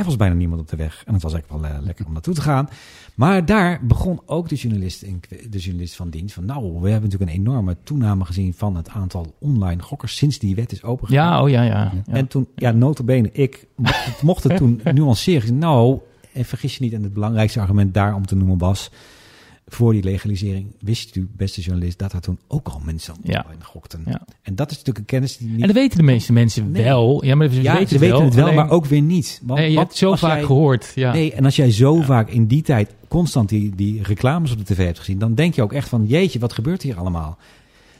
er 0.00 0.04
was 0.04 0.16
bijna 0.16 0.34
niemand 0.34 0.60
op 0.60 0.68
de 0.68 0.76
weg. 0.76 1.02
En 1.06 1.12
het 1.14 1.22
was 1.22 1.32
eigenlijk 1.32 1.62
wel 1.62 1.72
eh, 1.72 1.84
lekker 1.84 2.06
om 2.06 2.12
naartoe 2.12 2.34
te 2.34 2.40
gaan. 2.40 2.68
Maar 3.14 3.44
daar 3.44 3.80
begon 3.86 4.20
ook 4.26 4.48
de 4.48 4.54
journalist, 4.54 5.02
in, 5.02 5.20
de 5.50 5.58
journalist 5.58 5.96
van 5.96 6.10
dienst 6.10 6.34
van, 6.34 6.44
nou, 6.44 6.80
we 6.80 6.90
hebben 6.90 7.10
natuurlijk 7.10 7.30
een 7.30 7.46
enorme 7.46 7.76
toename 7.84 8.24
gezien 8.24 8.54
van 8.54 8.76
het 8.76 8.88
aantal 8.88 9.34
online 9.40 9.82
gokkers 9.82 10.16
sinds 10.16 10.38
die 10.38 10.54
wet 10.54 10.72
is 10.72 10.82
opengegaan. 10.82 11.24
Ja, 11.24 11.42
oh 11.42 11.48
ja, 11.50 11.62
ja. 11.62 11.92
ja. 12.06 12.14
En 12.14 12.26
toen, 12.28 12.48
ja, 12.56 12.70
notabene, 12.70 13.32
ik 13.32 13.66
mocht 13.76 14.04
het, 14.04 14.22
mocht 14.22 14.42
het 14.44 14.56
toen 14.56 14.80
nuanceren. 14.94 15.58
Nou, 15.58 15.98
en 16.32 16.44
vergis 16.44 16.76
je 16.76 16.84
niet, 16.84 16.92
en 16.92 17.02
het 17.02 17.12
belangrijkste 17.12 17.60
argument 17.60 17.94
daar 17.94 18.14
om 18.14 18.26
te 18.26 18.36
noemen 18.36 18.58
was... 18.58 18.90
voor 19.70 19.92
die 19.92 20.02
legalisering 20.02 20.66
wist 20.80 21.16
u, 21.16 21.28
beste 21.36 21.60
journalist, 21.60 21.98
dat 21.98 22.12
er 22.12 22.20
toen 22.20 22.38
ook 22.46 22.68
al 22.68 22.80
mensen 22.84 23.14
Ja. 23.22 23.46
gokten. 23.62 24.02
Ja. 24.06 24.22
En 24.42 24.54
dat 24.54 24.70
is 24.70 24.76
natuurlijk 24.76 24.98
een 24.98 25.04
kennis 25.04 25.36
die 25.36 25.48
niet... 25.48 25.60
En 25.60 25.66
dat 25.66 25.76
weten 25.76 25.98
de 25.98 26.04
meeste 26.04 26.32
mensen 26.32 26.70
Nee. 26.70 26.82
wel. 26.84 27.24
Ja, 27.24 27.34
maar 27.34 27.48
ze 27.48 27.62
ja, 27.62 27.72
weten 27.72 27.88
ze 27.88 27.98
weten 27.98 28.24
het 28.24 28.34
wel, 28.34 28.44
alleen- 28.44 28.56
maar 28.56 28.70
ook 28.70 28.84
weer 28.86 29.02
niet. 29.02 29.40
Want 29.44 29.58
Nee, 29.60 29.68
je 29.70 29.74
wat 29.76 29.84
hebt 29.84 29.96
zo 29.96 30.14
vaak 30.14 30.36
jij- 30.36 30.44
gehoord. 30.44 30.92
Ja. 30.94 31.12
Nee, 31.12 31.32
en 31.32 31.44
als 31.44 31.56
jij 31.56 31.70
zo 31.70 32.00
vaak 32.00 32.30
in 32.30 32.46
die 32.46 32.62
tijd 32.62 32.94
constant 33.08 33.48
die, 33.48 33.74
die 33.74 34.02
reclames 34.02 34.52
op 34.52 34.58
de 34.58 34.64
tv 34.74 34.84
hebt 34.84 34.98
gezien... 34.98 35.18
dan 35.18 35.34
denk 35.34 35.54
je 35.54 35.62
ook 35.62 35.72
echt 35.72 35.88
van, 35.88 36.06
jeetje, 36.06 36.38
wat 36.38 36.52
gebeurt 36.52 36.82
hier 36.82 36.96
allemaal? 36.98 37.38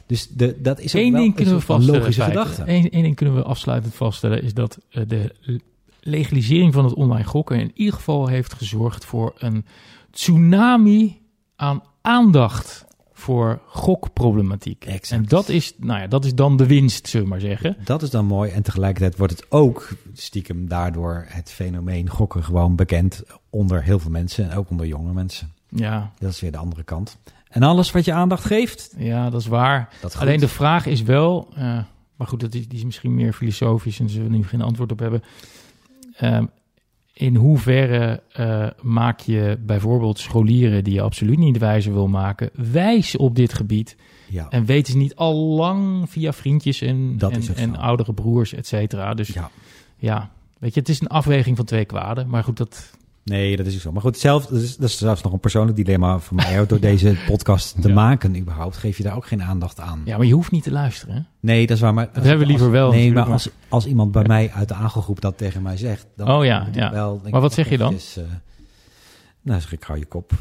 Dus 0.05 0.27
de, 0.27 0.57
dat 0.61 0.79
is 0.79 0.95
ook 0.95 1.01
Eén 1.01 1.11
wel 1.11 1.19
ding 1.21 1.31
een 1.31 1.35
kunnen 1.35 1.55
we 1.55 1.61
vaststellen. 1.61 1.99
logische 1.99 2.21
gedachte. 2.23 2.63
Eén, 2.65 2.89
één 2.89 3.03
ding 3.03 3.15
kunnen 3.15 3.35
we 3.35 3.43
afsluitend 3.43 3.93
vaststellen 3.93 4.43
is 4.43 4.53
dat 4.53 4.77
eh, 4.89 5.03
de 5.07 5.35
legalisering 6.01 6.73
van 6.73 6.83
het 6.85 6.93
online 6.93 7.23
gokken 7.25 7.59
in 7.59 7.71
ieder 7.73 7.93
geval 7.93 8.27
heeft 8.27 8.53
gezorgd 8.53 9.05
voor 9.05 9.33
een 9.37 9.65
tsunami 10.11 11.17
aan 11.59 11.83
aandacht 12.01 12.85
voor 13.13 13.59
gokproblematiek. 13.67 14.85
Exact. 14.85 15.11
En 15.11 15.25
dat 15.27 15.49
is, 15.49 15.73
nou 15.77 15.99
ja, 15.99 16.07
dat 16.07 16.25
is 16.25 16.35
dan 16.35 16.57
de 16.57 16.67
winst, 16.67 17.07
zullen 17.07 17.25
we 17.25 17.31
maar 17.31 17.41
zeggen. 17.41 17.77
Dat 17.83 18.01
is 18.01 18.09
dan 18.09 18.25
mooi. 18.25 18.51
En 18.51 18.61
tegelijkertijd 18.63 19.17
wordt 19.17 19.33
het 19.33 19.51
ook 19.51 19.89
stiekem 20.13 20.67
daardoor 20.67 21.25
het 21.27 21.51
fenomeen 21.51 22.09
gokken 22.09 22.43
gewoon 22.43 22.75
bekend 22.75 23.23
onder 23.49 23.83
heel 23.83 23.99
veel 23.99 24.11
mensen. 24.11 24.49
En 24.49 24.57
ook 24.57 24.69
onder 24.69 24.85
jonge 24.85 25.13
mensen. 25.13 25.51
Ja, 25.69 26.11
Dat 26.19 26.31
is 26.31 26.39
weer 26.39 26.51
de 26.51 26.57
andere 26.57 26.83
kant. 26.83 27.17
En 27.49 27.63
alles 27.63 27.91
wat 27.91 28.05
je 28.05 28.13
aandacht 28.13 28.45
geeft, 28.45 28.93
ja 28.97 29.29
dat 29.29 29.41
is 29.41 29.47
waar. 29.47 29.89
dat. 30.01 30.15
Alleen 30.17 30.39
de 30.39 30.47
vraag 30.47 30.85
is 30.85 31.01
wel, 31.01 31.47
eh, 31.55 31.79
maar 32.15 32.27
goed, 32.27 32.39
dat 32.39 32.53
is, 32.53 32.67
die 32.67 32.77
is 32.77 32.85
misschien 32.85 33.15
meer 33.15 33.33
filosofisch 33.33 33.99
en 33.99 34.09
zullen 34.09 34.31
we 34.31 34.37
nu 34.37 34.43
geen 34.43 34.61
antwoord 34.61 34.91
op 34.91 34.99
hebben. 34.99 35.23
Ehm, 36.15 36.45
in 37.19 37.35
hoeverre 37.35 38.23
eh, 38.31 38.67
maak 38.81 39.19
je 39.19 39.57
bijvoorbeeld 39.65 40.19
scholieren 40.19 40.83
die 40.83 40.93
je 40.93 41.01
absoluut 41.01 41.37
niet 41.37 41.57
wijzer 41.57 41.93
wil 41.93 42.07
maken, 42.07 42.49
wijs 42.53 43.17
op 43.17 43.35
dit 43.35 43.53
gebied? 43.53 43.95
Ja, 44.27 44.47
En 44.49 44.65
weten 44.65 44.91
ze 44.91 44.97
niet 44.97 45.15
al 45.15 45.35
lang 45.35 46.09
via 46.09 46.33
vriendjes 46.33 46.81
en, 46.81 47.17
Dat 47.17 47.31
en, 47.31 47.55
en 47.55 47.75
oudere 47.75 48.13
broers, 48.13 48.53
et 48.53 48.67
cetera. 48.67 49.13
Dus 49.13 49.27
ja. 49.27 49.49
ja. 49.97 50.29
weet 50.59 50.73
je, 50.73 50.79
het 50.79 50.89
is 50.89 51.01
een 51.01 51.07
afweging 51.07 51.55
van 51.55 51.65
twee 51.65 51.85
kwaden. 51.85 52.29
Maar 52.29 52.43
goed, 52.43 52.57
dat, 52.57 52.97
Nee, 53.23 53.57
dat 53.57 53.65
is 53.65 53.75
ook 53.75 53.81
zo. 53.81 53.91
Maar 53.91 54.01
goed, 54.01 54.17
zelf, 54.17 54.45
dat, 54.45 54.61
is, 54.61 54.77
dat 54.77 54.89
is 54.89 54.97
zelfs 54.97 55.21
nog 55.21 55.33
een 55.33 55.39
persoonlijk 55.39 55.77
dilemma 55.77 56.19
voor 56.19 56.35
mij. 56.35 56.65
Door 56.65 56.79
deze 56.79 57.15
podcast 57.27 57.81
te 57.81 57.87
Ja. 57.87 57.93
maken 57.93 58.37
überhaupt, 58.37 58.77
geef 58.77 58.97
je 58.97 59.03
daar 59.03 59.15
ook 59.15 59.27
geen 59.27 59.43
aandacht 59.43 59.79
aan. 59.79 60.01
ja, 60.05 60.17
maar 60.17 60.25
je 60.25 60.33
hoeft 60.33 60.51
niet 60.51 60.63
te 60.63 60.71
luisteren. 60.71 61.15
Hè? 61.15 61.21
Nee, 61.39 61.67
dat 61.67 61.75
is 61.75 61.81
waar. 61.83 61.93
Maar 61.93 62.09
Dat 62.13 62.23
hebben 62.23 62.45
we 62.45 62.51
liever 62.51 62.71
wel 62.71 62.91
Nee, 62.91 63.11
maar 63.11 63.31
als, 63.31 63.49
als 63.69 63.85
iemand 63.85 64.11
bij 64.11 64.23
mij 64.27 64.51
uit 64.55 64.67
de 64.67 64.73
aangelgroep 64.73 65.21
dat 65.21 65.37
tegen 65.37 65.61
mij 65.61 65.77
zegt... 65.77 66.05
Dan 66.15 66.31
Oh 66.31 66.45
ja, 66.45 66.67
ja. 66.71 66.91
Wel, 66.91 67.21
Maar 67.29 67.41
wat 67.41 67.53
zeg 67.53 67.69
je 67.69 67.77
dan? 67.77 67.87
eventjes, 67.93 68.17
eh, 68.17 68.23
nou, 69.41 69.61
zeg 69.61 69.71
ik, 69.73 69.83
hou 69.83 69.99
je 69.99 70.05
kop. 70.05 70.31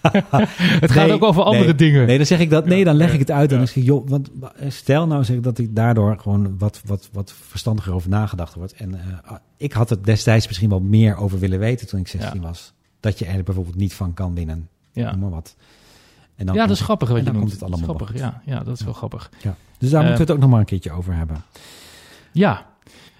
Het 0.80 0.90
gaat 0.90 1.06
Nee, 1.06 1.12
ook 1.14 1.22
over 1.22 1.42
andere 1.42 1.64
nee. 1.64 1.74
dingen. 1.74 2.06
Nee, 2.06 2.16
dan 2.16 2.26
zeg 2.26 2.38
ik 2.40 2.50
dat. 2.50 2.66
Nee, 2.66 2.84
dan 2.84 2.94
leg 2.94 3.12
ik 3.12 3.18
het 3.18 3.30
uit. 3.30 3.50
En 3.52 3.58
dan 3.58 3.66
zeg 3.66 3.76
ik, 3.76 3.84
joh, 3.84 4.08
want 4.08 4.30
stel 4.68 5.06
nou 5.06 5.24
zeg 5.24 5.36
ik 5.36 5.42
dat 5.42 5.58
ik 5.58 5.76
daardoor 5.76 6.18
gewoon 6.18 6.58
wat, 6.58 6.80
wat, 6.84 7.08
wat 7.12 7.34
verstandiger 7.48 7.92
over 7.92 8.08
nagedacht 8.10 8.54
wordt. 8.54 8.72
En 8.72 8.94
eh, 8.94 9.32
ik 9.56 9.72
had 9.72 9.90
het 9.90 10.04
destijds 10.04 10.46
misschien 10.46 10.68
wel 10.68 10.80
meer 10.80 11.16
over 11.16 11.38
willen 11.38 11.58
weten 11.58 11.86
toen 11.86 12.00
ik 12.00 12.08
16 12.08 12.40
Ja. 12.40 12.46
was. 12.46 12.72
Dat 13.00 13.18
je 13.18 13.24
er 13.26 13.42
bijvoorbeeld 13.42 13.76
niet 13.76 13.94
van 13.94 14.14
kan 14.14 14.34
winnen. 14.34 14.68
ja. 14.92 15.10
Noem 15.10 15.20
maar 15.20 15.30
wat. 15.30 15.56
En 16.36 16.46
dan 16.46 16.54
ja, 16.54 16.66
dat 16.66 16.76
is 16.76 16.82
grappig 16.82 17.08
wat 17.08 17.16
en 17.18 17.24
je 17.24 17.30
dan 17.30 17.40
noemt. 17.40 17.50
komt 17.50 17.60
het 17.62 17.70
allemaal 17.70 17.96
Dat 17.96 18.08
is 18.08 18.16
grappig, 18.20 18.42
ja, 18.46 18.52
ja, 18.54 18.64
dat 18.64 18.78
is 18.78 18.84
wel 18.84 18.92
grappig. 18.92 19.30
Ja. 19.42 19.54
Dus 19.78 19.90
daar 19.90 20.00
Eh, 20.02 20.06
moeten 20.08 20.26
we 20.26 20.32
het 20.32 20.32
ook 20.32 20.40
nog 20.40 20.50
maar 20.50 20.60
een 20.60 20.66
keertje 20.66 20.90
over 20.92 21.14
hebben. 21.14 21.36
Ja, 22.32 22.66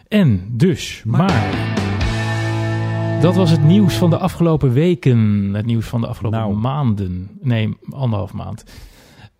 en 0.08 0.44
dus, 0.56 1.02
Maar- 1.04 1.18
maar... 1.26 1.89
Dat 3.20 3.34
was 3.34 3.50
het 3.50 3.62
nieuws 3.64 3.94
van 3.94 4.10
de 4.10 4.18
afgelopen 4.18 4.72
weken. 4.72 5.50
Het 5.54 5.66
nieuws 5.66 5.86
van 5.86 6.00
de 6.00 6.06
afgelopen 6.06 6.38
Nou. 6.38 6.54
maanden. 6.56 7.28
Nee, 7.42 7.76
anderhalf 7.90 8.32
maand. 8.32 8.64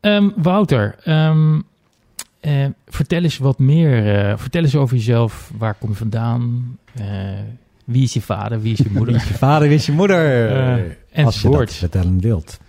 Ehm, 0.01 0.29
Wouter, 0.37 0.97
ehm, 1.05 1.61
eh, 2.41 2.67
vertel 2.89 3.23
eens 3.23 3.39
wat 3.39 3.59
meer. 3.59 4.17
eh, 4.19 4.37
vertel 4.37 4.63
eens 4.63 4.77
over 4.77 4.97
jezelf. 4.97 5.51
Waar 5.59 5.75
kom 5.75 5.89
je 5.91 5.95
vandaan? 5.97 6.77
Eh, 6.95 7.07
wie 7.85 8.03
is 8.03 8.13
je 8.13 8.21
vader? 8.21 8.61
Wie 8.61 8.73
is 8.73 8.79
je 8.79 8.91
moeder? 8.97 9.15
Je 9.15 9.21
vader 9.21 9.71
is 9.71 9.87
je 9.87 9.93
moeder. 9.93 10.49
Eh, 11.13 11.25
Als 11.25 11.43
je 11.43 11.51
dat 11.51 11.73
vertellen 11.73 12.21
wilt. 12.21 12.61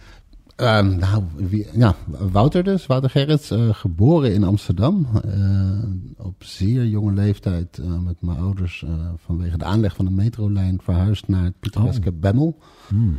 Ehm, 0.55 0.97
nou, 0.97 1.23
wie, 1.35 1.67
ja, 1.73 1.95
Wouter 2.31 2.63
dus, 2.63 2.85
Wouter 2.85 3.09
Gerrits, 3.09 3.51
eh, 3.51 3.69
geboren 3.71 4.33
in 4.33 4.43
Amsterdam. 4.43 5.07
eh, 5.25 6.25
op 6.25 6.35
zeer 6.43 6.85
jonge 6.85 7.13
leeftijd 7.13 7.77
eh, 7.77 7.85
met 8.05 8.15
mijn 8.19 8.37
ouders 8.37 8.83
eh, 8.83 8.89
vanwege 9.25 9.57
de 9.57 9.65
aanleg 9.65 9.95
van 9.95 10.05
de 10.05 10.11
metrolijn 10.11 10.79
verhuisd 10.83 11.27
naar 11.27 11.43
het 11.43 11.59
pittoreske 11.59 12.11
Bemmel. 12.11 12.57
Hmm. 12.87 13.17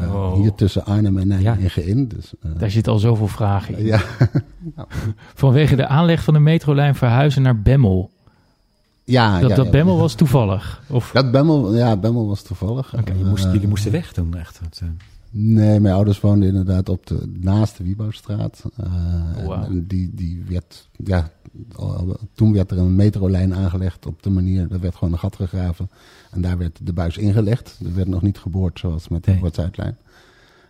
Oh. 0.00 0.34
Hier 0.34 0.54
tussen 0.54 0.84
Arnhem 0.84 1.18
en 1.18 1.28
Nijmegen 1.28 1.86
in. 1.86 2.08
Dus, 2.08 2.32
eh, 2.42 2.50
Daar 2.58 2.70
zitten 2.70 2.92
al 2.92 2.98
zoveel 2.98 3.28
vragen 3.28 3.78
in. 3.78 3.84
ja, 3.86 4.00
Vanwege 5.34 5.76
de 5.76 5.86
aanleg 5.86 6.22
van 6.24 6.34
de 6.34 6.40
metrolijn 6.40 6.94
verhuizen 6.94 7.42
naar 7.42 7.60
Bemmel. 7.62 8.10
ja, 9.04 9.40
Dat, 9.40 9.50
ja, 9.50 9.56
dat 9.56 9.64
ja. 9.64 9.70
Bemmel 9.70 9.98
was 9.98 10.14
toevallig. 10.14 10.82
Of, 10.88 11.10
Dat 11.12 11.30
Bemmel, 11.30 11.74
ja, 11.76 11.96
Bemmel 11.96 12.26
was 12.28 12.42
toevallig. 12.42 12.94
Oké, 12.98 13.12
Je 13.12 13.24
moest, 13.24 13.44
jullie 13.44 13.68
moesten 13.68 13.92
weg 13.92 14.12
toen 14.12 14.36
echt. 14.36 14.60
Eh, 14.82 14.88
Nee, 15.30 15.80
mijn 15.80 15.94
ouders 15.94 16.20
woonden 16.20 16.48
inderdaad 16.48 16.88
op 16.88 17.06
de 17.06 17.32
naaste 17.40 17.82
Wiebouwstraat. 17.82 18.62
Eh, 18.76 18.84
Oh, 19.38 19.46
wauw. 19.46 19.64
en 19.64 19.86
die, 19.86 20.10
die 20.14 20.44
werd, 20.48 20.88
ja, 21.04 21.30
toen 22.34 22.52
werd 22.52 22.70
er 22.70 22.78
een 22.78 22.94
metrolijn 22.96 23.54
aangelegd 23.54 24.06
op 24.06 24.22
de 24.22 24.30
manier, 24.30 24.72
er 24.72 24.80
werd 24.80 24.94
gewoon 24.94 25.12
een 25.12 25.18
gat 25.18 25.36
gegraven. 25.36 25.90
En 26.30 26.40
daar 26.40 26.58
werd 26.58 26.78
de 26.82 26.92
buis 26.92 27.16
ingelegd. 27.16 27.78
Er 27.84 27.94
werd 27.94 28.08
nog 28.08 28.22
niet 28.22 28.38
geboord 28.38 28.78
zoals 28.78 29.08
met 29.08 29.24
de 29.24 29.30
Nee. 29.30 29.40
Noord-Zuidlijn. 29.40 29.96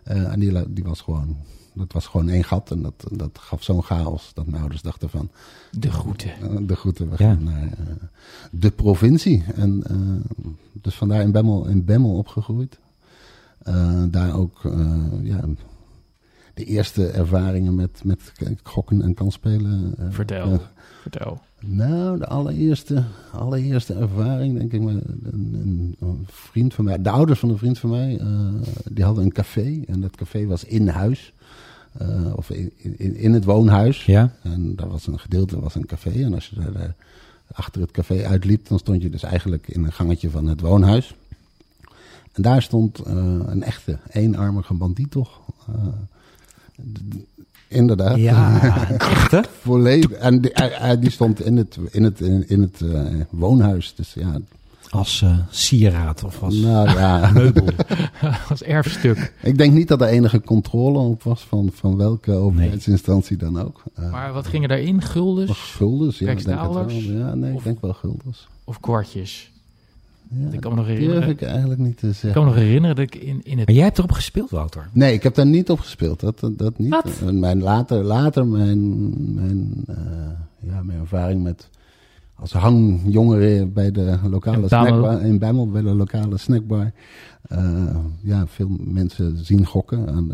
Eh, 0.05 0.33
en 0.33 0.41
die, 0.41 0.73
die 0.73 0.85
was 0.85 1.01
gewoon, 1.01 1.37
dat 1.75 1.93
was 1.93 2.07
gewoon 2.07 2.29
één 2.29 2.45
gat. 2.45 2.71
En 2.71 2.83
dat, 2.83 3.07
dat 3.11 3.39
gaf 3.39 3.63
zo'n 3.63 3.83
chaos 3.83 4.31
dat 4.35 4.47
mijn 4.47 4.61
ouders 4.61 4.83
dachten 4.83 5.11
van, 5.11 5.29
de 5.71 5.91
groeten. 5.91 6.31
eh, 6.41 6.57
de 6.67 6.77
groeten, 6.77 7.11
we 7.11 7.15
Ja. 7.19 7.35
gaan 7.35 7.43
naar 7.45 7.63
eh, 7.63 7.87
de 8.51 8.71
provincie. 8.71 9.45
En 9.55 9.83
eh, 9.87 9.97
dus 10.73 10.95
vandaar 10.95 11.21
in 11.23 11.33
Bemmel, 11.33 11.67
in 11.67 11.85
Bemmel 11.85 12.17
opgegroeid. 12.17 12.79
Eh, 13.63 14.03
daar 14.11 14.35
ook 14.37 14.61
eh, 14.65 14.97
ja, 15.23 15.41
de 16.55 16.65
eerste 16.65 17.07
ervaringen 17.09 17.75
met, 17.75 18.01
met 18.05 18.33
gokken 18.63 19.03
en 19.03 19.15
kansspelen. 19.15 19.95
eh, 19.99 20.05
Vertel. 20.11 20.61
Vertel. 21.01 21.41
nou, 21.61 22.19
de 22.19 22.27
allereerste, 22.27 23.05
allereerste 23.33 23.95
ervaring, 23.95 24.59
denk 24.59 24.73
ik, 24.73 24.81
met 24.83 24.95
een, 24.95 25.21
een, 25.33 25.97
een 26.01 26.25
vriend 26.27 26.75
van 26.75 26.85
mij, 26.85 27.03
de 27.03 27.11
ouders 27.11 27.39
van 27.39 27.51
een 27.51 27.59
vriend 27.59 27.79
van 27.79 27.91
mij, 27.91 28.19
eh, 28.19 28.27
die 28.91 29.05
hadden 29.05 29.25
een 29.25 29.33
café. 29.33 29.81
En 29.87 30.01
dat 30.01 30.17
café 30.17 30.47
was 30.47 30.65
in 30.65 30.89
huis, 30.89 31.33
eh, 31.93 32.33
of 32.37 32.51
in, 32.51 32.73
in, 32.77 33.17
in 33.17 33.33
het 33.33 33.45
woonhuis. 33.45 34.05
ja? 34.05 34.33
En 34.43 34.77
daar 34.77 34.89
was 34.89 35.07
een 35.07 35.19
gedeelte 35.21 35.61
was 35.61 35.75
een 35.75 35.87
café. 35.87 36.11
En 36.25 36.35
als 36.35 36.47
je 36.49 36.57
daar, 36.61 36.73
daar 36.73 36.95
achter 37.53 37.81
het 37.81 37.91
café 37.91 38.25
uitliep, 38.27 38.69
dan 38.69 38.79
stond 38.79 39.03
je 39.03 39.11
dus 39.11 39.23
eigenlijk 39.23 39.69
in 39.69 39.85
een 39.85 39.93
gangetje 39.93 40.31
van 40.31 40.47
het 40.47 40.61
woonhuis. 40.61 41.15
En 42.41 42.47
daar 42.51 42.63
stond 42.63 42.99
eh, 42.99 43.13
een 43.47 43.63
echte 43.63 43.99
eenarmige 44.11 44.75
bandiet 44.75 45.11
toch. 45.11 45.41
Eh, 45.69 45.75
inderdaad. 47.69 48.17
Ja, 48.17 48.61
echt? 48.99 49.49
Volledig. 49.61 50.11
En 50.11 50.41
die, 50.41 50.51
hij- 50.55 50.99
die 50.99 51.11
stond 51.11 51.41
in 51.45 51.57
het, 51.57 51.79
in 51.91 52.03
het, 52.03 52.21
in, 52.21 52.49
in 52.49 52.61
het 52.61 52.81
eh, 52.81 53.03
woonhuis. 53.31 53.95
Dus 53.95 54.15
ja, 54.15 54.39
Als 54.91 55.23
eh, 55.23 55.39
sieraad 55.51 56.25
of 56.25 56.43
als 56.43 56.55
Nou 56.57 56.89
ja, 56.91 57.31
meubel. 57.35 57.65
Als 58.49 58.63
erfstuk. 58.63 59.33
ik 59.43 59.59
denk 59.59 59.73
niet 59.75 59.89
dat 59.89 60.01
er 60.01 60.07
enige 60.09 60.41
controle 60.41 60.99
op 60.99 61.23
was 61.23 61.41
van, 61.49 61.71
van 61.75 61.97
welke 61.97 62.33
overheidsinstantie 62.33 63.37
dan 63.37 63.61
ook. 63.61 63.83
Eh, 63.95 64.11
Maar 64.11 64.33
wat 64.33 64.47
ging 64.47 64.63
er 64.63 64.69
daarin? 64.69 65.03
Guldens 65.03 65.51
Guldens, 65.59 66.19
ja, 66.19 66.31
ik 66.31 66.45
denk 66.45 66.61
het 66.61 66.73
wel. 66.75 66.91
Ja, 66.91 67.35
nee, 67.35 67.53
Of- 67.53 67.59
ik 67.59 67.65
denk 67.65 67.81
wel 67.81 67.93
guldens. 67.95 68.49
of 68.65 68.81
kwartjes? 68.81 69.51
Ja, 70.33 70.49
ik 70.51 70.61
kan 70.61 70.71
me 70.71 70.77
nog 70.77 70.87
durf 70.87 70.99
herinneren. 70.99 71.29
ik 71.29 71.43
eigenlijk 71.43 71.81
niet 71.81 71.97
te 71.99 72.07
Ik 72.09 72.13
zeggen. 72.15 72.33
kan 72.33 72.45
me 72.45 72.49
nog 72.51 72.59
herinneren 72.59 72.97
dat 72.97 73.05
ik 73.05 73.15
in, 73.15 73.41
in 73.43 73.59
het... 73.59 73.67
Maar 73.67 73.77
jij 73.77 73.85
hebt 73.85 73.99
erop 73.99 74.13
gespeeld, 74.13 74.51
Wouter. 74.51 74.89
Nee, 74.93 75.13
ik 75.13 75.23
heb 75.23 75.35
daar 75.35 75.47
niet 75.47 75.71
op 75.71 75.79
gespeeld. 75.81 76.21
Dat, 76.21 76.51
dat, 76.57 76.79
niet. 76.79 76.91
Wat? 76.91 77.11
En 77.27 77.39
Mijn, 77.39 77.63
later, 77.63 78.03
later 78.05 78.47
mijn, 78.47 79.35
mijn, 79.35 79.85
eh, 79.87 79.97
ja, 80.61 80.83
mijn 80.83 81.01
ervaring 81.01 81.43
met 81.43 81.69
als 82.35 82.53
hangjongere 82.53 83.67
bij 83.67 83.91
de 83.91 84.19
lokale 84.31 84.69
snackbar 84.69 85.23
in 85.23 85.39
Bemmel, 85.39 85.71
bij 85.71 85.83
de 85.83 85.95
lokale 85.95 86.39
snackbar. 86.39 86.93
Eh, 87.43 87.97
ja, 88.23 88.47
veel 88.47 88.69
mensen 88.81 89.45
zien 89.45 89.67
gokken 89.67 90.09
aan 90.09 90.31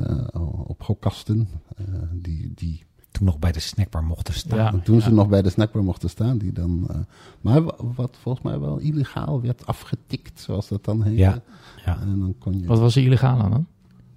op 0.67 0.83
gokkasten. 0.83 1.49
eh, 1.77 1.85
die, 2.13 2.53
die 2.55 2.85
Toen 3.17 3.27
nog 3.27 3.39
bij 3.39 3.53
de 3.53 3.61
snackbar 3.61 4.05
mochten 4.05 4.35
staan. 4.35 4.59
Ja. 4.59 4.81
toen 4.85 5.01
ze 5.01 5.13
nog 5.13 5.29
bij 5.29 5.43
de 5.43 5.51
snackbar 5.51 5.85
mochten 5.85 6.11
staan, 6.11 6.39
die 6.39 6.53
dan. 6.53 6.87
eh, 6.91 6.97
maar 7.41 7.63
wa- 7.63 7.75
wat 7.79 8.17
volgens 8.21 8.45
mij 8.45 8.59
wel 8.61 8.79
illegaal 8.79 9.41
werd 9.41 9.67
afgetikt, 9.67 10.41
zoals 10.41 10.69
dat 10.69 10.85
dan 10.85 11.03
heet. 11.03 11.19
Ja, 11.19 11.39
ja. 11.85 11.99
En 12.01 12.19
dan 12.19 12.35
kon 12.39 12.61
je. 12.61 12.67
Wat 12.67 12.79
was 12.79 12.97
er 12.97 13.03
illegaal 13.03 13.41
aan 13.41 13.51
dan? 13.51 13.67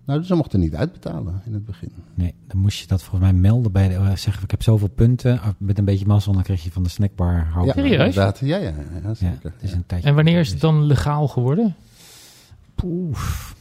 Nou, 0.05 0.23
ze 0.23 0.35
mochten 0.35 0.59
niet 0.59 0.75
uitbetalen 0.75 1.41
in 1.45 1.53
het 1.53 1.65
begin. 1.65 1.91
Nee, 2.13 2.33
dan 2.47 2.57
moest 2.61 2.79
je 2.79 2.87
dat 2.87 3.01
volgens 3.03 3.31
mij 3.31 3.39
melden 3.39 3.71
bij 3.71 3.87
de... 3.87 3.93
eh, 3.95 4.15
Zeggen, 4.15 4.43
ik 4.43 4.51
heb 4.51 4.63
zoveel 4.63 4.87
punten. 4.89 5.41
Ah, 5.41 5.47
Met 5.57 5.77
een 5.77 5.85
beetje 5.85 6.05
mazzel, 6.05 6.33
dan 6.33 6.43
kreeg 6.43 6.63
je 6.63 6.71
van 6.71 6.83
de 6.83 6.89
snackbar... 6.89 7.47
Ja, 7.65 7.71
Serieus? 7.73 7.91
inderdaad. 7.91 8.39
Ja, 8.39 8.57
ja, 8.57 8.69
ja, 8.69 8.99
Ja, 9.03 9.13
zeker. 9.13 9.51
het 9.53 9.63
is 9.63 9.69
Ja. 9.71 9.75
een 9.75 9.85
tijdje 9.85 10.09
En 10.09 10.15
wanneer 10.15 10.39
is 10.39 10.49
het 10.49 10.61
dan 10.61 10.83
legaal 10.83 11.27
geworden? 11.27 11.75
Poef, 12.75 13.55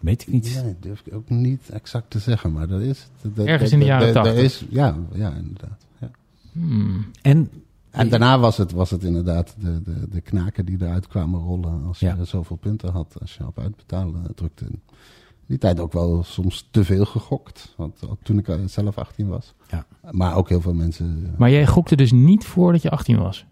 weet 0.00 0.22
ik 0.22 0.28
niet. 0.32 0.60
Nee, 0.64 0.76
durf 0.80 1.02
ik 1.04 1.14
ook 1.14 1.28
niet 1.28 1.68
exact 1.70 2.10
te 2.10 2.18
zeggen, 2.18 2.52
maar 2.52 2.68
dat 2.68 2.80
is... 2.80 3.08
dat- 3.22 3.46
Ergens 3.46 3.70
dat- 3.70 3.72
in 3.72 3.78
de 3.78 3.84
jaren 3.84 4.06
dat- 4.14 4.14
dat 4.14 4.24
80. 4.24 4.44
is- 4.44 4.64
Ja, 4.70 4.96
ja, 5.14 5.32
inderdaad. 5.34 5.86
Ja. 6.00 6.10
Hmm. 6.52 7.06
En 7.22 7.50
En 7.90 8.08
daarna 8.08 8.38
was 8.38 8.56
het, 8.56 8.72
was 8.72 8.90
het 8.90 9.04
inderdaad 9.04 9.54
de, 9.60 9.82
de, 9.82 10.08
de 10.10 10.20
knaken 10.20 10.64
die 10.64 10.76
eruit 10.80 11.06
kwamen 11.06 11.40
rollen 11.40 11.84
als 11.86 11.98
je 12.00 12.06
Ja. 12.06 12.24
zoveel 12.24 12.56
punten 12.56 12.90
had, 12.92 13.16
als 13.20 13.34
je 13.36 13.46
op 13.46 13.58
uitbetalen 13.58 14.34
drukte. 14.34 14.64
In 14.64 14.80
die 15.46 15.58
tijd 15.58 15.80
ook 15.80 15.92
wel 15.92 16.22
soms 16.24 16.68
te 16.70 16.84
veel 16.84 17.04
gegokt, 17.04 17.74
want 17.76 18.00
toen 18.22 18.38
ik 18.38 18.48
zelf 18.66 18.98
18 18.98 19.28
was. 19.28 19.54
Ja. 19.70 19.86
Maar 20.10 20.36
ook 20.36 20.48
heel 20.48 20.60
veel 20.60 20.74
mensen... 20.74 21.34
Maar 21.38 21.50
jij 21.50 21.66
gokte 21.66 21.96
dus 21.96 22.12
niet 22.12 22.44
voordat 22.44 22.82
je 22.82 22.90
18 22.90 23.18
was? 23.18 23.46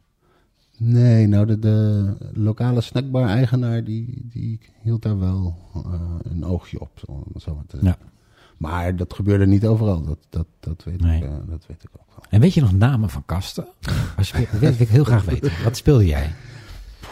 Nee, 0.79 1.27
nou 1.27 1.47
de, 1.47 1.59
de 1.59 2.13
lokale 2.33 2.81
snackbar-eigenaar 2.81 3.85
die, 3.85 4.27
die 4.33 4.61
hield 4.83 5.03
daar 5.03 5.19
wel 5.19 5.57
eh, 5.75 5.83
een 6.23 6.45
oogje 6.45 6.81
op. 6.81 6.91
Zo, 7.07 7.25
zo 7.37 7.55
maar 7.55 7.67
te 7.67 7.79
Ja. 7.81 7.97
Maar 8.57 8.97
dat 8.97 9.15
gebeurde 9.15 9.47
niet 9.47 9.67
overal, 9.67 10.03
dat, 10.05 10.19
dat, 10.31 10.47
dat, 10.61 10.85
weet, 10.85 11.01
Nee. 11.01 11.17
ik, 11.17 11.25
eh, 11.25 11.31
dat 11.49 11.67
weet 11.67 11.83
ik 11.83 11.91
ook 11.99 12.07
wel. 12.09 12.25
En 12.31 12.41
weet 12.41 12.55
je 12.55 12.61
nog 12.61 12.73
namen 12.73 13.11
van 13.11 13.23
kasten? 13.27 13.67
Als 14.17 14.31
je, 14.31 14.47
dat 14.53 14.61
wil 14.61 14.73
ik 14.79 14.89
heel 14.89 15.05
graag 15.05 15.25
weten. 15.25 15.51
Wat 15.65 15.77
speelde 15.77 16.07
jij? 16.07 16.33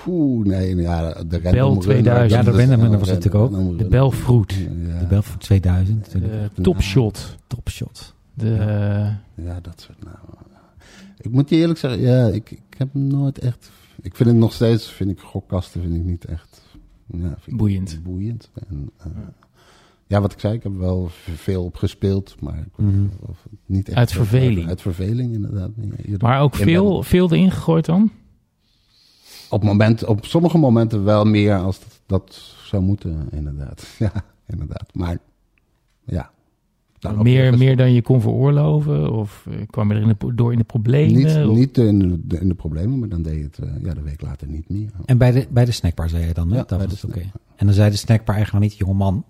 Poeh, 0.04 0.46
nee, 0.46 0.76
ja, 0.76 1.12
de 1.12 1.40
Bel 1.40 1.52
random 1.52 1.82
runner, 1.82 2.28
2000. 2.28 2.30
Ja, 2.30 2.50
de 2.50 2.56
runner 2.56 2.98
was 2.98 3.08
natuurlijk 3.08 3.34
ook. 3.44 3.50
De 3.50 3.56
runner. 3.56 3.88
Belfruit. 3.88 4.52
Ja, 4.52 4.98
De 4.98 5.06
Belfort 5.08 5.40
2000. 5.40 6.10
De 6.12 6.18
natuurlijk. 6.20 6.54
Topshot. 6.62 7.36
Topshot. 7.46 8.14
De, 8.34 8.54
eh, 8.54 9.44
ja, 9.46 9.60
dat 9.62 9.80
soort 9.80 10.04
namen. 10.04 10.43
Ik 11.24 11.30
moet 11.30 11.48
je 11.48 11.56
eerlijk 11.56 11.78
zeggen, 11.78 12.00
ja, 12.00 12.26
ik, 12.26 12.50
ik 12.50 12.74
heb 12.78 12.88
nooit 12.94 13.38
echt... 13.38 13.70
Ik 14.02 14.16
vind 14.16 14.28
het 14.28 14.38
nog 14.38 14.52
steeds, 14.52 14.88
vind 14.88 15.10
ik 15.10 15.20
gokkasten 15.20 15.80
vind 15.82 15.94
ik 15.94 16.02
niet 16.04 16.24
echt... 16.24 16.62
Ja, 17.06 17.18
vind 17.28 17.46
ik 17.46 17.56
Boeiend. 17.56 18.00
Boeiend. 18.02 18.50
En, 18.68 18.90
eh, 18.96 19.06
ja, 20.06 20.20
wat 20.20 20.32
ik 20.32 20.40
zei, 20.40 20.54
ik 20.54 20.62
heb 20.62 20.76
wel 20.76 21.08
veel 21.34 21.64
op 21.64 21.76
gespeeld, 21.76 22.40
maar 22.40 22.58
ik- 22.58 22.76
Mhm. 22.76 23.06
of 23.20 23.46
niet 23.66 23.88
echt 23.88 23.96
Uit 23.98 24.12
verveling. 24.12 24.68
Uit 24.68 24.80
verveling, 24.80 25.32
inderdaad. 25.34 25.70
Maar 26.18 26.40
ook 26.40 26.54
veel, 26.54 27.02
veel 27.02 27.30
erin 27.32 27.50
gegooid 27.50 27.84
dan? 27.84 28.10
Op, 29.50 29.62
moment, 29.62 30.04
op 30.04 30.24
sommige 30.26 30.58
momenten 30.58 31.04
wel 31.04 31.24
meer 31.24 31.56
als 31.58 31.78
dat, 31.80 32.00
dat 32.06 32.34
zou 32.64 32.82
moeten, 32.82 33.28
inderdaad. 33.30 33.86
Ja, 33.98 34.12
inderdaad. 34.46 34.94
Maar 34.94 35.18
ja. 36.04 36.32
Daarop 37.04 37.22
meer, 37.24 37.58
meer 37.58 37.76
dan 37.76 37.92
je 37.92 38.02
kon 38.02 38.20
veroorloven? 38.20 39.12
Of 39.12 39.46
eh, 39.50 39.54
kwam 39.70 39.88
je 39.92 39.94
er 39.94 40.02
in 40.02 40.16
de, 40.18 40.34
door 40.34 40.52
in 40.52 40.58
de 40.58 40.64
problemen? 40.64 41.14
Niet, 41.14 41.48
Of- 41.48 41.56
niet 41.56 41.78
in, 41.78 42.22
de, 42.26 42.40
in 42.40 42.48
de 42.48 42.54
problemen, 42.54 42.98
maar 42.98 43.08
dan 43.08 43.22
deed 43.22 43.36
je 43.36 43.42
het 43.42 43.58
eh, 43.58 43.84
ja, 43.84 43.94
de 43.94 44.02
week 44.02 44.20
later 44.22 44.48
niet 44.48 44.68
meer. 44.68 44.90
En 45.04 45.18
bij 45.18 45.30
de, 45.32 45.46
bij 45.50 45.64
de 45.64 45.72
snackbar 45.72 46.08
zei 46.08 46.26
je 46.26 46.32
dan, 46.34 46.50
hè? 46.50 46.56
Ja, 46.56 46.64
dat 46.66 46.78
bij 46.78 46.88
was 46.88 47.00
de 47.00 47.06
oké. 47.06 47.18
snackbar. 47.18 47.40
En 47.56 47.66
dan 47.66 47.74
zei 47.74 47.90
de 47.90 47.96
snackbar-eigenaar 47.96 48.60
niet, 48.62 48.76
jongeman, 48.76 49.24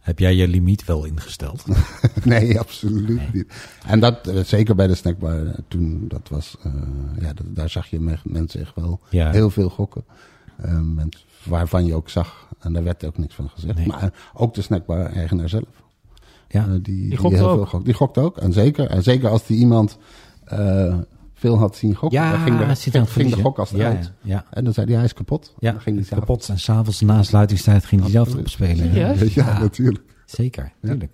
heb 0.00 0.18
jij 0.18 0.34
je 0.34 0.48
limiet 0.48 0.84
wel 0.84 1.04
ingesteld? 1.04 1.64
nee, 2.24 2.58
absoluut 2.58 3.16
Nee. 3.16 3.28
niet. 3.32 3.54
En 3.86 4.00
dat, 4.00 4.26
eh, 4.26 4.42
zeker 4.44 4.74
bij 4.74 4.86
de 4.86 4.94
snackbar, 4.94 5.54
toen 5.68 6.04
dat 6.08 6.28
was, 6.28 6.56
eh, 6.62 6.72
ja, 7.20 7.32
dat- 7.32 7.46
daar 7.56 7.70
zag 7.70 7.86
je 7.86 8.00
me- 8.00 8.18
mensen 8.24 8.60
echt 8.60 8.74
wel 8.74 9.00
Ja. 9.10 9.30
heel 9.30 9.50
veel 9.50 9.68
gokken. 9.68 10.04
Waarvan 11.44 11.86
je 11.86 11.94
ook 11.94 12.08
zag, 12.08 12.48
en 12.60 12.72
daar 12.72 12.84
werd 12.84 13.04
ook 13.04 13.18
niks 13.18 13.34
van 13.34 13.48
gezegd. 13.48 13.74
Nee. 13.76 13.86
Maar 13.86 14.12
ook 14.34 14.54
de 14.54 14.62
snackbar-eigenaar 14.62 15.48
zelf. 15.48 15.84
Ja. 16.48 16.64
Eh, 16.64 16.70
die, 16.70 16.82
die, 16.82 17.16
gokte 17.16 17.36
heel 17.36 17.48
ook. 17.48 17.56
veel 17.56 17.66
gokt. 17.66 17.84
Die 17.84 17.94
gokte 17.94 18.20
ook. 18.20 18.36
En 18.38 18.52
zeker, 18.52 18.86
en 18.86 19.02
zeker 19.02 19.28
als 19.28 19.46
die 19.46 19.58
iemand 19.58 19.98
eh, 20.44 20.98
veel 21.34 21.58
had 21.58 21.76
zien 21.76 21.94
gokken, 21.94 22.30
dan 22.30 22.40
ging 22.40 22.58
de, 22.58 22.90
ging, 22.90 23.12
ging 23.12 23.34
gokkast 23.34 23.72
ja, 23.76 23.88
uit. 23.88 24.12
Ja, 24.22 24.34
ja. 24.34 24.44
En 24.50 24.64
dan 24.64 24.72
zei 24.72 24.86
hij, 24.86 24.96
hij 24.96 25.04
is 25.04 25.14
kapot. 25.14 25.54
Ja, 25.58 25.72
dan 25.72 25.80
ging 25.80 26.08
hij 26.08 26.18
kapot. 26.18 26.48
En 26.48 26.58
s'avonds 26.58 27.00
na 27.00 27.22
sluitingstijd 27.22 27.84
ging 27.84 28.00
hij 28.00 28.10
zelf 28.10 28.36
opspelen. 28.36 28.94
Ja, 28.94 29.58
natuurlijk. 29.58 30.04
Zeker, 30.24 30.72
tuurlijk. 30.80 31.12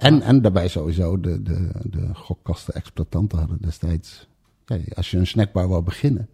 En, 0.00 0.22
en 0.22 0.42
daarbij 0.42 0.68
sowieso, 0.68 1.20
de, 1.20 1.42
de, 1.42 1.70
de 1.90 2.08
gokkasten-exploitanten 2.12 3.38
hadden 3.38 3.58
destijds... 3.60 4.28
Ja, 4.66 4.78
als 4.94 5.10
je 5.10 5.16
een 5.16 5.26
snackbar 5.26 5.68
wou 5.68 5.82
beginnen, 5.82 6.28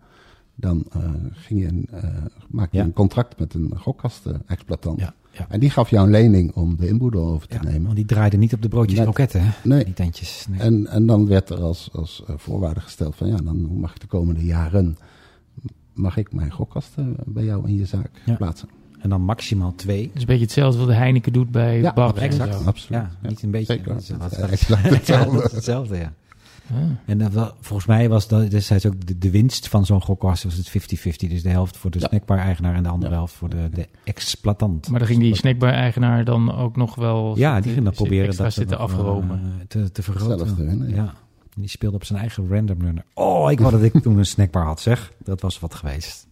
dan 0.54 0.84
eh, 0.92 1.10
ging 1.30 1.60
je 1.60 1.66
een, 1.66 1.86
eh, 1.90 2.24
maak 2.48 2.72
je 2.72 2.78
Ja. 2.78 2.84
een 2.84 2.92
contract 2.92 3.38
met 3.38 3.54
een 3.54 3.72
gokkasten-exploitant. 3.76 5.00
Ja, 5.00 5.14
ja. 5.38 5.46
En 5.48 5.60
die 5.60 5.70
gaf 5.70 5.90
jou 5.90 6.04
een 6.04 6.10
lening 6.10 6.52
om 6.54 6.76
de 6.76 6.88
inboedel 6.88 7.26
over 7.26 7.48
te 7.48 7.54
Ja, 7.54 7.62
nemen. 7.62 7.82
want 7.82 7.96
die 7.96 8.04
draaide 8.04 8.36
niet 8.36 8.52
op 8.54 8.62
de 8.62 8.68
broodjes 8.68 9.00
kroketten, 9.00 9.40
hè? 9.44 9.50
Nee. 9.62 9.84
Die 9.84 9.94
tentjes. 9.94 10.46
Nee. 10.50 10.60
En, 10.60 10.86
en 10.86 11.06
dan 11.06 11.26
werd 11.26 11.50
er 11.50 11.60
als, 11.60 11.88
als 11.92 12.22
eh, 12.26 12.34
voorwaarde 12.38 12.80
gesteld 12.80 13.16
van 13.16 13.26
ja, 13.28 13.36
dan 13.36 13.78
mag 13.78 13.94
ik 13.94 14.00
de 14.00 14.06
komende 14.06 14.44
jaren... 14.44 14.96
mag 15.92 16.16
ik 16.16 16.32
mijn 16.32 16.50
gokkasten 16.52 17.16
bij 17.24 17.44
jou 17.44 17.68
in 17.68 17.74
je 17.76 17.84
zaak 17.86 18.10
Ja. 18.24 18.34
plaatsen. 18.34 18.68
En 19.00 19.08
dan 19.08 19.20
maximaal 19.20 19.74
twee. 19.74 20.02
Het 20.02 20.14
is 20.14 20.20
een 20.20 20.26
beetje 20.26 20.42
hetzelfde 20.44 20.78
wat 20.78 20.88
de 20.88 20.94
Heineken 20.94 21.32
doet 21.32 21.50
bij 21.50 21.80
Ja, 21.80 22.14
exact. 22.14 22.66
Absoluut. 22.66 23.02
Ja, 23.22 23.28
niet 23.28 23.42
een 23.42 23.50
beetje. 23.50 23.72
Zeker. 23.72 23.88
Dat 23.92 24.00
is- 24.02 24.08
dat 24.68 24.78
hetzelfde. 24.82 25.36
dat 25.36 25.44
is 25.46 25.52
hetzelfde, 25.52 25.96
ja. 25.96 26.12
Ah. 26.72 26.76
En 27.06 27.32
volgens 27.60 27.86
mij 27.88 28.08
was 28.08 28.28
dat 28.28 28.50
destijds 28.50 28.86
ook 28.86 29.06
de, 29.06 29.18
de 29.18 29.30
winst 29.30 29.68
van 29.68 29.86
zo'n 29.86 30.02
gokkast 30.02 30.44
was 30.44 30.54
het 30.54 30.68
50-50. 30.68 31.28
Dus 31.28 31.42
de 31.42 31.48
helft 31.48 31.76
voor 31.76 31.90
de 31.90 31.98
Ja. 31.98 32.06
snackbar-eigenaar 32.08 32.74
en 32.74 32.82
de 32.82 32.88
andere 32.88 33.10
Ja. 33.12 33.16
helft 33.16 33.34
voor 33.34 33.48
de, 33.48 33.68
de 33.74 33.88
exploitant. 34.04 34.88
Maar 34.90 34.98
dan 34.98 35.08
ging 35.08 35.20
die 35.20 35.34
snackbar-eigenaar 35.36 36.24
dan 36.24 36.54
ook 36.56 36.76
nog 36.76 36.94
wel... 36.94 37.36
ja, 37.38 37.60
die 37.60 37.72
ging 37.72 37.84
dan 37.84 37.94
proberen 37.94 38.26
extra 38.26 38.44
dat 38.44 38.52
zitten 38.54 38.78
nog, 38.78 38.90
afromen. 38.90 39.40
eh, 39.58 39.66
te, 39.68 39.92
te 39.92 40.02
vergroten. 40.02 40.88
Ja. 40.88 41.14
Die 41.56 41.68
speelde 41.68 41.96
op 41.96 42.04
zijn 42.04 42.18
eigen 42.18 42.48
random 42.48 42.80
runner. 42.80 43.04
Oh, 43.14 43.50
ik 43.50 43.58
wou 43.60 43.72
dat 43.72 43.82
ik 43.82 44.02
toen 44.02 44.18
een 44.18 44.26
snackbar 44.26 44.64
had, 44.64 44.80
zeg. 44.80 45.12
Dat 45.24 45.40
was 45.40 45.58
wat 45.60 45.74
geweest. 45.74 46.25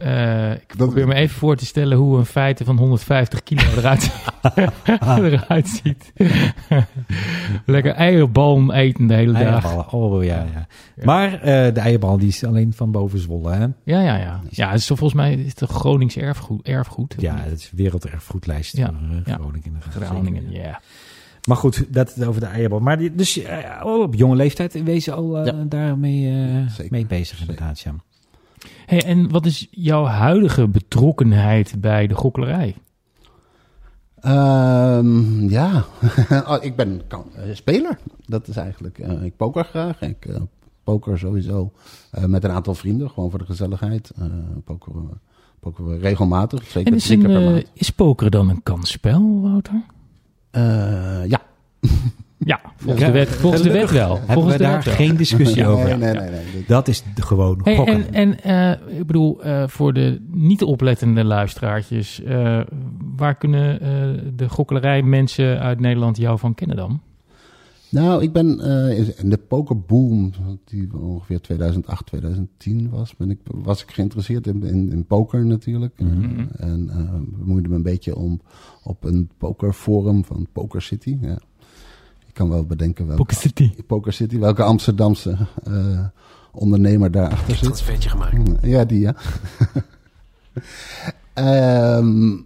Eh, 0.00 0.50
ik 0.52 0.66
probeer 0.76 1.06
me 1.06 1.14
even 1.14 1.36
voor 1.36 1.56
te 1.56 1.66
stellen 1.66 1.98
hoe 1.98 2.18
een 2.18 2.26
feite 2.26 2.64
van 2.64 2.76
150 2.76 3.42
kilo 3.42 3.62
eruit, 3.76 4.10
eruit 5.32 5.68
ziet. 5.68 6.12
Lekker 7.66 7.92
eierbalm 7.92 8.70
eten 8.70 9.06
de 9.06 9.14
hele 9.14 9.32
dag. 9.32 9.42
Eierballen. 9.42 9.92
Oh, 9.92 10.24
ja, 10.24 10.46
ja. 10.54 10.66
Maar 11.04 11.32
eh, 11.32 11.74
de 11.74 11.80
eierbal 11.80 12.18
die 12.18 12.28
is 12.28 12.44
alleen 12.44 12.72
van 12.72 12.90
boven 12.90 13.18
zwollen, 13.18 13.52
hè? 13.52 13.66
Ja, 13.92 14.00
ja, 14.00 14.16
ja. 14.16 14.40
Ja, 14.48 14.70
het 14.70 14.78
is 14.78 14.86
toch 14.86 14.98
volgens 14.98 15.20
mij 15.20 15.34
is 15.34 15.60
het 15.60 15.70
Gronings 15.70 16.16
erfgoed. 16.16 16.68
erfgoed 16.68 17.14
Ja, 17.18 17.36
het 17.38 17.58
is 17.58 17.70
werelderfgoedlijst 17.74 18.76
Ja, 18.76 18.92
ja. 19.24 19.34
Groningen. 19.34 19.80
Groningen, 19.90 20.50
ja. 20.50 20.80
Maar 21.46 21.56
goed, 21.56 21.84
dat 21.88 22.24
over 22.26 22.40
de 22.40 22.46
eierbal. 22.46 22.80
Maar 22.80 22.98
die, 22.98 23.14
dus 23.14 23.42
eh, 23.42 23.80
oh, 23.82 24.02
op 24.02 24.14
jonge 24.14 24.36
leeftijd 24.36 24.82
wees 24.82 25.10
al 25.10 25.38
eh, 25.38 25.54
daarmee 25.66 26.28
eh, 26.78 26.90
mee 26.90 27.06
bezig 27.06 27.40
inderdaad, 27.40 27.80
ja. 27.80 27.94
Hey, 28.90 29.04
en 29.04 29.30
wat 29.30 29.46
is 29.46 29.68
jouw 29.70 30.04
huidige 30.04 30.68
betrokkenheid 30.68 31.80
bij 31.80 32.06
de 32.06 32.14
gokkelerij? 32.14 32.76
Ehm, 34.20 35.48
ja, 35.48 35.84
Oh, 36.48 36.56
ik 36.60 36.76
ben 36.76 37.02
kan, 37.06 37.24
eh, 37.34 37.54
speler. 37.54 37.98
Dat 38.26 38.48
is 38.48 38.56
eigenlijk. 38.56 38.98
eh, 38.98 39.22
ik 39.22 39.36
poker 39.36 39.64
graag. 39.64 40.00
Ik 40.00 40.26
eh, 40.26 40.40
poker 40.84 41.18
sowieso 41.18 41.72
met 42.26 42.44
een 42.44 42.50
aantal 42.50 42.74
vrienden, 42.74 43.10
gewoon 43.10 43.30
voor 43.30 43.38
de 43.38 43.44
gezelligheid. 43.44 44.10
Pokeren 44.64 45.88
we 45.88 45.98
regelmatig, 45.98 46.64
zeker 46.66 46.92
En 46.92 46.98
is, 46.98 47.08
een, 47.08 47.18
keer 47.18 47.28
per 47.28 47.40
maand. 47.40 47.70
is 47.72 47.90
pokeren 47.90 48.30
dan 48.30 48.48
een 48.48 48.62
kansspel, 48.62 49.40
Wouter? 49.40 49.82
Ja. 51.28 51.42
Ja, 52.44 52.60
volgens 52.76 53.04
de 53.04 53.10
wet, 53.10 53.28
volgens 53.28 53.62
de 53.62 53.70
wet 53.70 53.90
wel. 53.90 54.16
Hebben 54.16 54.32
Volgens 54.34 54.52
we 54.56 54.58
de 54.58 54.64
daar 54.64 54.74
wet 54.76 54.84
wel. 54.84 54.94
geen 54.94 55.16
discussie 55.16 55.66
over. 55.66 55.98
Nee, 55.98 56.12
nee, 56.12 56.30
nee. 56.30 56.64
Dat 56.66 56.88
is 56.88 57.02
de- 57.14 57.22
gewoon 57.22 57.60
Hey, 57.62 57.76
gokken. 57.76 58.12
en 58.14 58.40
en 58.42 58.78
eh, 58.88 58.98
ik 58.98 59.06
bedoel, 59.06 59.42
eh, 59.42 59.68
voor 59.68 59.92
de 59.92 60.20
niet 60.30 60.62
oplettende 60.62 61.24
luisteraartjes, 61.24 62.22
eh, 62.22 62.60
waar 63.16 63.34
kunnen 63.34 63.80
eh, 63.80 63.90
de 64.36 64.48
gokkelerij 64.48 65.02
mensen 65.02 65.60
uit 65.60 65.80
Nederland 65.80 66.16
jou 66.16 66.38
van 66.38 66.54
kennen 66.54 66.76
dan? 66.76 67.00
Nou, 67.88 68.22
ik 68.22 68.32
ben 68.32 68.60
eh, 68.60 69.18
in 69.18 69.30
de 69.30 69.38
pokerboom, 69.38 70.30
die 70.64 70.88
ongeveer 71.00 71.40
2008, 71.40 72.06
2010 72.06 72.90
was, 72.90 73.16
ben 73.16 73.30
ik, 73.30 73.38
was 73.44 73.82
ik 73.82 73.90
geïnteresseerd 73.90 74.46
in, 74.46 74.62
in, 74.62 74.92
in 74.92 75.04
poker 75.06 75.46
natuurlijk. 75.46 76.00
Mhm. 76.00 76.40
En 76.56 76.88
eh 76.90 77.38
bemoeide 77.38 77.68
me 77.68 77.74
een 77.74 77.82
beetje 77.82 78.16
om 78.16 78.40
op 78.82 79.04
een 79.04 79.30
pokerforum 79.38 80.24
van 80.24 80.46
Poker 80.52 80.82
City. 80.82 81.16
Ja. 81.20 81.38
Kan 82.40 82.48
wel 82.48 82.64
bedenken 82.64 83.06
welke, 83.06 83.22
Poker 83.22 83.36
City. 83.36 83.70
Poker 83.86 84.12
City, 84.12 84.38
welke 84.38 84.62
Amsterdamse 84.62 85.36
eh, 85.64 86.06
ondernemer 86.52 87.10
daarachter 87.10 87.54
zit. 87.54 87.62
Transfertje 87.62 88.08
gemaakt. 88.08 88.36
Ja, 88.62 88.84
die 88.84 89.00
ja. 89.00 89.14
Ehm, 91.34 92.36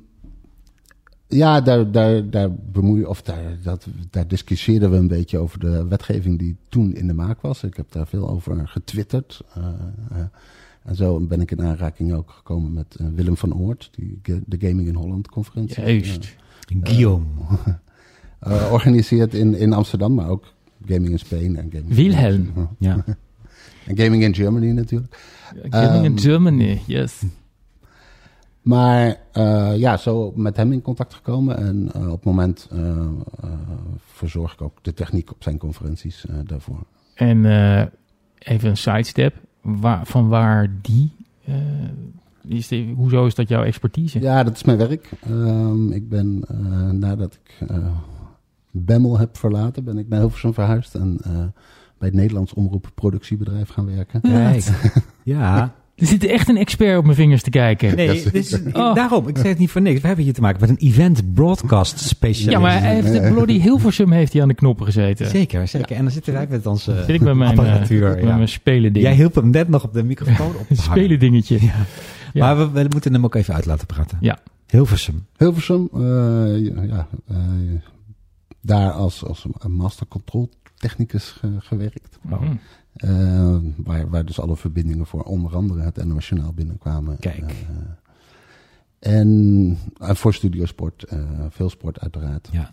ja, 1.29 1.61
daar, 1.61 1.91
daar, 1.91 2.31
daar 2.31 2.55
bemoeien, 2.55 3.09
of 3.09 3.23
daar, 3.23 3.59
dat, 3.63 3.87
daar 4.11 4.29
discussieerden 4.29 4.91
we 4.91 4.97
een 4.97 5.09
beetje 5.09 5.39
over 5.39 5.59
de 5.59 5.87
wetgeving 5.87 6.39
die 6.39 6.57
toen 6.69 6.95
in 6.95 7.07
de 7.07 7.15
maak 7.15 7.41
was. 7.41 7.63
Ik 7.63 7.77
heb 7.77 7.93
daar 7.93 8.07
veel 8.07 8.29
over 8.29 8.69
getwitterd. 8.69 9.41
Eh, 9.55 9.65
eh, 10.11 10.25
en 10.83 10.97
zo 10.97 11.21
ben 11.21 11.41
ik 11.41 11.51
in 11.51 11.63
aanraking 11.63 12.15
ook 12.15 12.31
gekomen 12.31 12.73
met 12.73 12.97
Willem 13.15 13.37
van 13.37 13.55
Oort, 13.55 13.91
die 13.93 14.21
de 14.47 14.69
Gaming 14.69 14.89
in 14.89 14.95
Holland 14.95 15.29
conferentie. 15.29 15.83
Juist. 15.83 16.37
Guillaume. 16.83 17.25
Eh, 18.45 18.57
eh, 18.67 18.73
organiseert 18.73 19.35
in, 19.35 19.55
in 19.55 19.73
Amsterdam, 19.73 20.15
maar 20.15 20.29
ook 20.29 20.45
Gaming 20.87 21.11
in 21.11 21.19
Spain 21.19 21.57
en 21.57 21.69
Gaming 21.73 21.95
Wilhelm. 21.95 22.69
Ja. 22.79 23.05
En 23.87 23.97
Gaming 23.99 24.23
in 24.23 24.35
Germany 24.35 24.71
natuurlijk. 24.71 25.19
Gaming 25.71 26.05
in 26.05 26.11
Ehm, 26.13 26.19
Germany, 26.19 26.81
yes. 26.87 27.23
Maar 28.63 29.17
eh, 29.33 29.73
ja, 29.77 29.97
zo 29.97 30.33
met 30.37 30.57
hem 30.57 30.73
in 30.73 30.83
contact 30.83 31.15
gekomen. 31.15 31.57
En 31.57 31.89
eh, 31.95 32.07
op 32.07 32.15
het 32.17 32.25
moment 32.25 32.69
verzorg 33.99 34.53
ik 34.53 34.63
ook 34.63 34.79
de 34.83 34.93
techniek 34.95 35.31
op 35.31 35.43
zijn 35.43 35.59
conferenties 35.59 36.25
daarvoor. 36.45 36.79
En 37.15 37.45
even 38.39 38.69
een 38.71 38.77
sidestep. 38.77 39.35
Waar, 39.63 40.07
van 40.07 40.29
waar 40.29 40.71
die... 40.83 41.13
is 42.49 42.69
die- 42.69 42.95
hoezo 42.95 43.27
is 43.27 43.35
dat 43.35 43.49
jouw 43.49 43.63
expertise? 43.63 44.21
Ja, 44.21 44.43
dat 44.45 44.55
is 44.55 44.65
mijn 44.65 44.79
werk. 44.79 45.09
Ehm, 45.23 45.91
ik 45.93 46.09
ben 46.09 46.45
nadat 46.99 47.35
ik 47.45 47.69
Bemmel 48.77 49.19
heb 49.19 49.37
verlaten, 49.37 49.85
ben 49.85 49.99
ik 49.99 50.09
naar 50.09 50.19
Hilversum 50.19 50.55
verhuisd. 50.55 50.95
En 50.95 51.19
eh, 51.25 51.31
bij 51.99 52.09
het 52.09 52.13
Nederlands 52.15 52.55
Omroep 52.55 52.91
Productiebedrijf 52.95 53.69
gaan 53.69 53.87
werken. 53.87 54.21
Kijk. 54.21 54.65
Ja. 55.23 55.75
Er 55.97 56.07
zit 56.07 56.25
echt 56.25 56.49
een 56.49 56.57
expert 56.57 56.99
op 56.99 57.05
mijn 57.05 57.17
vingers 57.17 57.43
te 57.43 57.51
kijken. 57.51 57.97
Nee, 57.97 58.25
Oh. 58.73 58.95
daarom. 58.95 59.29
Ik 59.29 59.37
zeg 59.37 59.47
het 59.47 59.59
niet 59.59 59.71
voor 59.71 59.81
niks. 59.81 60.01
We 60.01 60.07
hebben 60.07 60.25
hier 60.25 60.35
te 60.35 60.41
maken 60.41 60.61
met 60.61 60.71
een 60.71 60.77
event 60.89 61.35
broadcast 61.35 61.99
specialist. 61.99 62.51
Ja, 62.51 62.59
maar 62.59 62.81
hij 62.81 62.95
heeft, 62.95 63.13
de 63.13 63.31
Bloody 63.33 63.61
Hilversum 63.61 64.11
heeft 64.13 64.33
hij 64.33 64.43
aan 64.43 64.49
de 64.49 64.55
knoppen 64.55 64.87
gezeten. 64.87 65.27
Zeker, 65.29 65.69
zeker. 65.69 65.97
En 65.97 66.03
dan 66.03 66.13
zitten 66.13 66.33
wij 66.33 66.47
met 66.51 66.67
onze 66.67 66.95
Zit 67.07 67.09
ik 67.09 67.21
met 67.21 67.35
mijn, 67.35 67.53
eh, 67.53 67.59
apparatuur. 67.59 68.09
met 68.15 68.25
ja. 68.25 68.37
mijn 68.37 68.49
spelen 68.49 68.93
ding. 68.93 69.05
Jij 69.05 69.15
hielp 69.15 69.35
hem 69.35 69.51
net 69.51 69.69
nog 69.69 69.85
op 69.85 69.93
de 69.93 70.03
microfoon 70.03 70.47
op 70.61 70.67
te 70.69 70.83
spelen 70.91 71.19
dingetje. 71.19 71.59
Ja. 71.63 71.73
Ja. 72.33 72.55
Maar 72.55 72.73
we, 72.73 72.83
we 72.83 72.89
moeten 72.93 73.13
hem 73.13 73.25
ook 73.25 73.35
even 73.35 73.55
uit 73.55 73.67
laten 73.67 73.87
praten. 73.87 74.19
Ja. 74.21 74.39
Hilversum. 74.67 75.27
Hilversum, 75.37 75.89
eh, 75.95 76.01
ja, 76.89 77.09
eh, 77.29 77.37
daar 78.65 78.91
als, 78.93 79.25
als 79.25 79.47
een 79.59 79.73
master 79.73 80.07
control 80.07 80.51
technicus 80.75 81.25
ge- 81.31 81.57
gewerkt. 81.61 82.19
Mhm. 82.23 82.57
Eh, 82.95 83.57
waar, 83.77 84.09
waar 84.11 84.25
dus 84.25 84.41
alle 84.41 84.57
verbindingen 84.57 85.07
voor 85.07 85.23
onder 85.23 85.57
andere 85.57 85.81
het 85.81 86.05
NOS 86.05 86.29
Journaal 86.29 86.53
binnenkwamen. 86.53 87.19
Kijk. 87.19 87.51
Eh, 87.51 89.13
en 89.19 89.79
eh, 89.99 90.15
voor 90.15 90.35
Studiosport, 90.35 91.03
eh 91.03 91.19
veel 91.49 91.71
sport 91.71 92.01
uiteraard. 92.01 92.49
Ja. 92.53 92.71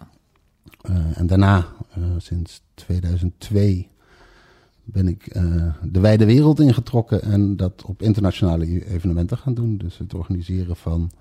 Eh, 0.81 1.17
en 1.19 1.27
daarna, 1.27 1.65
sinds 2.17 2.61
2002, 2.73 3.89
ben 4.83 5.07
ik 5.07 5.27
eh, 5.27 5.73
de 5.83 5.99
wijde 5.99 6.25
wereld 6.25 6.59
ingetrokken 6.59 7.21
en 7.21 7.55
dat 7.57 7.83
op 7.85 8.01
internationale 8.01 8.65
e- 8.75 8.83
evenementen 8.93 9.37
gaan 9.37 9.53
doen. 9.53 9.77
Dus 9.77 9.97
het 9.97 10.13
organiseren 10.13 10.75
van, 10.75 11.11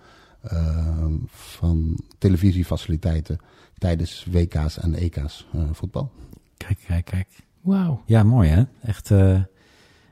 van 1.27 1.99
televisiefaciliteiten 2.19 3.39
tijdens 3.81 4.27
WK's 4.31 4.79
en 4.79 4.95
EK's 4.95 5.47
eh, 5.53 5.61
voetbal. 5.73 6.11
Kijk, 6.57 6.79
kijk, 6.87 7.05
kijk. 7.05 7.29
Wauw. 7.61 8.03
Ja, 8.07 8.23
mooi 8.23 8.49
hè? 8.49 8.63
Echt. 8.83 9.11
eh, 9.11 9.37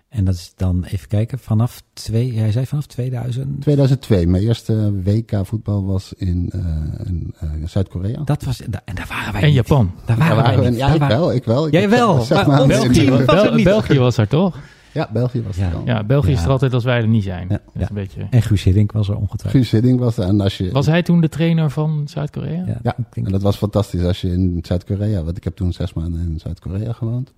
en 0.08 0.24
dat 0.24 0.34
is 0.34 0.52
dan 0.56 0.84
even 0.84 1.08
kijken. 1.08 1.38
Vanaf 1.38 1.82
twee, 1.92 2.34
jij 2.34 2.52
zei 2.52 2.66
vanaf 2.66 2.86
2000. 2.86 3.60
2002, 3.60 4.26
mijn 4.26 4.42
eerste 4.42 5.02
WK 5.02 5.40
voetbal 5.46 5.84
was 5.86 6.12
in, 6.12 6.50
eh, 6.52 7.06
in 7.06 7.34
eh, 7.38 7.50
Zuid-Korea. 7.64 8.22
Dat 8.24 8.42
was, 8.42 8.60
en 8.62 8.70
daar 8.70 9.06
waren 9.08 9.32
wij 9.32 9.42
En. 9.42 9.52
Japan. 9.52 9.92
Daar 9.96 10.06
Daar 10.06 10.18
waren 10.18 10.36
wij 10.36 10.44
waren 10.44 10.62
we- 10.64 10.68
niet. 10.70 10.78
ja, 10.78 10.86
Daar 10.86 10.94
ik 10.94 11.00
waren- 11.00 11.18
wel, 11.18 11.32
ik 11.32 11.44
wel. 11.44 11.66
Ik 11.66 11.72
Jij 11.72 11.88
wel, 11.88 12.20
zeg 12.20 12.46
maar 12.46 12.66
maar, 12.66 12.80
ons 12.80 12.80
team 12.80 12.92
België, 12.92 13.24
was 13.24 13.36
er 13.36 13.42
Bel- 13.44 13.54
niet. 13.54 13.64
België 13.64 13.98
was 13.98 14.14
daar 14.16 14.28
toch? 14.28 14.58
Ja, 14.92 15.08
België 15.12 15.42
was 15.42 15.56
het 15.56 15.64
Ja. 15.64 15.70
dan. 15.72 15.82
Ja, 15.84 16.04
België 16.04 16.30
is 16.32 16.42
er 16.44 16.50
altijd 16.50 16.74
als 16.74 16.84
wij 16.84 16.96
er 17.00 17.08
niet 17.08 17.22
zijn. 17.22 17.48
Dat 17.48 17.60
is 17.74 17.88
een 17.88 17.94
beetje... 17.94 18.26
En 18.30 18.42
Guus 18.42 18.62
Hiddink 18.62 18.92
was 18.92 19.08
er 19.08 19.16
ongetwijfeld. 19.16 19.52
Guus 19.62 19.70
Hiddink 19.70 20.00
was 20.00 20.16
er. 20.16 20.24
En, 20.24 20.40
als 20.40 20.58
je, 20.58 20.70
Was 20.70 20.86
hij 20.86 21.02
toen 21.02 21.20
de 21.20 21.28
trainer 21.28 21.70
van 21.70 22.02
Zuid-Korea? 22.08 22.64
Ja, 22.66 22.78
ja, 22.82 22.94
ik 22.98 23.04
denk- 23.10 23.26
en 23.26 23.32
dat 23.32 23.42
was 23.42 23.56
fantastisch 23.56 24.02
als 24.02 24.20
je 24.20 24.28
in 24.32 24.58
Zuid-Korea... 24.62 25.22
Want 25.24 25.36
ik 25.36 25.44
heb 25.44 25.56
toen 25.56 25.72
zes 25.72 25.92
maanden 25.92 26.20
in 26.20 26.38
Zuid-Korea 26.38 26.92
gewoond. 26.92 27.32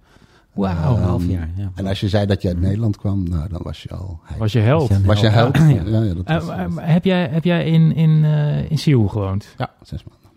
Wauw. 0.52 0.96
een 0.96 1.02
half 1.02 1.22
Ehm, 1.22 1.30
jaar. 1.30 1.50
Ja. 1.56 1.70
En 1.74 1.86
als 1.86 2.00
je 2.00 2.08
zei 2.08 2.26
dat 2.26 2.42
je 2.42 2.48
uit 2.48 2.60
Nederland 2.60 2.96
kwam, 2.96 3.28
nou, 3.28 3.48
dan 3.48 3.60
was 3.62 3.82
je 3.82 3.88
al... 3.90 4.20
hij- 4.22 4.38
Was 4.38 4.52
je 4.52 4.58
held? 4.58 5.04
Was 5.04 5.20
je- 5.20 5.28
held? 5.28 5.56
Ja. 5.56 5.68
Ja, 5.68 6.02
ja, 6.02 6.14
dat 6.14 6.24
Eh, 6.26 6.34
was, 6.34 6.46
maar- 6.46 6.64
was- 6.66 6.74
maar 6.74 6.92
heb 6.92 7.04
jij, 7.04 7.28
heb 7.28 7.44
jij 7.44 7.64
in, 7.66 7.94
in, 7.94 8.24
eh, 8.24 8.70
in 8.70 8.78
Seoul 8.78 9.08
gewoond? 9.08 9.54
ja, 9.58 9.70
zes 9.82 10.04
maanden. 10.04 10.30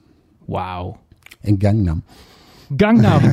Wauw. 0.46 0.98
In 1.42 1.56
Gangnam. 1.60 2.04
Gangnam. 2.78 3.22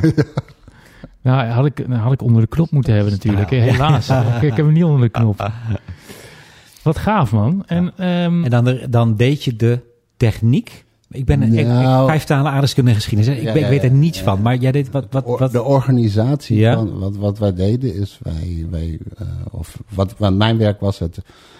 nou, 1.21 1.47
had 1.47 1.65
ik, 1.65 1.85
had 1.89 2.13
ik 2.13 2.21
onder 2.21 2.41
de 2.41 2.47
knop 2.47 2.71
moeten 2.71 2.93
hebben 2.93 3.11
natuurlijk. 3.11 3.49
Helaas. 3.49 4.09
ik, 4.35 4.41
ik 4.41 4.55
heb 4.55 4.65
hem 4.65 4.71
niet 4.73 4.83
onder 4.83 5.01
de 5.01 5.09
knop. 5.09 5.51
Wat 6.83 6.97
gaaf, 6.97 7.31
man. 7.31 7.63
En, 7.65 7.91
ehm, 7.97 8.43
En 8.43 8.49
dan, 8.49 8.63
de- 8.63 8.89
dan 8.89 9.15
deed 9.15 9.43
je 9.43 9.55
de 9.55 9.79
techniek. 10.17 10.85
Ik 11.11 11.25
ben 11.25 11.53
Nou. 11.67 12.07
vijf 12.07 12.23
talen 12.23 12.45
aardrijkskunde 12.51 12.89
en 12.89 12.95
geschiedenis. 12.95 13.35
Ik, 13.37 13.43
Ja, 13.43 13.53
ben- 13.53 13.63
ik 13.63 13.69
weet 13.69 13.83
er 13.83 13.91
niets 13.91 14.17
ja. 14.17 14.23
van. 14.23 14.41
Maar 14.41 14.55
jij 14.57 14.71
deed 14.71 14.91
wat... 14.91 15.05
wat, 15.09 15.39
wat 15.39 15.51
de 15.51 15.63
organisatie 15.63 16.57
Ja. 16.57 16.73
van 16.75 16.99
wat, 16.99 17.17
wat 17.17 17.37
wij 17.39 17.53
deden 17.53 17.93
is 17.95 18.19
wij, 18.23 18.65
wij 18.69 18.99
eh, 19.17 19.27
of 19.51 19.81
wat, 19.93 20.17
wat 20.17 20.33
mijn 20.33 20.57
werk 20.57 20.79
was 20.79 20.99
het, 20.99 21.17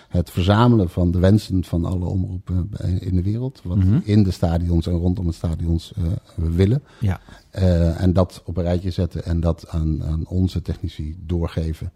het 0.09 0.29
verzamelen 0.31 0.89
van 0.89 1.11
de 1.11 1.19
wensen 1.19 1.63
van 1.63 1.85
alle 1.85 2.05
omroepen 2.05 2.69
in 2.99 3.15
de 3.15 3.21
wereld. 3.23 3.61
Wat 3.63 3.77
Mhm. 3.77 3.99
in 4.03 4.23
de 4.23 4.31
stadions 4.31 4.87
en 4.87 4.93
rondom 4.93 5.25
het 5.25 5.35
stadions 5.35 5.93
we 6.35 6.49
willen. 6.51 6.81
ja. 6.99 7.19
Eh, 7.49 8.01
en 8.01 8.13
dat 8.13 8.41
op 8.45 8.57
een 8.57 8.63
rijtje 8.63 8.91
zetten 8.91 9.25
en 9.25 9.39
dat 9.39 9.65
aan, 9.69 10.03
aan 10.03 10.27
onze 10.27 10.61
technici 10.61 11.15
doorgeven. 11.25 11.91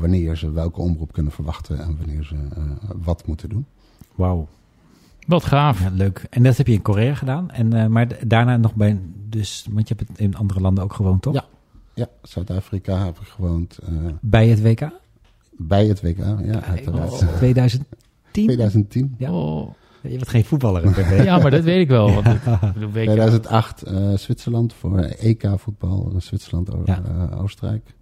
wanneer 0.00 0.36
ze 0.36 0.50
welke 0.52 0.80
omroep 0.80 1.12
kunnen 1.12 1.32
verwachten 1.32 1.78
en 1.80 1.96
wanneer 1.98 2.24
ze 2.24 2.34
wat 3.02 3.26
moeten 3.26 3.48
doen. 3.48 3.66
Wauw. 4.14 4.48
Wat 5.28 5.44
gaaf. 5.44 5.80
Ja, 5.82 5.90
leuk. 5.94 6.26
En 6.30 6.42
dat 6.42 6.56
heb 6.56 6.66
je 6.66 6.72
in 6.72 6.82
Korea 6.82 7.14
gedaan. 7.14 7.50
En, 7.50 7.72
eh, 7.72 7.86
maar 7.86 8.08
daarna 8.26 8.56
nog 8.56 8.74
bij... 8.74 9.00
Dus, 9.28 9.66
want 9.70 9.88
je 9.88 9.94
hebt 9.96 10.08
het 10.08 10.18
in 10.18 10.36
andere 10.36 10.60
landen 10.60 10.84
ook 10.84 10.92
gewoond, 10.92 11.22
toch? 11.22 11.34
Ja. 11.34 11.44
Ja, 11.94 12.06
Zuid-Afrika 12.22 13.04
heb 13.04 13.18
ik 13.18 13.26
gewoond 13.26 13.78
eh, 13.78 13.92
Bij 14.20 14.48
het 14.48 14.62
WK? 14.62 14.88
bij 15.60 15.86
het 15.86 16.00
WK. 16.02 16.16
Ja, 16.18 16.60
uiteraard. 16.62 17.10
Oh, 17.12 17.18
2010? 17.36 17.86
2010. 18.46 19.14
Ja. 19.18 19.32
Oh. 19.32 19.74
Je 20.02 20.08
bent 20.08 20.28
geen 20.28 20.44
voetballer. 20.44 20.96
hè? 21.04 21.22
Ja, 21.22 21.38
maar 21.38 21.50
dat 21.50 21.64
weet 21.64 21.80
ik 21.80 21.88
wel. 21.88 22.12
Want 22.12 22.26
ik, 22.26 22.34
ik 22.62 22.72
bedoel, 22.72 22.90
weet 22.90 23.04
je- 23.04 23.10
2008 23.10 23.82
eh, 23.82 24.14
Zwitserland 24.16 24.72
voor 24.72 24.98
EK 24.98 25.48
voetbal. 25.56 26.12
Zwitserland, 26.18 26.70
Ja. 26.84 27.02
eh, 27.30 27.40
Oostenrijk. 27.42 27.94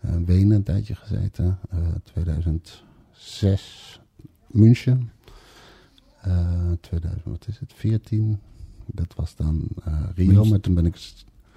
Eh, 0.00 0.10
Wenen 0.26 0.56
een 0.56 0.62
tijdje 0.62 0.94
gezeten. 0.94 1.58
Eh, 1.70 1.78
2006 2.02 4.00
München. 4.46 5.10
Eh 6.22 6.70
2000, 6.80 7.24
wat 7.24 7.46
is 7.48 7.58
het? 7.58 7.72
14. 7.76 8.40
Dat 8.86 9.14
was 9.16 9.36
dan 9.36 9.68
eh, 9.84 9.92
Rio. 10.14 10.26
München. 10.32 10.48
Maar 10.50 10.60
toen 10.60 10.74
ben 10.74 10.86
ik 10.86 10.96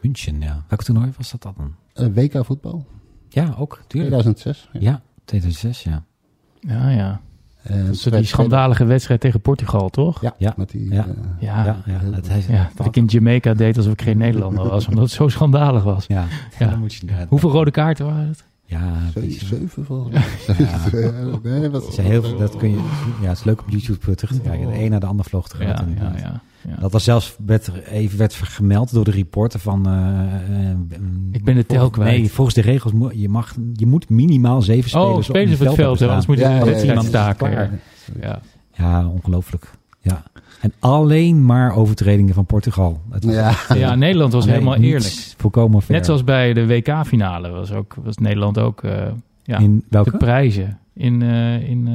München, 0.02 0.42
ja. 0.42 0.64
Welk 0.68 0.84
toernooi 0.84 1.12
was 1.18 1.32
dat 1.32 1.42
dan? 1.42 1.76
eh, 1.94 2.08
WK 2.14 2.46
voetbal. 2.46 2.86
Ja, 3.30 3.54
ook. 3.58 3.82
Tuurlijk. 3.88 4.12
2006. 4.22 4.70
Ja. 4.74 4.80
Ja, 4.80 5.02
2006, 5.26 5.84
ja. 5.84 6.04
Ja, 6.60 6.90
ja. 6.90 7.22
En 7.62 7.90
is 7.90 8.02
die 8.04 8.24
schandalige 8.24 8.86
wedstrijd 8.86 9.20
tegen 9.22 9.42
Portugal, 9.42 9.90
toch? 9.90 10.22
Ja, 10.22 10.36
Ja. 10.38 10.54
met 10.58 10.70
die... 10.70 10.90
Ja. 10.94 11.06
eh, 11.08 11.14
Ja, 11.40 11.66
Ja, 11.66 11.82
ja. 11.86 12.00
Dat, 12.12 12.28
hij, 12.28 12.44
Ja, 12.48 12.70
dat 12.76 12.86
ik 12.86 12.96
in 12.96 13.06
Jamaica 13.06 13.54
deed 13.54 13.78
alsof 13.78 13.94
ik 13.94 14.02
geen 14.02 14.18
Nederlander 14.18 14.68
was, 14.70 14.88
omdat 14.88 15.04
het 15.04 15.14
zo 15.14 15.28
schandalig 15.28 15.84
was. 15.84 16.06
ja. 16.08 16.26
Ja. 16.60 16.70
Dan 16.70 16.80
moet 16.80 16.94
je, 16.94 17.08
ja. 17.08 17.26
Hoeveel 17.30 17.52
rode 17.52 17.72
kaarten 17.72 18.06
waren 18.06 18.28
het? 18.28 18.46
Ja, 18.68 18.94
Zeven 19.14 19.86
volgens 19.86 20.14
mij. 20.14 20.56
Zeven, 20.92 21.40
nee, 21.44 21.70
wat, 21.70 21.86
Het 21.86 21.94
zijn 21.94 22.08
heel 22.08 22.24
veel, 22.24 22.38
dat 22.38 22.56
kun 22.58 22.70
je, 22.70 22.76
ja, 23.22 23.28
het 23.30 23.38
is 23.38 23.44
leuk 23.44 23.60
op 23.60 23.70
YouTube 23.70 24.16
terug 24.16 24.32
te 24.34 24.40
kijken. 24.42 24.68
De 24.68 24.80
een 24.84 24.90
naar 24.90 25.00
de 25.00 25.06
ander 25.06 25.26
vloog 25.26 25.48
eruit. 25.54 25.80
Ja, 25.80 25.86
ja, 26.04 26.14
ja, 26.18 26.42
ja. 26.68 26.76
Dat 26.80 26.92
was 26.92 27.04
zelfs 27.04 27.36
werd, 27.46 27.68
er 27.68 27.84
even 27.88 28.18
werd 28.18 28.34
gemeld 28.34 28.94
door 28.94 29.04
de 29.04 29.12
reporter 29.12 29.60
van... 29.60 29.88
eh, 29.88 30.70
eh, 30.70 30.78
Ik 31.32 31.44
ben 31.44 31.56
de 31.56 31.66
tel 31.66 31.78
volgens- 31.78 31.98
kwijt. 32.00 32.18
Nee, 32.20 32.32
volgens 32.32 32.56
de 32.56 32.62
regels 32.62 32.94
moet 32.94 33.12
je, 33.16 33.30
mag, 33.30 33.56
je 33.74 33.86
moet 33.86 34.10
minimaal 34.10 34.62
zeven 34.62 34.90
spelers 34.90 35.10
Oh, 35.18 35.24
spelers 35.24 35.60
op 35.62 35.66
het 35.66 35.76
veld, 35.76 36.00
hebben 36.00 36.18
anders 36.18 36.26
moet 36.28 36.38
je 36.38 36.44
Ja, 36.44 36.50
ja, 36.56 36.66
ja, 36.66 36.94
ja. 36.94 37.02
staken. 37.02 37.52
Ja. 37.52 37.60
Ja. 37.62 37.70
Ja. 38.22 38.40
Ja, 38.78 39.08
ongelooflijk. 39.08 39.72
Ja. 40.02 40.24
En 40.62 40.74
alleen 40.80 41.46
maar 41.46 41.76
overtredingen 41.76 42.34
van 42.34 42.46
Portugal. 42.46 43.02
Het 43.10 43.24
was 43.24 43.34
Ja. 43.34 43.56
ja, 43.76 43.96
Nederland 43.96 44.34
was 44.34 44.44
alleen 44.44 44.54
helemaal 44.56 44.78
eerlijk. 44.78 45.14
Volkomen 45.38 45.82
fair. 45.82 45.98
Net 45.98 46.06
zoals 46.06 46.24
bij 46.24 46.54
de 46.54 46.68
WK-finale 46.68 47.50
was, 47.50 47.72
ook, 47.72 47.96
was 48.04 48.18
Nederland 48.18 48.58
ook 48.60 48.84
eh, 48.84 49.08
ja, 49.44 49.58
in 49.58 49.84
welke? 49.90 50.12
de 50.12 50.18
prijzen 50.18 50.80
in, 50.94 51.22
eh, 51.22 51.70
in, 51.70 51.88
eh, 51.88 51.94